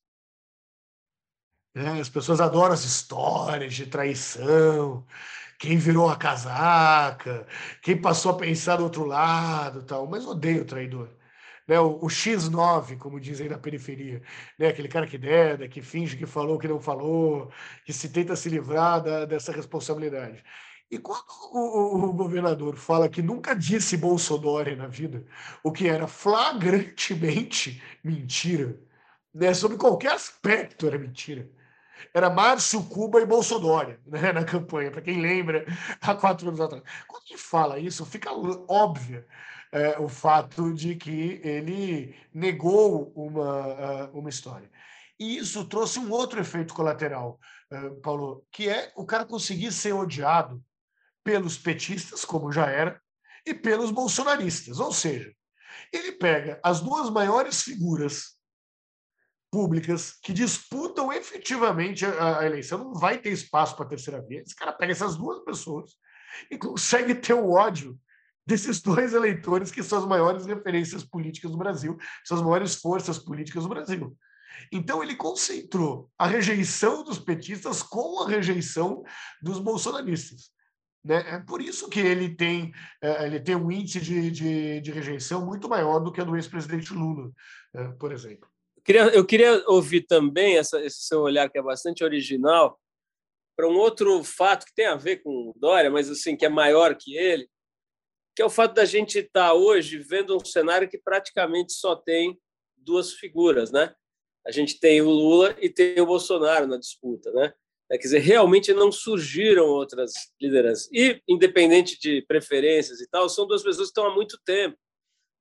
É, 1.74 2.00
as 2.00 2.10
pessoas 2.10 2.40
adoram 2.40 2.76
as 2.76 2.84
histórias 2.84 3.74
de 3.74 3.88
traição, 3.88 5.04
quem 5.58 5.78
virou 5.78 6.10
a 6.10 6.16
casaca, 6.16 7.48
quem 7.82 8.00
passou 8.00 8.34
a 8.34 8.38
pensar 8.38 8.76
do 8.78 8.84
outro 8.84 9.04
lado, 9.04 9.84
tal, 9.84 10.06
mas 10.06 10.28
odeio 10.28 10.62
o 10.62 10.66
traidor. 10.66 11.10
Né, 11.70 11.80
o, 11.80 12.00
o 12.04 12.08
X9, 12.08 12.98
como 12.98 13.20
dizem 13.20 13.48
na 13.48 13.60
periferia, 13.60 14.24
né, 14.58 14.70
aquele 14.70 14.88
cara 14.88 15.06
que 15.06 15.20
deda, 15.20 15.68
que 15.68 15.84
finge 15.84 16.18
que 16.18 16.26
falou 16.26 16.58
que 16.58 16.68
não 16.68 16.80
falou, 16.80 17.52
que 17.86 17.94
se 17.94 18.10
tenta 18.10 18.36
se 18.36 18.50
livrar 18.50 19.04
da, 19.04 19.24
dessa 19.26 19.52
responsabilidade. 19.52 20.44
E 20.90 20.98
quando 20.98 21.24
o, 21.54 22.10
o, 22.10 22.14
governador 22.14 22.76
fala 22.76 23.08
que 23.08 23.22
nunca 23.22 23.54
disse 23.54 23.96
Bolsonaro 23.98 24.76
na 24.76 24.88
vida, 24.88 25.24
o 25.64 25.72
que 25.72 25.88
era 25.88 26.08
flagrantemente 26.08 27.80
mentira, 28.04 28.76
né, 29.32 29.54
sobre 29.54 29.78
qualquer 29.78 30.14
aspecto 30.14 30.88
era 30.88 30.98
mentira, 30.98 31.48
era 32.12 32.32
Márcio, 32.32 32.82
Cuba 32.86 33.22
e 33.22 33.28
Bolsonaro 33.28 33.96
né, 34.08 34.34
na 34.34 34.44
campanha, 34.44 34.90
para 34.90 35.04
quem 35.04 35.22
lembra, 35.22 35.66
há 36.02 36.16
quatro 36.16 36.48
anos 36.48 36.60
atrás. 36.60 36.82
Quando 37.08 37.28
gente 37.28 37.38
fala 37.38 37.78
isso, 37.78 38.04
fica 38.08 38.32
óbvio 38.68 39.24
é, 39.72 40.00
o 40.00 40.08
fato 40.08 40.74
de 40.74 40.96
que 40.96 41.42
ele 41.44 42.16
negou 42.34 43.12
uma, 43.16 44.10
uma 44.12 44.30
história. 44.30 44.70
E 45.20 45.38
isso 45.38 45.66
trouxe 45.66 46.00
um 46.00 46.10
outro 46.12 46.40
efeito 46.40 46.74
colateral, 46.74 47.40
uh, 47.72 47.96
Paulo, 48.02 48.46
que 48.52 48.70
é 48.70 48.92
o 48.96 49.06
cara 49.06 49.26
conseguir 49.26 49.72
ser 49.74 49.92
odiado 49.92 50.64
pelos 51.24 51.58
petistas, 51.58 52.24
como 52.24 52.52
já 52.52 52.68
era, 52.68 53.02
e 53.46 53.54
pelos 53.54 53.92
bolsonaristas. 53.92 54.80
Ou 54.80 54.94
seja, 54.94 55.32
ele 55.92 56.14
pega 56.14 56.60
as 56.64 56.80
duas 56.80 57.10
maiores 57.10 57.62
figuras 57.62 58.38
públicas 59.52 60.18
que 60.22 60.32
disputam 60.32 61.12
efetivamente 61.12 62.06
a 62.06 62.46
eleição, 62.46 62.78
não 62.78 62.94
vai 62.94 63.18
ter 63.18 63.32
espaço 63.32 63.76
para 63.76 63.86
a 63.86 63.90
terceira 63.90 64.22
via. 64.22 64.42
Esse 64.42 64.56
cara 64.56 64.72
pega 64.72 64.92
essas 64.92 65.18
duas 65.18 65.44
pessoas 65.44 65.96
e 66.50 66.58
consegue 66.58 67.16
ter 67.16 67.34
o 67.34 67.52
ódio 67.52 68.00
desses 68.50 68.82
dois 68.84 69.14
eleitores 69.14 69.72
que 69.72 69.84
são 69.84 70.00
as 70.00 70.06
maiores 70.06 70.46
referências 70.46 71.04
políticas 71.04 71.52
do 71.52 71.58
Brasil, 71.58 71.98
são 72.26 72.38
as 72.38 72.44
maiores 72.44 72.76
forças 72.76 73.20
políticas 73.20 73.64
do 73.64 73.70
Brasil. 73.70 74.18
Então 74.72 75.02
ele 75.02 75.16
concentrou 75.16 76.10
a 76.18 76.28
rejeição 76.28 77.04
dos 77.04 77.20
petistas 77.20 77.82
com 77.82 78.24
a 78.24 78.28
rejeição 78.28 79.04
dos 79.42 79.60
bolsonaristas. 79.60 80.52
Né? 81.06 81.36
É 81.36 81.40
por 81.40 81.62
isso 81.62 81.88
que 81.88 82.00
ele 82.00 82.36
tem, 82.36 82.74
é, 83.02 83.26
ele 83.26 83.40
tem 83.40 83.56
um 83.56 83.72
índice 83.72 84.02
de, 84.02 84.30
de, 84.32 84.82
de 84.82 84.92
rejeição 84.92 85.46
muito 85.46 85.70
maior 85.70 86.00
do 86.00 86.12
que 86.12 86.20
a 86.20 86.26
do 86.26 86.36
ex-presidente 86.36 86.94
Lula, 86.94 87.32
é, 87.74 87.88
por 87.94 88.12
exemplo. 88.12 88.50
Queria, 88.84 89.04
eu 89.10 89.26
queria 89.26 89.64
ouvir 89.68 90.02
também 90.02 90.58
essa, 90.58 90.84
esse 90.84 91.04
seu 91.04 91.22
olhar, 91.22 91.50
que 91.50 91.58
é 91.58 91.62
bastante 91.62 92.04
original, 92.04 92.78
para 93.56 93.68
um 93.68 93.78
outro 93.78 94.24
fato 94.24 94.66
que 94.66 94.74
tem 94.74 94.88
a 94.88 94.96
ver 94.96 95.18
com 95.18 95.30
o 95.30 95.54
Dória, 95.58 95.92
mas 95.92 96.10
assim 96.10 96.36
que 96.36 96.46
é 96.46 96.50
maior 96.50 96.96
que 96.96 97.16
ele, 97.16 97.48
que 98.40 98.44
é 98.44 98.46
o 98.46 98.50
fato 98.50 98.74
da 98.74 98.86
gente 98.86 99.20
estar 99.20 99.50
tá 99.50 99.54
hoje 99.54 99.98
vendo 99.98 100.34
um 100.34 100.46
cenário 100.46 100.88
que 100.88 100.98
praticamente 100.98 101.74
só 101.74 101.94
tem 101.94 102.40
duas 102.78 103.12
figuras, 103.12 103.70
né? 103.70 103.94
A 104.48 104.52
gente 104.52 104.80
tem 104.80 105.02
o 105.02 105.10
Lula 105.10 105.58
e 105.60 105.70
tem 105.70 106.00
o 106.00 106.06
Bolsonaro 106.06 106.66
na 106.66 106.78
disputa, 106.78 107.34
né? 107.34 107.54
É, 107.92 107.98
quer 107.98 108.04
dizer, 108.04 108.20
realmente 108.20 108.74
não 108.74 108.94
surgiram 108.94 109.66
outras 109.66 110.14
lideranças. 110.42 110.90
E, 110.94 111.22
independente 111.28 112.00
de 112.00 112.22
preferências 112.22 113.02
e 113.02 113.10
tal, 113.10 113.28
são 113.28 113.46
duas 113.46 113.62
pessoas 113.62 113.88
que 113.88 113.92
estão 113.92 114.06
há 114.06 114.16
muito 114.16 114.40
tempo 114.46 114.78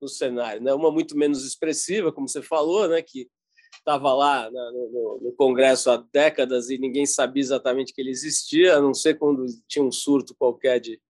no 0.01 0.09
cenário, 0.09 0.61
né? 0.61 0.73
Uma 0.73 0.91
muito 0.91 1.17
menos 1.17 1.45
expressiva, 1.45 2.11
como 2.11 2.27
você 2.27 2.41
falou, 2.41 2.85
né? 2.89 3.01
Que 3.01 3.29
estava 3.77 4.13
lá 4.13 4.51
no, 4.51 5.21
no, 5.23 5.33
Congresso 5.37 5.89
há 5.89 6.05
décadas 6.11 6.69
e 6.69 6.77
ninguém 6.77 7.05
sabia 7.05 7.43
exatamente 7.43 7.93
que 7.93 8.01
ele 8.01 8.09
existia, 8.09 8.75
a 8.75 8.81
não 8.81 8.93
ser 8.93 9.17
quando 9.17 9.45
tinha 9.69 9.85
um 9.85 9.91
surto 9.91 10.35
qualquer 10.35 10.81
de, 10.81 11.01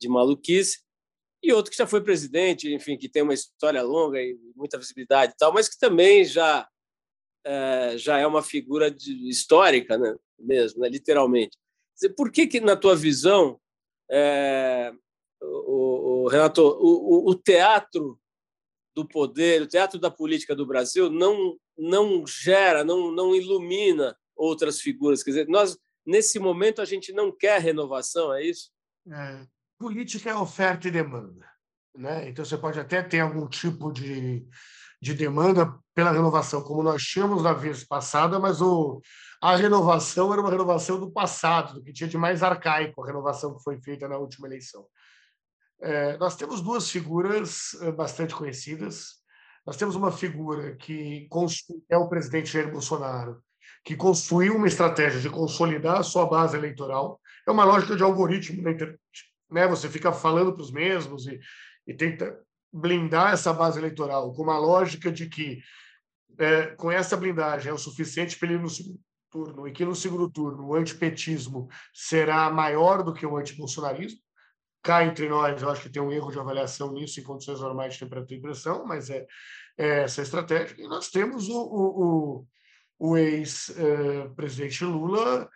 de 0.00 0.08
maluquice, 0.08 0.84
e 1.46 1.52
outro 1.52 1.70
que 1.70 1.78
já 1.78 1.86
foi 1.86 2.02
presidente, 2.02 2.72
enfim, 2.72 2.96
que 2.96 3.08
tem 3.08 3.22
uma 3.22 3.34
história 3.34 3.82
longa 3.82 4.20
e 4.20 4.36
muita 4.54 4.78
visibilidade 4.78 5.32
e 5.32 5.36
tal, 5.36 5.52
mas 5.52 5.68
que 5.68 5.78
também 5.78 6.24
já 6.24 6.68
é, 7.44 7.96
já 7.96 8.18
é 8.18 8.26
uma 8.26 8.42
figura 8.42 8.90
de, 8.90 9.28
histórica, 9.28 9.96
né? 9.96 10.16
mesmo, 10.38 10.80
né? 10.80 10.88
literalmente. 10.88 11.56
Por 12.16 12.30
que, 12.30 12.46
que, 12.46 12.60
na 12.60 12.76
tua 12.76 12.96
visão, 12.96 13.58
é, 14.10 14.92
o, 15.40 16.24
o, 16.24 16.28
Renato, 16.28 16.60
o, 16.62 17.30
o, 17.30 17.34
teatro 17.34 18.18
do 18.94 19.06
poder, 19.06 19.62
o 19.62 19.66
teatro 19.66 19.98
da 19.98 20.10
política 20.10 20.54
do 20.54 20.66
Brasil 20.66 21.08
não, 21.08 21.56
não 21.78 22.26
gera, 22.26 22.84
não, 22.84 23.12
não 23.12 23.34
ilumina 23.34 24.16
outras 24.34 24.80
figuras? 24.80 25.22
Quer 25.22 25.30
dizer, 25.30 25.48
nós, 25.48 25.78
nesse 26.04 26.38
momento, 26.38 26.82
a 26.82 26.84
gente 26.84 27.12
não 27.12 27.30
quer 27.30 27.60
renovação, 27.60 28.34
é 28.34 28.44
isso? 28.44 28.70
É, 29.10 29.46
política 29.78 30.30
é 30.30 30.34
oferta 30.34 30.88
e 30.88 30.90
demanda. 30.90 31.46
Né? 31.96 32.28
Então, 32.28 32.44
você 32.44 32.58
pode 32.58 32.78
até 32.78 33.02
ter 33.02 33.20
algum 33.20 33.48
tipo 33.48 33.90
de, 33.90 34.46
de 35.00 35.14
demanda 35.14 35.74
pela 35.94 36.12
renovação, 36.12 36.62
como 36.62 36.82
nós 36.82 37.02
tínhamos 37.02 37.42
na 37.42 37.52
vez 37.52 37.84
passada, 37.84 38.38
mas 38.38 38.60
o, 38.60 39.00
a 39.40 39.56
renovação 39.56 40.32
era 40.32 40.40
uma 40.40 40.50
renovação 40.50 41.00
do 41.00 41.10
passado, 41.10 41.74
do 41.74 41.82
que 41.82 41.92
tinha 41.92 42.08
de 42.08 42.18
mais 42.18 42.42
arcaico, 42.42 43.02
a 43.02 43.06
renovação 43.06 43.56
que 43.56 43.62
foi 43.62 43.80
feita 43.80 44.06
na 44.08 44.18
última 44.18 44.46
eleição. 44.46 44.86
É, 45.80 46.16
nós 46.18 46.36
temos 46.36 46.60
duas 46.60 46.90
figuras 46.90 47.76
eh, 47.82 47.92
bastante 47.92 48.34
conhecidas. 48.34 49.16
Nós 49.66 49.76
temos 49.76 49.94
uma 49.94 50.10
figura 50.10 50.74
que 50.76 51.28
é 51.90 51.96
o 51.96 52.08
presidente 52.08 52.52
Jair 52.52 52.70
Bolsonaro, 52.70 53.42
que 53.84 53.94
construiu 53.94 54.56
uma 54.56 54.68
estratégia 54.68 55.20
de 55.20 55.28
consolidar 55.28 55.98
a 55.98 56.02
sua 56.02 56.26
base 56.26 56.56
eleitoral. 56.56 57.20
É 57.46 57.50
uma 57.50 57.64
lógica 57.64 57.94
de 57.94 58.02
algoritmo 58.02 58.62
na 58.62 58.70
internet. 58.70 58.98
Né? 59.50 59.66
Você 59.68 59.88
fica 59.88 60.12
falando 60.12 60.52
para 60.52 60.62
os 60.62 60.70
mesmos 60.70 61.26
e, 61.26 61.38
e 61.86 61.94
tenta 61.94 62.38
blindar 62.72 63.32
essa 63.32 63.52
base 63.52 63.78
eleitoral 63.78 64.32
com 64.32 64.42
uma 64.42 64.58
lógica 64.58 65.10
de 65.10 65.28
que 65.28 65.60
é, 66.38 66.66
com 66.74 66.90
essa 66.90 67.16
blindagem 67.16 67.70
é 67.70 67.74
o 67.74 67.78
suficiente 67.78 68.38
para 68.38 68.48
ele 68.48 68.58
ir 68.58 68.62
no 68.62 68.68
segundo 68.68 69.00
turno 69.30 69.68
e 69.68 69.72
que 69.72 69.84
no 69.84 69.94
segundo 69.94 70.30
turno 70.30 70.66
o 70.66 70.74
antipetismo 70.74 71.68
será 71.92 72.50
maior 72.50 73.02
do 73.02 73.14
que 73.14 73.26
o 73.26 73.36
antibolsonarismo. 73.36 74.18
Cá 74.82 75.04
entre 75.04 75.28
nós, 75.28 75.60
eu 75.60 75.70
acho 75.70 75.82
que 75.82 75.88
tem 75.88 76.02
um 76.02 76.12
erro 76.12 76.30
de 76.30 76.38
avaliação 76.38 76.92
nisso 76.92 77.18
em 77.18 77.22
condições 77.22 77.60
normais 77.60 77.94
de 77.94 78.00
temperatura 78.00 78.38
e 78.38 78.42
pressão, 78.42 78.86
mas 78.86 79.10
é, 79.10 79.26
é 79.76 80.02
essa 80.02 80.22
estratégia. 80.22 80.76
E 80.78 80.86
nós 80.86 81.08
temos 81.08 81.48
o, 81.48 81.58
o, 81.58 82.04
o, 82.04 82.46
o 82.98 83.16
ex-presidente 83.16 84.84
Lula 84.84 85.48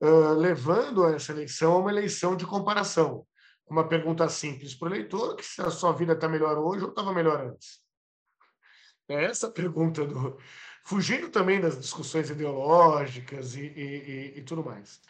uh, 0.00 0.32
levando 0.34 1.06
essa 1.06 1.32
eleição 1.32 1.74
a 1.74 1.78
uma 1.78 1.90
eleição 1.90 2.34
de 2.34 2.46
comparação 2.46 3.26
uma 3.70 3.86
pergunta 3.86 4.28
simples 4.28 4.74
para 4.74 4.88
o 4.88 4.94
eleitor, 4.94 5.36
que 5.36 5.44
se 5.44 5.60
a 5.60 5.70
sua 5.70 5.92
vida 5.92 6.12
está 6.12 6.28
melhor 6.28 6.58
hoje 6.58 6.84
ou 6.84 6.90
estava 6.90 7.12
melhor 7.12 7.40
antes. 7.40 7.80
É 9.08 9.24
essa 9.24 9.50
pergunta 9.50 10.06
do... 10.06 10.38
Fugindo 10.84 11.28
também 11.28 11.60
das 11.60 11.78
discussões 11.78 12.30
ideológicas 12.30 13.54
e, 13.54 13.60
e, 13.60 14.38
e 14.38 14.42
tudo 14.42 14.64
mais. 14.64 15.00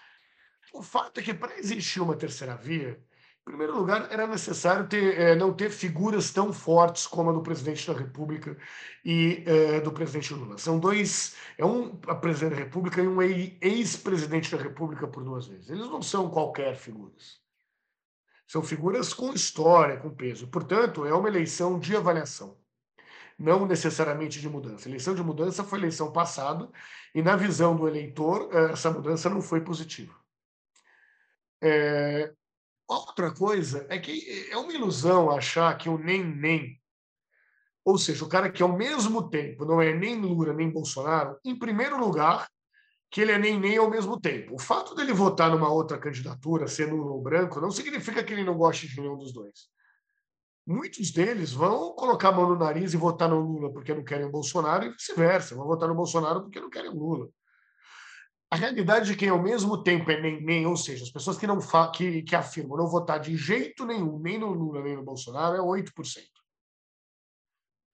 O 0.72 0.82
fato 0.82 1.20
é 1.20 1.22
que, 1.22 1.32
para 1.32 1.59
existir 1.59 2.00
uma 2.00 2.16
terceira 2.16 2.56
via, 2.56 3.00
em 3.40 3.44
primeiro 3.44 3.76
lugar, 3.76 4.12
era 4.12 4.26
necessário 4.26 4.86
ter, 4.86 5.18
é, 5.18 5.34
não 5.34 5.54
ter 5.54 5.70
figuras 5.70 6.30
tão 6.30 6.52
fortes 6.52 7.06
como 7.06 7.30
a 7.30 7.32
do 7.32 7.42
presidente 7.42 7.86
da 7.86 7.98
República 7.98 8.56
e 9.04 9.42
é, 9.46 9.80
do 9.80 9.90
presidente 9.90 10.34
Lula. 10.34 10.59
São 10.59 10.78
dois, 10.78 11.36
é 11.56 11.64
um 11.64 11.96
presidente 11.96 12.56
da 12.56 12.64
República 12.64 13.00
e 13.00 13.09
um 13.09 13.22
ex-presidente 13.22 14.54
da 14.54 14.62
República 14.62 15.06
por 15.09 15.24
duas 15.24 15.46
vezes. 15.46 15.70
Eles 15.70 15.86
não 15.86 16.02
são 16.02 16.28
qualquer 16.28 16.76
figuras. 16.76 17.40
São 18.49 18.62
figuras 18.62 19.12
com 19.12 19.34
história, 19.34 19.99
com 19.99 20.09
peso. 20.09 20.49
Portanto, 20.49 21.05
é 21.05 21.12
uma 21.12 21.28
eleição 21.28 21.78
de 21.78 21.94
avaliação, 21.94 22.59
não 23.38 23.66
necessariamente 23.66 24.40
de 24.40 24.49
mudança. 24.49 24.88
A 24.88 24.90
eleição 24.90 25.14
de 25.14 25.22
mudança 25.22 25.62
foi 25.62 25.78
eleição 25.78 26.11
passada, 26.11 26.66
e 27.14 27.20
na 27.20 27.36
visão 27.36 27.76
do 27.76 27.86
eleitor, 27.86 28.49
eh, 28.51 28.72
essa 28.72 28.90
mudança 28.90 29.28
não 29.28 29.42
foi 29.42 29.61
positiva. 29.61 30.14
É... 31.62 32.32
Outra 32.88 33.30
coisa 33.34 33.86
é 33.90 33.99
que 33.99 34.49
é 34.51 34.57
uma 34.57 34.72
ilusão 34.72 35.30
achar 35.30 35.76
que 35.76 35.90
o 35.90 35.99
nem-nem, 35.99 36.80
ou 37.84 37.99
seja, 37.99 38.24
o 38.24 38.28
cara 38.28 38.51
que 38.51 38.62
ao 38.62 38.74
mesmo 38.74 39.28
tempo 39.28 39.66
não 39.66 39.78
é 39.78 39.92
nem 39.92 40.18
Lula 40.18 40.55
nem 40.55 40.70
Bolsonaro, 40.70 41.38
em 41.44 41.59
primeiro 41.59 41.99
lugar, 41.99 42.49
que 43.11 43.20
ele 43.20 43.32
é 43.32 43.38
nem 43.38 43.59
nem 43.59 43.76
ao 43.78 43.90
mesmo 43.90 44.20
tempo. 44.20 44.54
O 44.54 44.59
fato 44.59 44.94
dele 44.94 45.12
votar 45.12 45.50
numa 45.50 45.72
outra 45.72 45.98
candidatura, 45.98 46.66
ou 46.92 47.22
branco, 47.22 47.61
não 47.61 47.70
significa 47.70 48.22
que 48.22 48.32
ele 48.32 48.44
não 48.44 48.56
goste 48.56 48.86
de 48.86 49.00
nenhum 49.00 49.16
dos 49.16 49.32
dois. 49.32 49.68
Muitos 50.66 51.11
deles 51.11 51.50
vão 51.50 51.94
colocar 51.94 52.28
a 52.28 52.32
mão 52.32 52.50
no 52.50 52.59
nariz 52.59 52.92
e 52.92 52.98
votar 52.98 53.30
no 53.30 53.40
Lula 53.40 53.72
porque 53.72 53.94
não 53.94 54.04
querem 54.04 54.26
o 54.26 54.30
Bolsonaro 54.30 54.84
e 54.84 54.90
vice-versa, 54.90 55.54
vão 55.54 55.66
votar 55.66 55.88
no 55.88 55.94
Bolsonaro 55.94 56.42
porque 56.42 56.61
não 56.61 56.68
querem 56.68 56.90
o 56.90 56.94
Lula. 56.94 57.28
A 58.50 58.56
realidade 58.56 59.06
de 59.06 59.16
quem 59.16 59.30
ao 59.30 59.42
mesmo 59.42 59.82
tempo 59.82 60.11
é 60.11 60.20
nem 60.20 60.42
nem, 60.42 60.66
ou 60.66 60.76
seja, 60.76 61.04
as 61.04 61.11
pessoas 61.11 61.38
que 61.38 61.46
não 61.46 61.59
que, 61.90 62.22
que 62.22 62.36
afirmam 62.36 62.76
não 62.76 62.86
votar 62.86 63.18
de 63.18 63.34
jeito 63.36 63.86
nenhum, 63.86 64.18
nem 64.18 64.38
no 64.38 64.52
Lula 64.52 64.82
nem 64.82 64.96
no 64.96 65.02
Bolsonaro, 65.02 65.56
é 65.56 65.61
8%. 65.61 65.92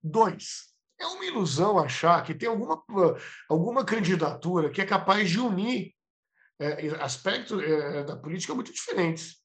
Dois, 0.02 0.73
é 0.98 1.06
uma 1.06 1.24
ilusão 1.24 1.78
achar 1.78 2.22
que 2.22 2.34
tem 2.34 2.48
alguma, 2.48 2.82
alguma 3.48 3.84
candidatura 3.84 4.70
que 4.70 4.80
é 4.80 4.86
capaz 4.86 5.30
de 5.30 5.40
unir 5.40 5.92
é, 6.58 6.88
aspectos 7.00 7.62
é, 7.62 8.04
da 8.04 8.16
política 8.16 8.54
muito 8.54 8.72
diferentes. 8.72 9.36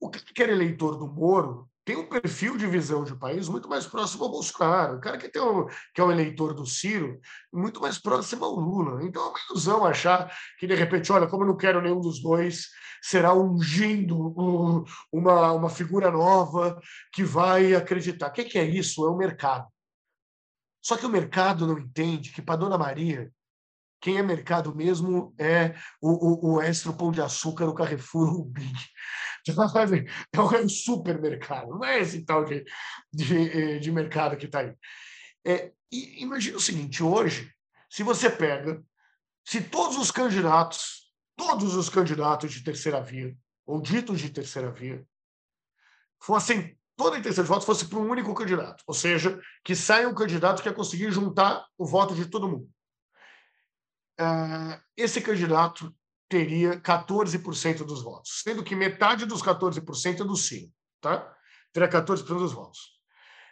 O 0.00 0.10
cara 0.10 0.24
que 0.24 0.42
era 0.42 0.52
eleitor 0.52 0.96
do 0.96 1.06
Moro 1.06 1.68
tem 1.84 1.96
um 1.96 2.08
perfil 2.08 2.56
de 2.56 2.66
visão 2.66 3.04
de 3.04 3.14
país 3.14 3.48
muito 3.48 3.68
mais 3.68 3.86
próximo 3.86 4.24
ao 4.24 4.30
Bolsonaro. 4.30 4.96
O 4.96 5.00
cara 5.00 5.18
que, 5.18 5.28
tem 5.28 5.42
um, 5.42 5.66
que 5.94 6.00
é 6.00 6.04
um 6.04 6.10
eleitor 6.10 6.54
do 6.54 6.64
Ciro, 6.64 7.20
muito 7.52 7.80
mais 7.80 7.98
próximo 7.98 8.44
ao 8.44 8.54
Lula. 8.54 9.04
Então 9.04 9.22
é 9.22 9.28
uma 9.28 9.38
ilusão 9.50 9.84
achar 9.84 10.34
que, 10.58 10.66
de 10.66 10.74
repente, 10.74 11.12
olha, 11.12 11.26
como 11.26 11.42
eu 11.42 11.48
não 11.48 11.56
quero 11.56 11.82
nenhum 11.82 12.00
dos 12.00 12.22
dois, 12.22 12.68
será 13.02 13.34
ungindo 13.34 14.34
uma, 15.12 15.52
uma 15.52 15.68
figura 15.68 16.10
nova 16.10 16.80
que 17.12 17.22
vai 17.22 17.74
acreditar. 17.74 18.28
O 18.28 18.32
que 18.32 18.58
é 18.58 18.64
isso? 18.64 19.04
É 19.04 19.10
o 19.10 19.16
mercado. 19.16 19.66
Só 20.84 20.98
que 20.98 21.06
o 21.06 21.08
mercado 21.08 21.66
não 21.66 21.78
entende 21.78 22.30
que 22.30 22.42
para 22.42 22.56
Dona 22.56 22.76
Maria, 22.76 23.32
quem 24.02 24.18
é 24.18 24.22
mercado 24.22 24.74
mesmo 24.74 25.34
é 25.38 25.74
o, 25.98 26.50
o, 26.50 26.54
o 26.56 26.60
Extra 26.60 26.92
Pão 26.92 27.10
de 27.10 27.22
Açúcar, 27.22 27.66
o 27.66 27.74
Carrefour, 27.74 28.40
o 28.40 28.44
Big. 28.44 28.72
É 29.46 30.58
um 30.58 30.68
supermercado, 30.70 31.68
não 31.68 31.84
é 31.84 32.00
esse 32.00 32.24
tal 32.24 32.46
de, 32.46 32.64
de, 33.12 33.36
eh, 33.36 33.78
de 33.78 33.92
mercado 33.92 34.38
que 34.38 34.46
está 34.46 34.60
aí. 34.60 34.74
É, 35.44 35.70
imagina 35.92 36.56
o 36.56 36.60
seguinte: 36.60 37.02
hoje, 37.02 37.52
se 37.90 38.02
você 38.02 38.30
pega, 38.30 38.82
se 39.44 39.60
todos 39.60 39.98
os 39.98 40.10
candidatos, 40.10 41.12
todos 41.36 41.74
os 41.76 41.90
candidatos 41.90 42.54
de 42.54 42.64
terceira 42.64 43.02
via, 43.02 43.36
ou 43.66 43.82
ditos 43.82 44.18
de 44.18 44.30
terceira 44.30 44.72
via, 44.72 45.06
fossem 46.18 46.78
toda 46.96 47.16
a 47.16 47.18
intenção 47.18 47.44
de 47.44 47.48
voto 47.48 47.66
fosse 47.66 47.86
para 47.86 47.98
um 47.98 48.08
único 48.08 48.34
candidato, 48.34 48.82
ou 48.86 48.94
seja, 48.94 49.40
que 49.64 49.74
saia 49.74 50.08
um 50.08 50.14
candidato 50.14 50.62
que 50.62 50.68
ia 50.68 50.74
conseguir 50.74 51.10
juntar 51.10 51.66
o 51.76 51.86
voto 51.86 52.14
de 52.14 52.26
todo 52.26 52.48
mundo. 52.48 52.68
Uh, 54.20 54.80
esse 54.96 55.20
candidato 55.20 55.94
teria 56.28 56.80
14% 56.80 57.84
dos 57.84 58.02
votos, 58.02 58.42
sendo 58.44 58.62
que 58.62 58.76
metade 58.76 59.26
dos 59.26 59.42
14% 59.42 60.20
é 60.20 60.24
do 60.24 60.36
sim, 60.36 60.72
tá? 61.00 61.32
Teria 61.72 61.88
14% 61.88 62.24
dos 62.24 62.52
votos. 62.52 62.94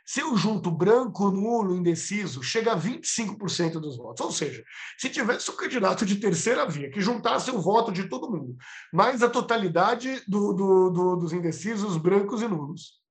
Se 0.04 0.20
eu 0.20 0.36
junto 0.36 0.70
branco, 0.70 1.30
nulo, 1.30 1.76
indeciso, 1.76 2.42
chega 2.42 2.72
a 2.72 2.78
25% 2.78 3.78
dos 3.78 3.96
votos. 3.96 4.24
Ou 4.24 4.32
seja, 4.32 4.64
se 4.98 5.08
tivesse 5.08 5.48
um 5.50 5.56
candidato 5.56 6.04
de 6.04 6.16
terceira 6.16 6.66
via 6.66 6.90
que 6.90 7.00
juntasse 7.00 7.50
o 7.50 7.60
voto 7.60 7.92
de 7.92 8.08
todo 8.08 8.30
mundo, 8.30 8.56
mais 8.92 9.22
a 9.22 9.28
totalidade 9.28 10.20
do, 10.26 10.52
do, 10.52 10.90
do, 10.90 11.16
dos 11.16 11.32
indecisos, 11.32 11.96
brancos 11.96 12.42
e 12.42 12.48
nulos, 12.48 13.01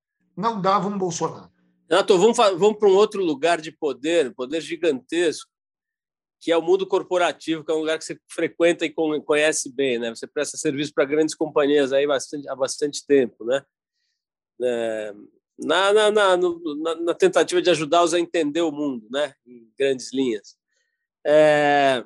não 0.41 0.59
dava 0.59 0.87
um 0.87 0.97
Bolsonaro. 0.97 1.51
Renato, 1.89 2.17
vamos, 2.17 2.37
vamos 2.37 2.77
para 2.77 2.87
um 2.87 2.95
outro 2.95 3.23
lugar 3.23 3.59
de 3.59 3.71
poder, 3.71 4.33
poder 4.33 4.61
gigantesco, 4.61 5.49
que 6.39 6.51
é 6.51 6.57
o 6.57 6.61
mundo 6.61 6.87
corporativo, 6.87 7.63
que 7.63 7.71
é 7.71 7.75
um 7.75 7.79
lugar 7.79 7.99
que 7.99 8.05
você 8.05 8.19
frequenta 8.27 8.85
e 8.85 8.89
conhece 8.89 9.71
bem, 9.71 9.99
né? 9.99 10.09
Você 10.09 10.25
presta 10.25 10.57
serviço 10.57 10.93
para 10.93 11.05
grandes 11.05 11.35
companhias 11.35 11.93
aí 11.93 12.07
bastante, 12.07 12.49
há 12.49 12.55
bastante 12.55 13.05
tempo, 13.05 13.45
né? 13.45 13.63
É, 14.63 15.13
na, 15.59 15.93
na, 15.93 16.11
na, 16.11 16.37
na, 16.95 17.13
tentativa 17.13 17.61
de 17.61 17.69
ajudá-los 17.69 18.13
a 18.13 18.19
entender 18.19 18.61
o 18.61 18.71
mundo, 18.71 19.07
né? 19.11 19.33
Em 19.45 19.71
grandes 19.77 20.11
linhas. 20.11 20.57
É... 21.25 22.03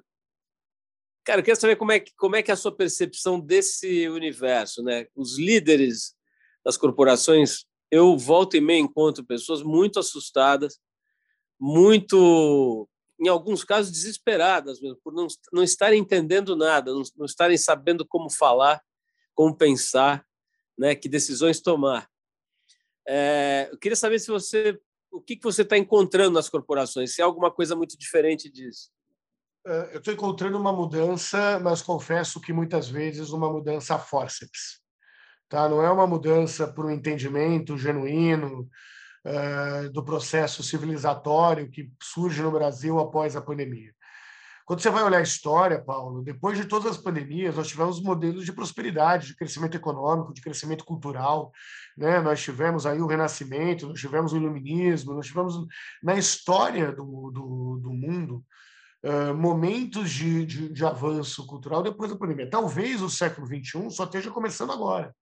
Cara, 1.24 1.40
eu 1.40 1.46
quero 1.46 1.60
saber 1.60 1.76
como 1.76 1.92
é, 1.92 2.00
que, 2.00 2.14
como 2.16 2.36
é 2.36 2.44
que 2.44 2.52
é 2.52 2.54
a 2.54 2.58
sua 2.58 2.76
percepção 2.76 3.40
desse 3.40 4.10
universo, 4.10 4.84
né? 4.84 5.08
Os 5.16 5.40
líderes 5.40 6.16
das 6.64 6.76
corporações 6.76 7.66
eu 7.96 8.18
volto 8.18 8.58
e 8.58 8.62
meio 8.62 8.84
encontro 8.84 9.24
pessoas 9.24 9.64
muito 9.64 10.00
assustadas, 10.00 10.80
muito, 11.60 12.90
em 13.20 13.28
alguns 13.28 13.64
casos, 13.64 13.92
desesperadas 13.92 14.82
mesmo, 14.82 15.00
por 15.04 15.14
não, 15.14 15.28
não 15.54 15.64
estarem 15.64 16.02
entendendo 16.02 16.56
nada, 16.56 16.94
não, 16.94 17.04
não 17.16 17.26
estarem 17.26 17.58
sabendo 17.58 18.06
como 18.06 18.30
falar, 18.30 18.82
como 19.34 19.56
pensar, 19.56 20.26
né, 20.78 20.94
que 20.94 21.08
decisões 21.08 21.62
tomar. 21.62 22.10
É, 23.08 23.70
eu 23.72 23.78
queria 23.78 23.96
saber 23.96 24.20
se 24.20 24.28
você, 24.28 24.78
o 25.12 25.22
que, 25.22 25.38
que 25.38 25.44
você 25.44 25.62
está 25.62 25.78
encontrando 25.78 26.32
nas 26.32 26.50
corporações, 26.50 27.14
se 27.14 27.22
é 27.22 27.24
alguma 27.24 27.52
coisa 27.52 27.76
muito 27.76 27.98
diferente 27.98 28.50
disso. 28.50 28.90
É, 29.66 29.96
eu 29.96 30.00
estou 30.00 30.14
encontrando 30.14 30.58
uma 30.58 30.74
mudança, 30.74 31.60
mas 31.60 31.82
confesso 31.82 32.42
que 32.42 32.52
muitas 32.52 32.90
vezes 32.90 33.30
uma 33.30 33.50
mudança 33.50 33.98
a. 33.98 34.85
Tá? 35.48 35.70
Não 35.70 35.82
é 35.82 35.92
uma 35.92 36.08
mudança 36.08 36.68
por 36.68 36.86
um 36.86 36.92
entendimento 36.92 37.78
genuíno 37.78 38.70
uh, 39.26 39.90
do 39.92 40.04
processo 40.04 40.64
civilizatório 40.64 41.70
que 41.70 41.92
surge 42.02 42.42
no 42.42 42.52
Brasil 42.52 43.00
após 43.00 43.36
a 43.36 43.42
pandemia. 43.42 43.94
Quando 44.66 44.82
você 44.82 44.90
vai 44.90 45.04
olhar 45.04 45.20
a 45.20 45.24
história, 45.24 45.80
Paulo, 45.80 46.24
depois 46.24 46.58
de 46.58 46.66
todas 46.66 46.94
as 46.94 46.98
pandemias, 46.98 47.56
nós 47.56 47.68
tivemos 47.68 48.02
modelos 48.02 48.44
de 48.44 48.52
prosperidade, 48.52 49.28
de 49.28 49.36
crescimento 49.36 49.78
econômico, 49.78 50.34
de 50.34 50.42
crescimento 50.42 50.84
cultural. 50.84 51.52
Né? 51.96 52.20
Nós 52.20 52.42
tivemos 52.42 52.88
aí 52.88 53.00
o 53.00 53.06
Renascimento, 53.06 53.88
nós 53.88 54.00
tivemos 54.00 54.34
o 54.34 54.38
Iluminismo, 54.38 55.14
nós 55.14 55.28
tivemos 55.28 55.56
na 56.02 56.16
história 56.16 56.92
do, 56.92 57.30
do, 57.30 57.80
do 57.84 57.94
mundo 57.94 58.44
uh, 59.04 59.36
momentos 59.36 60.10
de, 60.10 60.44
de, 60.48 60.70
de 60.70 60.84
avanço 60.84 61.46
cultural 61.46 61.84
depois 61.84 62.10
da 62.10 62.18
pandemia. 62.18 62.50
Talvez 62.50 63.04
o 63.04 63.10
século 63.10 63.46
XXI 63.46 63.92
só 63.92 64.06
esteja 64.06 64.32
começando 64.32 64.72
agora 64.72 65.14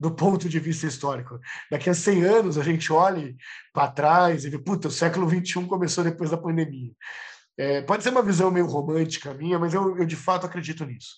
do 0.00 0.10
ponto 0.10 0.48
de 0.48 0.58
vista 0.58 0.86
histórico. 0.86 1.38
Daqui 1.70 1.90
a 1.90 1.94
100 1.94 2.24
anos 2.24 2.56
a 2.56 2.62
gente 2.62 2.90
olhe 2.90 3.36
para 3.70 3.92
trás 3.92 4.46
e 4.46 4.48
vê, 4.48 4.58
puta, 4.58 4.88
o 4.88 4.90
século 4.90 5.28
XXI 5.28 5.66
começou 5.66 6.02
depois 6.02 6.30
da 6.30 6.38
pandemia. 6.38 6.92
É, 7.58 7.82
pode 7.82 8.02
ser 8.02 8.08
uma 8.08 8.22
visão 8.22 8.50
meio 8.50 8.64
romântica 8.64 9.34
minha, 9.34 9.58
mas 9.58 9.74
eu, 9.74 9.98
eu 9.98 10.06
de 10.06 10.16
fato 10.16 10.46
acredito 10.46 10.86
nisso. 10.86 11.16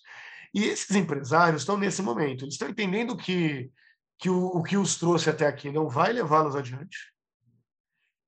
E 0.53 0.65
esses 0.65 0.95
empresários 0.97 1.63
estão 1.63 1.79
nesse 1.79 2.03
momento, 2.03 2.45
eles 2.45 2.55
estão 2.55 2.69
entendendo 2.69 3.17
que, 3.17 3.71
que 4.19 4.29
o, 4.29 4.47
o 4.47 4.63
que 4.65 4.77
os 4.77 4.97
trouxe 4.97 5.31
até 5.31 5.47
aqui 5.47 5.71
não 5.71 5.89
vai 5.89 6.13
levá-los 6.13 6.57
adiante. 6.57 7.13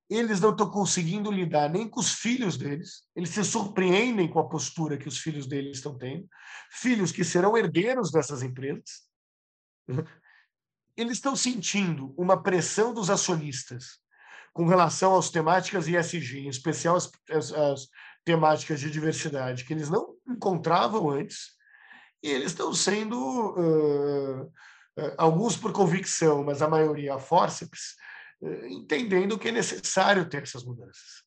Eles 0.08 0.40
não 0.40 0.50
estão 0.50 0.70
conseguindo 0.70 1.32
lidar 1.32 1.68
nem 1.68 1.88
com 1.88 1.98
os 1.98 2.12
filhos 2.12 2.56
deles, 2.56 3.02
eles 3.16 3.30
se 3.30 3.42
surpreendem 3.42 4.28
com 4.28 4.38
a 4.38 4.48
postura 4.48 4.96
que 4.96 5.08
os 5.08 5.18
filhos 5.18 5.48
deles 5.48 5.78
estão 5.78 5.98
tendo, 5.98 6.28
filhos 6.70 7.10
que 7.10 7.24
serão 7.24 7.56
herdeiros 7.56 8.12
dessas 8.12 8.42
empresas. 8.42 9.02
Eles 10.96 11.14
estão 11.14 11.34
sentindo 11.34 12.14
uma 12.16 12.42
pressão 12.42 12.94
dos 12.94 13.10
acionistas 13.10 13.98
com 14.52 14.66
relação 14.66 15.16
às 15.16 15.30
temáticas 15.30 15.88
ESG, 15.88 16.38
em 16.38 16.48
especial 16.48 16.96
as, 16.96 17.10
as, 17.28 17.52
as 17.52 17.88
temáticas 18.24 18.80
de 18.80 18.90
diversidade, 18.90 19.64
que 19.64 19.72
eles 19.72 19.90
não 19.90 20.14
encontravam 20.28 21.10
antes, 21.10 21.54
e 22.22 22.28
eles 22.28 22.52
estão 22.52 22.72
sendo, 22.72 23.18
uh, 23.18 24.42
uh, 24.44 25.14
alguns 25.18 25.56
por 25.56 25.72
convicção, 25.72 26.42
mas 26.42 26.62
a 26.62 26.68
maioria 26.68 27.14
a 27.14 27.18
forceps, 27.18 27.96
uh, 28.40 28.66
entendendo 28.66 29.38
que 29.38 29.48
é 29.48 29.52
necessário 29.52 30.26
ter 30.26 30.42
essas 30.42 30.64
mudanças. 30.64 31.22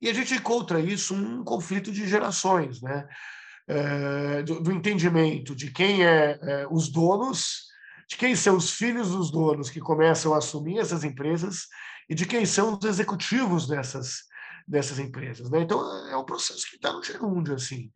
E 0.00 0.08
a 0.08 0.12
gente 0.12 0.34
encontra 0.34 0.78
isso 0.78 1.14
um 1.14 1.42
conflito 1.42 1.90
de 1.90 2.06
gerações, 2.06 2.80
né? 2.80 3.08
Do, 4.44 4.60
do, 4.60 4.70
entendimento 4.70 5.56
de 5.56 5.70
quem 5.70 6.04
é, 6.04 6.38
é 6.42 6.66
os 6.70 6.90
donos, 6.90 7.64
de 8.08 8.16
quem 8.16 8.36
são 8.36 8.56
os 8.56 8.70
filhos 8.70 9.10
dos 9.10 9.30
donos 9.30 9.70
que 9.70 9.80
começam 9.80 10.34
a 10.34 10.38
assumir 10.38 10.78
essas 10.78 11.04
empresas 11.04 11.66
e 12.08 12.14
de 12.14 12.26
quem 12.26 12.44
são 12.44 12.76
os 12.76 12.84
executivos 12.84 13.66
dessas, 13.66 14.24
dessas 14.66 14.98
empresas. 14.98 15.50
Né? 15.50 15.60
Então, 15.60 16.08
é 16.08 16.16
um 16.16 16.24
processo 16.24 16.68
que 16.68 16.76
está 16.76 16.92
no 16.92 17.02
gerúndio. 17.02 17.54
Assim. 17.54 17.90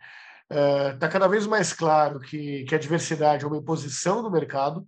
Está 0.50 1.06
é, 1.06 1.10
cada 1.10 1.28
vez 1.28 1.46
mais 1.46 1.72
claro 1.72 2.20
que, 2.20 2.64
que 2.64 2.74
a 2.74 2.78
diversidade 2.78 3.44
é 3.44 3.46
uma 3.46 3.58
imposição 3.58 4.22
do 4.22 4.30
mercado. 4.30 4.86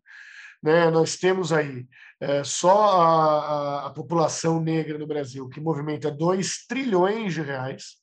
Né? 0.62 0.90
Nós 0.90 1.16
temos 1.16 1.52
aí 1.52 1.86
é, 2.20 2.44
só 2.44 3.00
a, 3.00 3.04
a, 3.04 3.86
a, 3.86 3.90
população 3.90 4.60
negra 4.60 4.98
no 4.98 5.06
Brasil, 5.06 5.48
que 5.48 5.60
movimenta 5.60 6.10
2 6.10 6.66
trilhões 6.66 7.34
de 7.34 7.42
reais. 7.42 7.96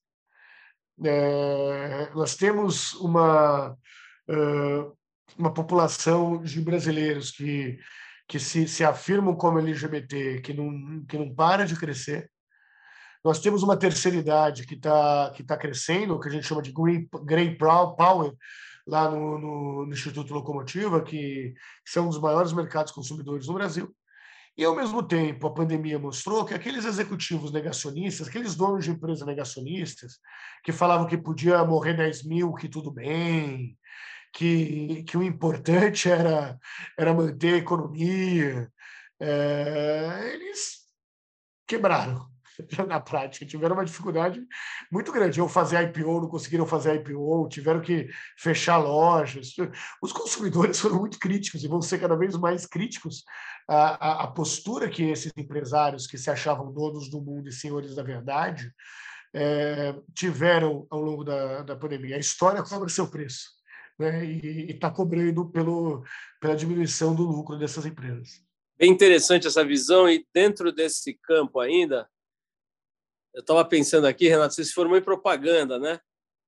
É, 1.03 2.09
nós 2.15 2.35
temos 2.35 2.93
uma, 2.95 3.77
uh, 4.27 4.97
uma 5.37 5.53
população 5.53 6.41
de 6.41 6.61
brasileiros 6.61 7.31
que 7.31 7.79
que 8.27 8.39
se, 8.39 8.67
se 8.67 8.83
afirmam 8.83 9.35
como 9.35 9.59
LGBT, 9.59 10.41
que 10.41 10.53
não, 10.53 11.05
que 11.05 11.17
não 11.17 11.33
para 11.33 11.65
de 11.65 11.75
crescer. 11.75 12.29
Nós 13.23 13.39
temos 13.39 13.63
uma 13.63 13.77
terceira 13.77 14.17
idade 14.17 14.65
que 14.65 14.75
está 14.75 15.31
que 15.35 15.43
tá 15.43 15.57
crescendo, 15.57 16.15
o 16.15 16.19
que 16.19 16.27
a 16.27 16.31
gente 16.31 16.45
chama 16.45 16.61
de 16.61 16.73
Green, 16.73 17.57
Power, 17.57 18.33
lá 18.85 19.09
no, 19.09 19.39
no, 19.39 19.85
no, 19.85 19.93
Instituto 19.93 20.33
Locomotiva, 20.33 21.01
que 21.01 21.53
são 21.85 22.05
um 22.05 22.09
dos 22.09 22.21
maiores 22.21 22.53
mercados 22.53 22.91
consumidores 22.91 23.47
no 23.47 23.53
Brasil. 23.53 23.93
E, 24.57 24.65
ao 24.65 24.75
mesmo 24.75 25.03
tempo, 25.03 25.45
a 25.47 25.53
pandemia 25.53 25.99
mostrou 25.99 26.43
que 26.43 26.53
aqueles 26.53 26.83
executivos 26.83 27.51
negacionistas, 27.51 28.27
aqueles 28.27 28.55
donos 28.55 28.85
de 28.85 28.91
empresas 28.91 29.25
negacionistas, 29.25 30.19
que 30.63 30.71
falavam 30.71 31.05
que 31.05 31.17
podia 31.17 31.63
morrer 31.63 31.95
10 31.95 32.23
mil, 32.25 32.53
que 32.53 32.67
tudo 32.67 32.91
bem, 32.91 33.77
que, 34.37 35.03
que 35.05 35.17
o 35.17 35.23
importante 35.23 36.07
era, 36.07 36.59
era 36.95 37.11
manter 37.11 37.55
a 37.55 37.57
economia. 37.57 38.71
É, 39.19 40.31
eles 40.31 40.85
quebraram 41.65 42.29
na 42.87 42.99
prática, 42.99 43.47
tiveram 43.47 43.75
uma 43.75 43.83
dificuldade 43.83 44.39
muito 44.91 45.11
grande. 45.11 45.39
Eu 45.39 45.49
fazer 45.49 45.81
IPO, 45.89 46.21
não 46.21 46.29
conseguiram 46.29 46.67
fazer 46.67 46.97
IPO, 46.97 47.49
tiveram 47.49 47.81
que 47.81 48.09
fechar 48.37 48.77
lojas. 48.77 49.55
Os 50.03 50.13
consumidores 50.13 50.77
foram 50.79 50.99
muito 50.99 51.17
críticos 51.17 51.63
e 51.63 51.67
vão 51.67 51.81
ser 51.81 51.99
cada 51.99 52.15
vez 52.15 52.35
mais 52.35 52.67
críticos 52.67 53.23
à, 53.67 54.25
à 54.25 54.27
postura 54.27 54.87
que 54.87 55.01
esses 55.01 55.31
empresários 55.35 56.05
que 56.05 56.15
se 56.17 56.29
achavam 56.29 56.71
donos 56.71 57.09
do 57.09 57.19
mundo 57.19 57.49
e 57.49 57.51
senhores 57.51 57.95
da 57.95 58.03
verdade 58.03 58.71
é, 59.33 59.95
tiveram 60.13 60.85
ao 60.91 61.01
longo 61.01 61.23
da, 61.23 61.63
da 61.63 61.75
pandemia. 61.75 62.17
A 62.17 62.19
história 62.19 62.61
cobra 62.61 62.87
seu 62.87 63.07
preço 63.07 63.56
né, 63.97 64.25
e 64.25 64.71
está 64.71 64.91
cobrando 64.91 65.49
pelo, 65.49 66.03
pela 66.39 66.55
diminuição 66.55 67.15
do 67.15 67.23
lucro 67.23 67.57
dessas 67.57 67.85
empresas. 67.85 68.41
Bem 68.77 68.91
interessante 68.91 69.47
essa 69.47 69.65
visão, 69.65 70.07
e 70.07 70.25
dentro 70.33 70.71
desse 70.71 71.15
campo 71.23 71.59
ainda, 71.59 72.07
eu 73.33 73.41
estava 73.41 73.65
pensando 73.65 74.05
aqui, 74.05 74.27
Renato, 74.27 74.53
você 74.53 74.63
se 74.63 74.73
formou 74.73 74.97
em 74.97 75.01
propaganda, 75.01 75.79
né? 75.79 75.99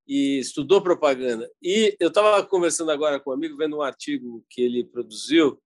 E 0.06 0.38
estudou 0.38 0.82
propaganda. 0.82 1.48
E 1.62 1.96
eu 2.00 2.08
estava 2.08 2.44
conversando 2.44 2.90
agora 2.90 3.20
com 3.20 3.30
um 3.30 3.32
amigo, 3.32 3.56
vendo 3.56 3.76
um 3.76 3.82
artigo 3.82 4.44
que 4.48 4.62
ele 4.62 4.84
produziu, 4.84 5.60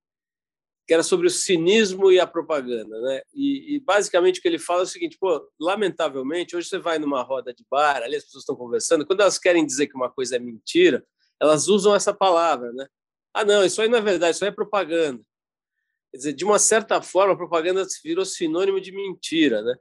que 0.87 0.93
era 0.93 1.03
sobre 1.03 1.26
o 1.26 1.30
cinismo 1.30 2.12
e 2.12 2.20
a 2.20 2.26
propaganda, 2.26 3.01
né? 3.01 3.22
E, 3.35 3.76
e, 3.76 3.80
basicamente 3.80 4.39
o 4.39 4.43
que 4.43 4.49
ele 4.49 4.59
fala 4.59 4.80
é 4.80 4.85
o 4.85 4.87
seguinte: 4.87 5.16
pô, 5.18 5.51
lamentavelmente, 5.59 6.57
hoje 6.57 6.68
você 6.68 6.78
vai 6.78 6.99
numa 6.99 7.22
roda 7.22 7.55
de 7.55 7.64
bar, 7.70 8.03
ali 8.03 8.16
as 8.16 8.24
pessoas 8.24 8.43
estão 8.43 8.57
conversando, 8.57 9.07
quando 9.07 9.20
elas 9.20 9.39
querem 9.39 9.64
dizer 9.64 9.87
que 9.87 9.97
uma 9.97 10.11
coisa 10.11 10.37
é 10.37 10.39
mentira, 10.39 11.05
elas 11.41 11.68
usam 11.68 11.95
essa 11.95 12.14
palavra, 12.14 12.72
né? 12.72 12.87
Ah, 13.32 13.45
não, 13.45 13.64
isso 13.64 13.82
aí 13.82 13.89
não 13.89 13.99
é 13.99 14.03
verdade, 14.03 14.35
isso 14.35 14.45
aí 14.45 14.51
é 14.51 14.55
propaganda. 14.55 15.20
Quer 16.11 16.18
dizer, 16.18 16.32
de 16.35 16.45
uma 16.45 16.59
certa 16.59 17.03
forma, 17.03 17.35
a 17.35 17.37
propaganda 17.37 17.85
virou 18.05 18.24
sinônimo 18.24 18.80
de 18.80 18.93
mentira, 18.93 19.62
né? 19.62 19.72
O 19.72 19.78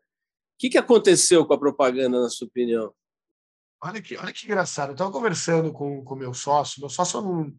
que, 0.58 0.70
que 0.70 0.78
aconteceu 0.78 1.46
com 1.46 1.54
a 1.54 1.60
propaganda, 1.60 2.20
na 2.22 2.30
sua 2.30 2.48
opinião? 2.48 2.94
Olha 3.82 4.02
que, 4.02 4.18
olha 4.18 4.32
que 4.32 4.46
engraçado. 4.46 4.90
Eu 4.90 4.94
estava 4.94 5.12
conversando 5.12 5.72
com 5.72 6.00
o 6.00 6.16
meu 6.16 6.34
sócio, 6.34 6.80
meu 6.80 6.90
sócio 6.90 7.20
é 7.20 7.22
um, 7.22 7.56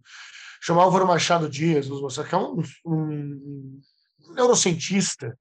chama 0.61 0.83
Álvaro 0.83 1.07
Machado 1.07 1.49
Dias, 1.49 1.87
que 1.87 2.35
é 2.35 2.39
um, 2.39 2.63
um, 2.87 3.81
um 4.27 4.35
neurocientista, 4.35 5.39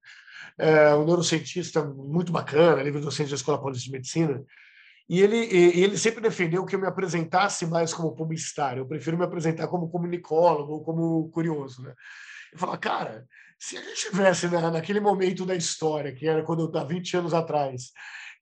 é, 0.58 0.94
um 0.94 1.06
neurocientista 1.06 1.82
muito 1.82 2.30
bacana, 2.30 2.82
livre 2.82 3.00
docente 3.00 3.30
da 3.30 3.36
Escola 3.36 3.58
Paulista 3.58 3.86
de 3.86 3.92
Medicina, 3.92 4.44
e 5.08 5.20
ele, 5.20 5.36
e 5.36 5.82
ele 5.82 5.98
sempre 5.98 6.20
defendeu 6.22 6.64
que 6.64 6.74
eu 6.74 6.80
me 6.80 6.86
apresentasse 6.86 7.66
mais 7.66 7.92
como 7.92 8.14
publicitário. 8.14 8.80
Eu 8.80 8.86
prefiro 8.88 9.18
me 9.18 9.24
apresentar 9.24 9.68
como 9.68 9.90
comunicólogo 9.90 10.72
ou 10.72 10.84
como 10.84 11.28
curioso. 11.30 11.82
Né? 11.82 11.94
Eu 12.52 12.58
falava, 12.58 12.78
cara, 12.78 13.26
se 13.58 13.76
a 13.76 13.82
gente 13.82 14.10
tivesse 14.10 14.48
na, 14.48 14.70
naquele 14.70 15.00
momento 15.00 15.44
da 15.44 15.54
história, 15.54 16.14
que 16.14 16.26
era 16.26 16.42
quando 16.42 16.60
eu 16.60 16.66
estava 16.66 16.86
20 16.86 17.18
anos 17.18 17.34
atrás, 17.34 17.92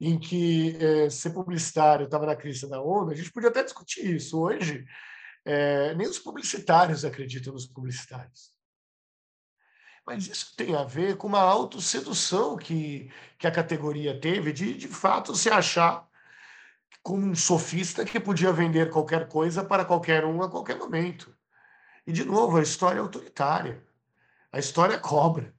em 0.00 0.18
que 0.18 0.76
é, 0.80 1.10
ser 1.10 1.30
publicitário 1.30 2.04
estava 2.04 2.26
na 2.26 2.36
crise 2.36 2.68
da 2.68 2.80
onda, 2.80 3.12
a 3.12 3.16
gente 3.16 3.32
podia 3.32 3.48
até 3.48 3.64
discutir 3.64 4.14
isso. 4.14 4.40
Hoje, 4.40 4.84
é, 5.44 5.94
nem 5.96 6.06
os 6.06 6.18
publicitários 6.18 7.04
acreditam 7.04 7.52
nos 7.52 7.66
publicitários. 7.66 8.52
Mas 10.06 10.26
isso 10.26 10.54
tem 10.56 10.74
a 10.74 10.84
ver 10.84 11.16
com 11.16 11.26
uma 11.26 11.40
autossedução 11.40 12.56
que, 12.56 13.10
que 13.38 13.46
a 13.46 13.52
categoria 13.52 14.18
teve 14.20 14.52
de, 14.52 14.74
de 14.74 14.88
fato, 14.88 15.34
se 15.34 15.48
achar 15.48 16.08
como 17.02 17.26
um 17.26 17.34
sofista 17.34 18.04
que 18.04 18.20
podia 18.20 18.52
vender 18.52 18.90
qualquer 18.90 19.28
coisa 19.28 19.64
para 19.64 19.84
qualquer 19.84 20.24
um 20.24 20.42
a 20.42 20.50
qualquer 20.50 20.78
momento. 20.78 21.34
E, 22.06 22.12
de 22.12 22.24
novo, 22.24 22.56
a 22.56 22.62
história 22.62 22.98
é 22.98 23.02
autoritária. 23.02 23.82
A 24.52 24.58
história 24.58 24.98
cobra. 24.98 25.54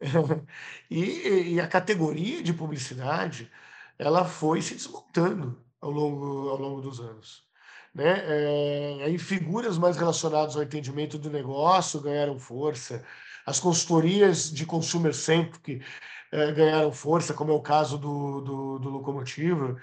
e, 0.90 1.54
e, 1.54 1.60
a 1.60 1.66
categoria 1.66 2.42
de 2.42 2.52
publicidade 2.52 3.50
ela 3.98 4.24
foi 4.24 4.62
se 4.62 4.74
desmontando 4.74 5.60
ao 5.80 5.90
longo, 5.90 6.48
ao 6.50 6.56
longo 6.56 6.80
dos 6.80 7.00
anos. 7.00 7.42
Né? 7.94 8.04
É, 8.06 9.04
aí 9.04 9.18
figuras 9.18 9.76
mais 9.76 9.96
relacionadas 9.96 10.54
ao 10.56 10.62
entendimento 10.62 11.18
do 11.18 11.30
negócio 11.30 12.00
ganharam 12.00 12.38
força, 12.38 13.04
as 13.44 13.58
consultorias 13.58 14.52
de 14.52 14.66
consumer 14.66 15.14
centric 15.14 15.82
é, 16.30 16.52
ganharam 16.52 16.92
força, 16.92 17.34
como 17.34 17.50
é 17.50 17.54
o 17.54 17.62
caso 17.62 17.98
do, 17.98 18.40
do, 18.42 18.78
do 18.78 18.90
Locomotiva. 18.90 19.80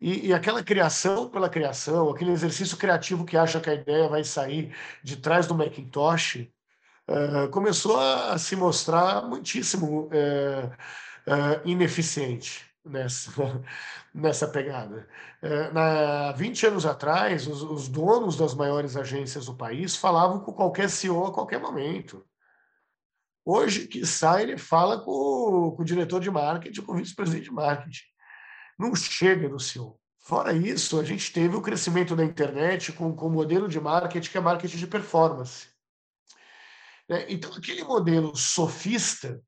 E, 0.00 0.28
e, 0.28 0.34
aquela 0.34 0.62
criação 0.62 1.28
pela 1.28 1.48
criação, 1.48 2.10
aquele 2.10 2.30
exercício 2.32 2.76
criativo 2.76 3.24
que 3.24 3.36
acha 3.36 3.60
que 3.60 3.70
a 3.70 3.74
ideia 3.74 4.08
vai 4.08 4.22
sair 4.24 4.74
de 5.02 5.16
trás 5.16 5.46
do 5.46 5.54
Macintosh, 5.54 6.48
uh, 7.08 7.48
começou 7.50 7.98
a, 7.98 8.32
a, 8.32 8.38
se 8.38 8.54
mostrar 8.56 9.22
muitíssimo 9.26 10.02
uh, 10.08 10.66
uh, 11.26 11.60
ineficiente 11.64 12.66
nessa, 12.84 13.32
nessa 14.14 14.46
pegada. 14.48 15.08
na, 15.72 16.32
20 16.32 16.66
anos 16.66 16.86
atrás, 16.86 17.46
os, 17.46 17.62
os, 17.62 17.88
donos 17.88 18.36
das 18.36 18.54
maiores 18.54 18.96
agências 18.96 19.46
do 19.46 19.54
país 19.54 19.96
falavam 19.96 20.40
com 20.40 20.52
qualquer 20.52 20.90
CEO 20.90 21.26
a 21.26 21.32
qualquer 21.32 21.60
momento. 21.60 22.24
Hoje, 23.44 23.86
que 23.86 24.04
sai, 24.04 24.42
ele 24.42 24.58
fala 24.58 24.98
com, 25.00 25.72
com 25.74 25.82
o 25.82 25.84
diretor 25.84 26.20
de 26.20 26.30
marketing, 26.30 26.82
com 26.82 26.92
o 26.92 26.96
vice-presidente 26.96 27.44
de 27.44 27.52
marketing 27.52 28.15
não 28.78 28.94
chega 28.94 29.48
no 29.48 29.58
CEO. 29.58 29.98
Fora 30.18 30.52
isso, 30.52 30.98
a 30.98 31.04
gente 31.04 31.32
teve 31.32 31.54
o 31.56 31.62
crescimento 31.62 32.16
da 32.16 32.24
internet 32.24 32.92
com, 32.92 33.14
com 33.14 33.28
o 33.28 33.30
modelo 33.30 33.68
de 33.68 33.80
marketing 33.80 34.30
que 34.30 34.38
é 34.38 34.40
marketing 34.40 34.78
de 34.78 34.86
performance. 34.86 35.68
É, 37.08 37.32
então, 37.32 37.52
aquele 37.54 37.84
modelo 37.84 38.34
sofista 38.34 39.40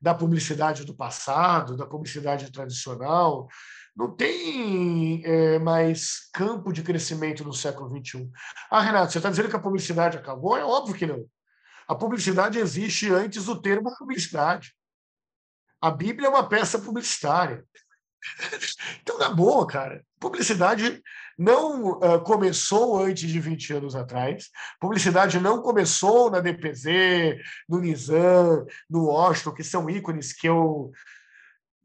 da 0.00 0.14
publicidade 0.14 0.84
do 0.84 0.94
passado, 0.94 1.76
da 1.76 1.84
publicidade 1.84 2.50
tradicional, 2.52 3.48
não 3.94 4.14
tem 4.14 5.22
é, 5.24 5.58
mais 5.58 6.30
campo 6.32 6.72
de 6.72 6.82
crescimento 6.82 7.44
no 7.44 7.52
século 7.52 7.90
XXI. 7.90 8.30
Ah, 8.70 8.80
Renato, 8.80 9.12
você 9.12 9.18
está 9.18 9.28
dizendo 9.28 9.50
que 9.50 9.56
a 9.56 9.60
publicidade 9.60 10.16
acabou? 10.16 10.56
É 10.56 10.64
óbvio 10.64 10.94
que 10.94 11.06
não. 11.06 11.26
A 11.88 11.94
publicidade 11.94 12.58
existe 12.58 13.12
antes 13.12 13.46
do 13.46 13.60
termo 13.60 13.94
publicidade. 13.98 14.72
A 15.80 15.90
Bíblia 15.90 16.28
é 16.28 16.30
uma 16.30 16.48
peça 16.48 16.78
publicitária. 16.78 17.64
Então, 19.02 19.18
na 19.18 19.30
boa, 19.30 19.66
cara, 19.66 20.04
publicidade 20.18 21.02
não 21.38 21.92
uh, 21.92 22.22
começou 22.22 23.02
antes 23.02 23.28
de 23.28 23.40
20 23.40 23.74
anos 23.74 23.96
atrás, 23.96 24.50
publicidade 24.78 25.40
não 25.40 25.62
começou 25.62 26.30
na 26.30 26.40
DPZ, 26.40 26.86
no 27.68 27.80
Nizam, 27.80 28.66
no 28.88 29.06
Washington, 29.06 29.54
que 29.54 29.64
são 29.64 29.88
ícones 29.88 30.32
que 30.32 30.48
eu, 30.48 30.90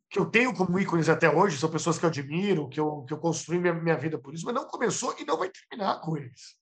que 0.10 0.20
eu 0.20 0.26
tenho 0.26 0.54
como 0.54 0.80
ícones 0.80 1.10
até 1.10 1.30
hoje, 1.30 1.58
são 1.58 1.70
pessoas 1.70 1.98
que 1.98 2.06
eu 2.06 2.10
admiro, 2.10 2.70
que 2.70 2.80
eu, 2.80 3.04
que 3.04 3.14
eu 3.14 3.18
construí 3.18 3.60
minha, 3.60 3.74
minha 3.74 3.98
vida 3.98 4.20
por 4.20 4.34
isso, 4.34 4.46
mas 4.46 4.56
não 4.56 4.68
começou 4.68 5.16
e 5.18 5.26
não 5.26 5.38
vai 5.38 5.50
terminar 5.50 6.02
com 6.02 6.18
eles. 6.18 6.56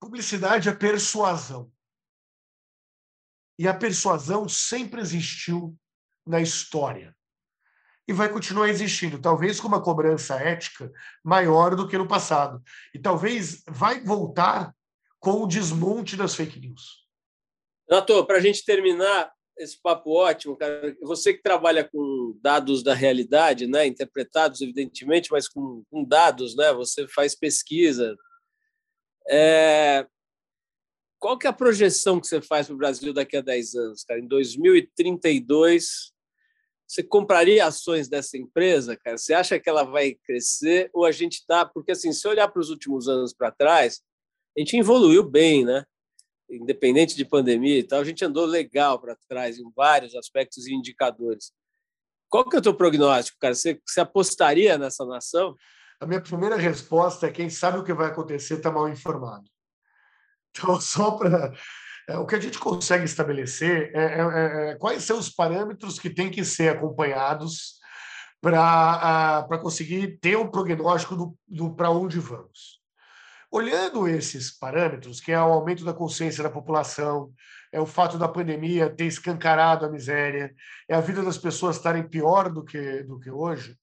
Publicidade 0.00 0.68
é 0.68 0.74
persuasão. 0.74 1.70
E 3.58 3.66
a 3.66 3.74
persuasão 3.74 4.48
sempre 4.48 5.00
existiu 5.00 5.76
na 6.24 6.40
história 6.40 7.17
e 8.08 8.12
vai 8.12 8.32
continuar 8.32 8.70
existindo, 8.70 9.20
talvez 9.20 9.60
com 9.60 9.68
uma 9.68 9.82
cobrança 9.82 10.34
ética 10.36 10.90
maior 11.22 11.76
do 11.76 11.86
que 11.86 11.98
no 11.98 12.08
passado. 12.08 12.62
E 12.94 12.98
talvez 12.98 13.62
vai 13.68 14.00
voltar 14.00 14.74
com 15.20 15.42
o 15.42 15.46
desmonte 15.46 16.16
das 16.16 16.34
fake 16.34 16.58
news. 16.58 17.06
Renato, 17.86 18.24
para 18.24 18.38
a 18.38 18.40
gente 18.40 18.64
terminar 18.64 19.30
esse 19.58 19.78
papo 19.80 20.12
ótimo, 20.12 20.56
cara, 20.56 20.96
você 21.02 21.34
que 21.34 21.42
trabalha 21.42 21.84
com 21.84 22.38
dados 22.40 22.82
da 22.82 22.94
realidade, 22.94 23.66
né, 23.66 23.86
interpretados 23.86 24.62
evidentemente, 24.62 25.30
mas 25.30 25.46
com, 25.46 25.84
com 25.90 26.02
dados, 26.02 26.56
né, 26.56 26.72
você 26.72 27.06
faz 27.08 27.34
pesquisa. 27.34 28.16
É... 29.28 30.06
Qual 31.18 31.36
que 31.36 31.46
é 31.46 31.50
a 31.50 31.52
projeção 31.52 32.20
que 32.20 32.26
você 32.26 32.40
faz 32.40 32.68
para 32.68 32.74
o 32.74 32.78
Brasil 32.78 33.12
daqui 33.12 33.36
a 33.36 33.42
10 33.42 33.74
anos, 33.74 34.04
cara? 34.04 34.20
Em 34.20 34.28
2032, 34.28 36.14
você 36.88 37.02
compraria 37.02 37.66
ações 37.66 38.08
dessa 38.08 38.38
empresa, 38.38 38.96
cara? 38.96 39.18
Você 39.18 39.34
acha 39.34 39.60
que 39.60 39.68
ela 39.68 39.84
vai 39.84 40.14
crescer 40.24 40.88
ou 40.94 41.04
a 41.04 41.12
gente 41.12 41.34
está? 41.34 41.66
Porque 41.66 41.92
assim, 41.92 42.12
se 42.14 42.26
olhar 42.26 42.48
para 42.48 42.60
os 42.60 42.70
últimos 42.70 43.06
anos 43.08 43.34
para 43.34 43.50
trás, 43.50 44.00
a 44.56 44.60
gente 44.60 44.74
evoluiu 44.74 45.22
bem, 45.22 45.66
né? 45.66 45.84
Independente 46.48 47.14
de 47.14 47.26
pandemia 47.26 47.78
e 47.78 47.82
tal, 47.82 48.00
a 48.00 48.04
gente 48.04 48.24
andou 48.24 48.46
legal 48.46 48.98
para 48.98 49.14
trás 49.28 49.58
em 49.58 49.70
vários 49.76 50.14
aspectos 50.14 50.66
e 50.66 50.72
indicadores. 50.72 51.52
Qual 52.30 52.48
que 52.48 52.56
é 52.56 52.58
o 52.58 52.62
teu 52.62 52.74
prognóstico, 52.74 53.38
cara? 53.38 53.54
Você, 53.54 53.78
você 53.86 54.00
apostaria 54.00 54.78
nessa 54.78 55.04
nação? 55.04 55.54
A 56.00 56.06
minha 56.06 56.22
primeira 56.22 56.56
resposta 56.56 57.26
é 57.26 57.30
quem 57.30 57.50
sabe 57.50 57.78
o 57.78 57.84
que 57.84 57.92
vai 57.92 58.06
acontecer 58.06 58.54
está 58.54 58.70
mal 58.70 58.88
informado. 58.88 59.44
Então, 60.50 60.80
só 60.80 61.10
para 61.10 61.52
o 62.16 62.26
que 62.26 62.34
a 62.34 62.40
gente 62.40 62.58
consegue 62.58 63.04
estabelecer 63.04 63.92
é, 63.94 64.02
é, 64.02 64.20
é, 64.20 64.70
é 64.70 64.74
quais 64.76 65.04
são 65.04 65.18
os 65.18 65.28
parâmetros 65.28 65.98
que 65.98 66.08
têm 66.08 66.30
que 66.30 66.42
ser 66.42 66.70
acompanhados 66.70 67.74
para 68.40 69.58
conseguir 69.60 70.18
ter 70.18 70.36
um 70.38 70.50
prognóstico 70.50 71.14
do, 71.16 71.38
do 71.46 71.74
para 71.74 71.90
onde 71.90 72.18
vamos. 72.18 72.78
Olhando 73.50 74.08
esses 74.08 74.56
parâmetros, 74.56 75.20
que 75.20 75.32
é 75.32 75.40
o 75.40 75.52
aumento 75.52 75.84
da 75.84 75.92
consciência 75.92 76.42
da 76.42 76.50
população, 76.50 77.30
é 77.72 77.80
o 77.80 77.86
fato 77.86 78.16
da 78.16 78.28
pandemia 78.28 78.88
ter 78.88 79.06
escancarado 79.06 79.84
a 79.84 79.90
miséria, 79.90 80.54
é 80.88 80.94
a 80.94 81.00
vida 81.00 81.22
das 81.22 81.36
pessoas 81.36 81.76
estarem 81.76 82.08
pior 82.08 82.50
do 82.50 82.64
que, 82.64 83.02
do 83.02 83.18
que 83.18 83.30
hoje, 83.30 83.76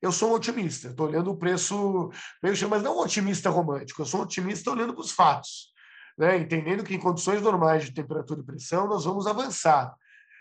eu 0.00 0.12
sou 0.12 0.30
um 0.30 0.34
otimista. 0.34 0.88
Estou 0.88 1.08
olhando 1.08 1.30
o 1.30 1.36
preço, 1.36 2.10
mas 2.42 2.82
não 2.82 2.96
um 2.96 3.00
otimista 3.00 3.50
romântico, 3.50 4.00
eu 4.00 4.06
sou 4.06 4.20
um 4.20 4.22
otimista 4.22 4.70
olhando 4.70 4.94
para 4.94 5.02
os 5.02 5.12
fatos 5.12 5.75
né, 6.16 6.38
entendendo 6.38 6.82
que 6.82 6.94
em 6.94 6.98
condições 6.98 7.42
normais 7.42 7.84
de 7.84 7.92
temperatura 7.92 8.40
e 8.40 8.44
pressão 8.44 8.86
nós 8.86 9.04
vamos 9.04 9.26
avançar, 9.26 9.94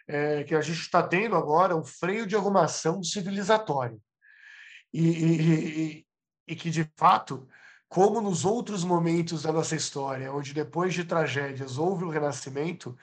é, 0.07 0.43
que 0.43 0.55
a 0.55 0.61
gente 0.61 0.79
está 0.79 1.03
tendo 1.03 1.35
agora 1.35 1.75
um 1.75 1.83
freio 1.83 2.25
de 2.25 2.35
arrumação 2.35 3.03
civilizatório. 3.03 3.99
E, 4.93 5.07
e, 5.07 6.05
e, 6.47 6.55
que, 6.55 6.69
de 6.69 6.89
fato, 6.95 7.47
como 7.89 8.21
nos 8.21 8.45
outros 8.45 8.83
momentos 8.83 9.43
da 9.43 9.51
nossa 9.51 9.75
história, 9.75 10.31
onde 10.31 10.53
depois 10.53 10.93
de 10.93 11.03
tragédias 11.03 11.77
houve 11.77 12.05
o 12.05 12.09
renascimento, 12.09 12.95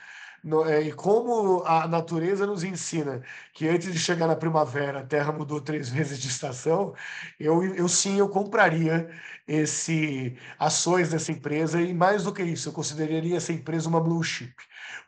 no, 0.42 0.64
é, 0.64 0.82
e 0.82 0.92
como 0.92 1.62
a 1.64 1.86
natureza 1.86 2.46
nos 2.46 2.64
ensina 2.64 3.22
que 3.52 3.68
antes 3.68 3.92
de 3.92 3.98
chegar 3.98 4.26
na 4.26 4.36
primavera 4.36 5.00
a 5.00 5.06
Terra 5.06 5.32
mudou 5.32 5.60
três 5.60 5.88
vezes 5.90 6.18
de 6.18 6.28
estação, 6.28 6.94
eu, 7.38 7.62
eu 7.74 7.88
sim 7.88 8.18
eu 8.18 8.28
compraria 8.28 9.08
esse 9.46 10.36
ações 10.58 11.10
dessa 11.10 11.32
empresa 11.32 11.80
e 11.80 11.92
mais 11.94 12.24
do 12.24 12.32
que 12.32 12.42
isso, 12.42 12.68
eu 12.68 12.72
consideraria 12.72 13.36
essa 13.36 13.52
empresa 13.52 13.88
uma 13.88 14.00
blue 14.00 14.22
chip, 14.22 14.54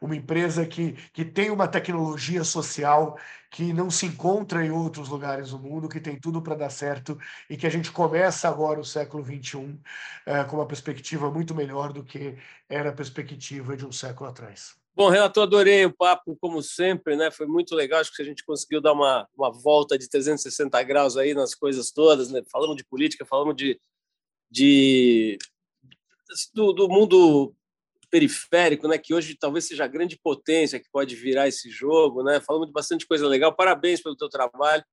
uma 0.00 0.16
empresa 0.16 0.66
que, 0.66 0.92
que 1.12 1.24
tem 1.24 1.50
uma 1.50 1.68
tecnologia 1.68 2.44
social 2.44 3.18
que 3.50 3.72
não 3.72 3.90
se 3.90 4.06
encontra 4.06 4.64
em 4.64 4.70
outros 4.70 5.08
lugares 5.08 5.50
do 5.50 5.58
mundo, 5.58 5.88
que 5.88 6.00
tem 6.00 6.18
tudo 6.18 6.42
para 6.42 6.56
dar 6.56 6.70
certo 6.70 7.18
e 7.48 7.56
que 7.56 7.66
a 7.66 7.70
gente 7.70 7.92
começa 7.92 8.48
agora 8.48 8.80
o 8.80 8.84
século 8.84 9.24
XXI 9.24 9.80
é, 10.26 10.44
com 10.44 10.56
uma 10.56 10.66
perspectiva 10.66 11.30
muito 11.30 11.54
melhor 11.54 11.92
do 11.92 12.04
que 12.04 12.36
era 12.68 12.90
a 12.90 12.92
perspectiva 12.92 13.76
de 13.76 13.86
um 13.86 13.92
século 13.92 14.28
atrás. 14.28 14.83
Bom, 14.96 15.08
Renato, 15.08 15.40
adorei 15.40 15.84
o 15.84 15.92
papo, 15.92 16.36
como 16.36 16.62
sempre, 16.62 17.16
né? 17.16 17.28
Foi 17.28 17.46
muito 17.46 17.74
legal. 17.74 18.00
Acho 18.00 18.14
que 18.14 18.22
a 18.22 18.24
gente 18.24 18.44
conseguiu 18.44 18.80
dar 18.80 18.92
uma, 18.92 19.28
uma 19.36 19.50
volta 19.50 19.98
de 19.98 20.08
360 20.08 20.80
graus 20.84 21.16
aí 21.16 21.34
nas 21.34 21.52
coisas 21.52 21.90
todas, 21.90 22.30
né? 22.30 22.42
Falamos 22.48 22.76
de 22.76 22.84
política, 22.84 23.26
falamos 23.26 23.56
de, 23.56 23.80
de 24.48 25.36
do, 26.54 26.72
do, 26.72 26.88
mundo 26.88 27.52
periférico, 28.08 28.86
né? 28.86 28.96
Que 28.96 29.12
hoje 29.12 29.34
talvez 29.34 29.66
seja 29.66 29.84
a 29.84 29.88
grande 29.88 30.16
potência 30.16 30.78
que 30.78 30.88
pode 30.92 31.16
virar 31.16 31.48
esse 31.48 31.68
jogo, 31.70 32.22
né? 32.22 32.40
Falamos 32.40 32.68
de 32.68 32.72
bastante 32.72 33.04
coisa 33.04 33.26
legal. 33.26 33.52
Parabéns 33.52 34.00
pelo 34.00 34.14
teu 34.14 34.28
trabalho, 34.28 34.84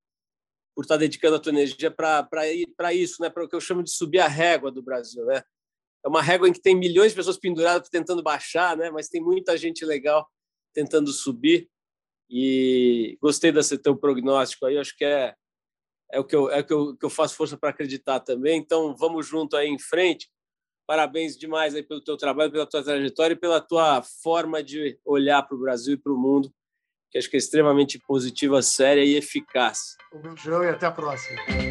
por 0.75 0.81
estar 0.81 0.97
dedicando 0.97 1.35
a 1.35 1.39
tua 1.39 1.51
energia 1.51 1.91
para 1.91 2.91
isso, 2.91 3.21
né? 3.21 3.29
Para 3.29 3.43
o 3.43 3.47
que 3.47 3.55
eu 3.55 3.61
chamo 3.61 3.83
de 3.83 3.91
subir 3.91 4.19
a 4.19 4.27
régua 4.27 4.71
do 4.71 4.81
Brasil, 4.81 5.23
né? 5.25 5.43
É 6.03 6.09
uma 6.09 6.21
régua 6.21 6.49
em 6.49 6.53
que 6.53 6.61
tem 6.61 6.75
milhões 6.75 7.11
de 7.11 7.15
pessoas 7.15 7.37
penduradas 7.37 7.89
tentando 7.89 8.23
baixar, 8.23 8.75
né? 8.75 8.89
Mas 8.89 9.07
tem 9.07 9.21
muita 9.21 9.55
gente 9.57 9.85
legal 9.85 10.27
tentando 10.73 11.11
subir. 11.11 11.69
E 12.29 13.17
gostei 13.21 13.51
desse 13.51 13.77
teu 13.77 13.95
prognóstico 13.95 14.65
aí. 14.65 14.77
Acho 14.77 14.95
que 14.95 15.05
é 15.05 15.35
é 16.13 16.19
o 16.19 16.25
que 16.25 16.35
eu 16.35 16.49
é 16.49 16.59
o 16.59 16.65
que 16.65 16.73
eu, 16.73 16.97
que 16.97 17.05
eu 17.05 17.09
faço 17.09 17.35
força 17.35 17.57
para 17.57 17.69
acreditar 17.69 18.19
também. 18.19 18.57
Então 18.57 18.95
vamos 18.95 19.27
junto 19.27 19.55
aí 19.55 19.67
em 19.67 19.79
frente. 19.79 20.29
Parabéns 20.87 21.37
demais 21.37 21.73
aí 21.75 21.83
pelo 21.83 22.01
teu 22.01 22.17
trabalho, 22.17 22.51
pela 22.51 22.65
tua 22.65 22.83
trajetória 22.83 23.33
e 23.33 23.39
pela 23.39 23.61
tua 23.61 24.01
forma 24.01 24.61
de 24.63 24.99
olhar 25.05 25.41
para 25.43 25.55
o 25.55 25.59
Brasil 25.59 25.93
e 25.93 25.97
para 25.97 26.11
o 26.11 26.17
mundo, 26.17 26.51
que 27.09 27.17
acho 27.17 27.29
que 27.29 27.37
é 27.37 27.39
extremamente 27.39 27.97
positiva, 27.99 28.61
séria 28.61 29.03
e 29.03 29.15
eficaz. 29.15 29.95
Um 30.13 30.21
beijão 30.21 30.63
e 30.63 30.69
até 30.69 30.87
a 30.87 30.91
próxima. 30.91 31.70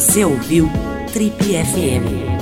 Você 0.00 0.24
ouviu 0.24 0.66
Trip 1.12 1.36
FM. 1.36 2.39